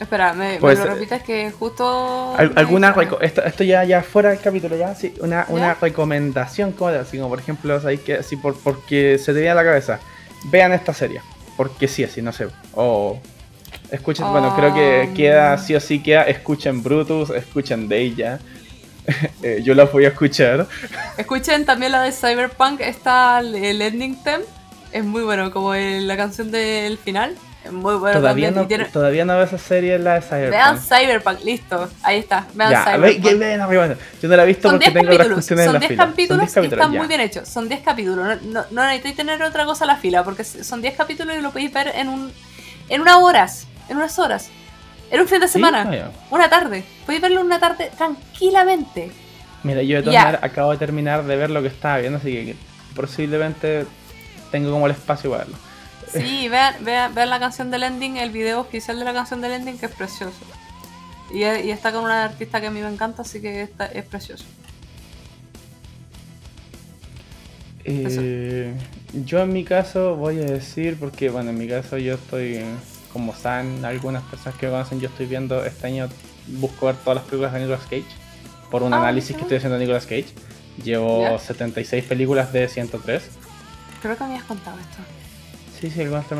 [0.00, 2.36] Espera, me, pues, lo repites que justo...
[2.36, 7.16] alguna esto, esto, ya, ya fuera del capítulo, ya, sí, una, una recomendación, como, así
[7.16, 9.98] como por ejemplo, ¿sabes que así por, porque se te viene a la cabeza,
[10.44, 11.20] vean esta serie,
[11.56, 13.20] porque sí, así, no sé, o...
[13.90, 18.38] Escuchen, bueno, creo que queda, sí o sí queda, escuchen Brutus, escuchen Deja.
[19.42, 20.66] eh, yo la voy a escuchar.
[21.16, 24.44] Escuchen también la de Cyberpunk, está el ending theme.
[24.92, 27.34] Es muy bueno, como la canción del final.
[27.70, 28.18] Muy bueno.
[28.18, 30.50] Todavía, no, todavía no veo esa serie, la de Cyberpunk.
[30.50, 31.88] Vean Cyberpunk, listo.
[32.02, 32.46] Ahí está.
[32.54, 33.38] Vean Cyberpunk.
[33.38, 36.06] Vean, yo no la he visto porque tengo otras cuestiones en la fila.
[36.06, 37.48] Capítulos son 10 capítulos están muy bien hechos.
[37.48, 38.16] Son 10 capítulos.
[38.16, 41.40] No, no, no necesitáis tener otra cosa a la fila porque son 10 capítulos y
[41.40, 42.32] lo podéis ver en un
[42.88, 44.50] en unas horas en unas horas.
[45.10, 46.84] Era un fin de semana, ah, una tarde.
[47.06, 49.10] Podéis verlo una tarde tranquilamente.
[49.62, 52.32] Mira, yo de todas maneras acabo de terminar de ver lo que estaba viendo, así
[52.32, 52.56] que
[52.94, 53.86] posiblemente
[54.50, 55.58] tengo como el espacio para verlo.
[56.12, 59.78] Sí, vean, vean, la canción del ending, el video oficial de la canción del ending,
[59.78, 60.38] que es precioso.
[61.32, 64.44] Y, está con una artista que a mí me encanta, así que está, es precioso.
[67.84, 68.74] Eh,
[69.24, 72.62] yo en mi caso voy a decir, porque bueno, en mi caso yo estoy
[73.12, 76.08] como saben algunas personas que me conocen, yo estoy viendo este año,
[76.46, 78.04] busco ver todas las películas de Nicolas Cage,
[78.70, 80.26] por un ah, análisis que estoy haciendo de Nicolas Cage.
[80.82, 83.22] Llevo 76 películas de 103.
[84.00, 85.17] Creo que me habías contado esto.
[85.80, 86.36] Sí, sí, algunas te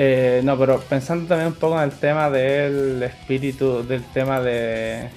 [0.00, 5.10] eh, no, pero pensando también un poco en el tema del espíritu, del tema de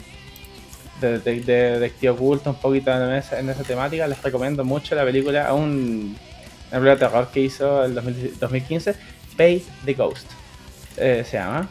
[1.02, 5.54] de, de, oculto, un poquito en esa, en esa, temática, les recomiendo mucho la película,
[5.54, 6.16] un,
[6.72, 7.96] una película de terror que hizo en
[8.40, 8.96] 2015,
[9.38, 10.28] Pay the Ghost.
[10.98, 11.68] Eh, se llama.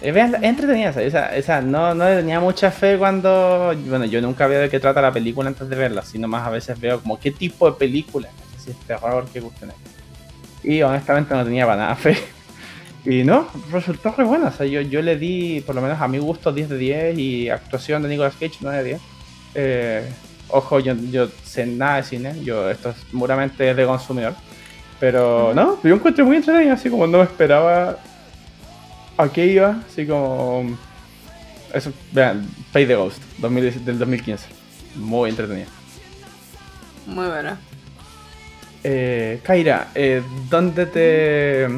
[0.00, 3.72] Eh, vean, entretenida esa, esa, no, no tenía mucha fe cuando.
[3.86, 6.50] Bueno, yo nunca veo de qué trata la película antes de verla, sino más a
[6.50, 8.28] veces veo como qué tipo de película.
[8.58, 9.66] Si es terror, qué gusto
[10.64, 12.16] Y honestamente no tenía para nada fe.
[13.04, 14.48] Y no, resultó muy buena.
[14.48, 17.18] O sea, yo, yo le di, por lo menos a mi gusto, 10 de 10
[17.18, 19.00] y actuación de Nicolas Cage 9 de 10.
[19.54, 20.12] Eh,
[20.48, 24.34] ojo, yo, yo sé nada de cine, yo esto es puramente de consumidor.
[25.00, 27.98] Pero no, yo encuentro muy entretenido, así como no me esperaba
[29.16, 30.78] a qué iba, así como...
[31.74, 34.46] Eso, vean, Pay the Ghost, del 2015.
[34.96, 35.68] Muy entretenido.
[37.06, 37.58] Muy buena.
[38.84, 41.68] Eh, Kaira, eh, ¿dónde te...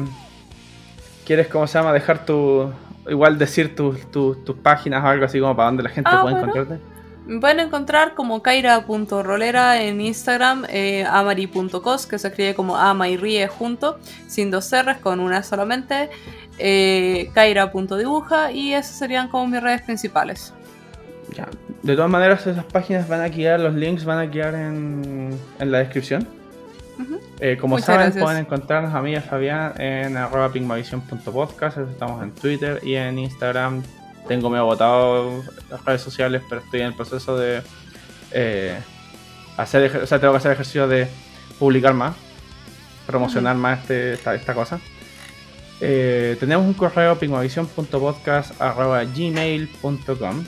[1.25, 2.71] ¿Quieres, cómo se llama, dejar tu...
[3.07, 6.79] Igual decir tus páginas o algo así como para donde la gente ah, puede encontrarte?
[7.27, 13.17] Me pueden encontrar como kaira.rolera en Instagram, eh, amari.cos, que se escribe como ama y
[13.17, 16.11] ríe junto, sin dos R's, con una solamente,
[16.59, 20.53] eh, kaira.dibuja, y esas serían como mis redes principales.
[21.35, 21.47] Ya.
[21.81, 25.79] De todas maneras, esas páginas van a quedar, los links van a quedar en, la
[25.79, 26.27] descripción.
[27.39, 32.31] Eh, como saben, pueden encontrarnos a mí y a Fabián en arroba pingmavision.podcast, estamos en
[32.31, 33.83] Twitter y en Instagram
[34.27, 37.61] tengo medio agotado las redes sociales, pero estoy en el proceso de
[38.31, 38.77] eh,
[39.57, 41.07] hacer, o sea, tengo que hacer ejercicio de
[41.59, 42.15] publicar más,
[43.05, 44.79] promocionar más este, esta, cosa.
[45.81, 48.05] Eh, tenemos un correo gmail.com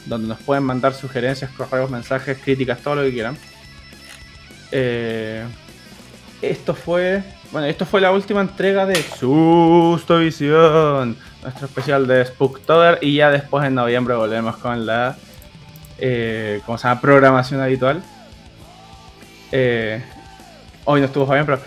[0.05, 3.37] donde nos pueden mandar sugerencias, correos, mensajes, críticas, todo lo que quieran.
[4.71, 5.45] Eh,
[6.41, 12.99] esto fue, bueno, esto fue la última entrega de Susto Visión nuestro especial de Spooktober
[13.01, 15.15] y ya después en noviembre volvemos con la
[15.97, 17.01] eh, ¿cómo se llama?
[17.01, 18.03] programación habitual.
[19.51, 20.03] Eh,
[20.85, 21.59] hoy no estuvo Fabián, pero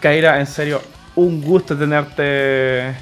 [0.00, 0.82] Kaira, en serio,
[1.14, 2.94] un gusto tenerte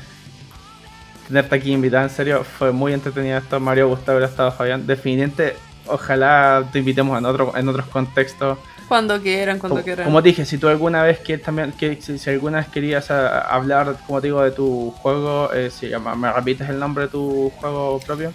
[1.27, 5.57] tenerte aquí invitada, en serio, fue muy entretenido esto, Mario Gustavo haber estado Fabián, definitivamente,
[5.87, 8.59] ojalá te invitemos en otro, en otros contextos
[8.89, 10.05] cuando quieran, cuando quieran.
[10.05, 14.21] Como dije, si tú alguna vez que también, que si, alguna vez querías hablar, como
[14.21, 18.33] te digo, de tu juego, eh, si, ¿me repites el nombre de tu juego propio?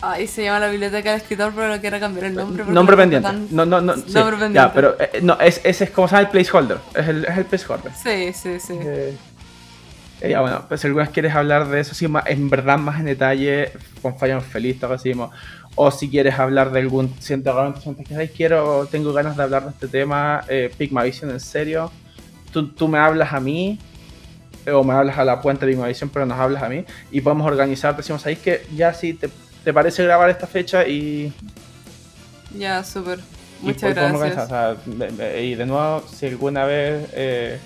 [0.00, 2.64] Ahí se llama la biblioteca del escritor, pero no quiero cambiar el nombre.
[2.64, 3.28] Nombre pendiente.
[3.50, 3.94] No, no, no.
[3.96, 4.54] Nombre pendiente.
[4.54, 6.78] Ya, pero eh, no, es, ese es como se llama el placeholder.
[6.94, 7.92] Es el, es el placeholder.
[7.94, 8.74] Sí, sí, sí.
[8.80, 9.16] Eh,
[10.20, 13.00] eh, ya, bueno, pues si alguna vez quieres hablar de eso, sí, en verdad más
[13.00, 13.72] en detalle,
[14.02, 15.30] con Fallan Feliz, te decimos
[15.76, 19.64] o si quieres hablar de algún siento realmente que quiero quiero tengo ganas de hablar
[19.64, 21.90] de este tema eh, Pigmavision en serio
[22.52, 23.78] tú, tú, me hablas a mí
[24.72, 27.46] o me hablas a la puente de Pigmavision pero nos hablas a mí y podemos
[27.46, 27.96] organizar.
[27.96, 29.28] Decimos ahí que ya si te,
[29.62, 31.32] te, parece grabar esta fecha y
[32.56, 33.18] ya súper.
[33.60, 34.50] Muchas gracias.
[35.40, 37.58] y de nuevo, si alguna vez eh,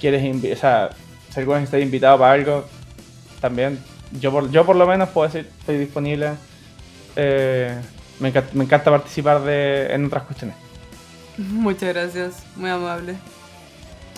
[0.00, 0.90] quieres, o sea,
[1.32, 2.64] si alguna vez estás invitado para algo,
[3.40, 3.78] también,
[4.18, 6.30] yo por, yo por lo menos puedo decir, estoy disponible.
[7.16, 7.74] Eh,
[8.20, 10.56] me, encanta, participar de, en otras cuestiones.
[11.38, 13.16] Muchas gracias, muy amable.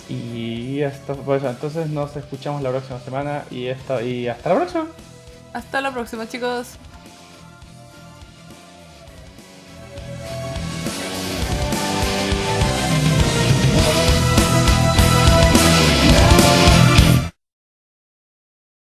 [0.09, 4.87] Y esto, pues entonces nos escuchamos la próxima semana y, esto, y hasta la próxima.
[5.53, 6.77] Hasta la próxima, chicos.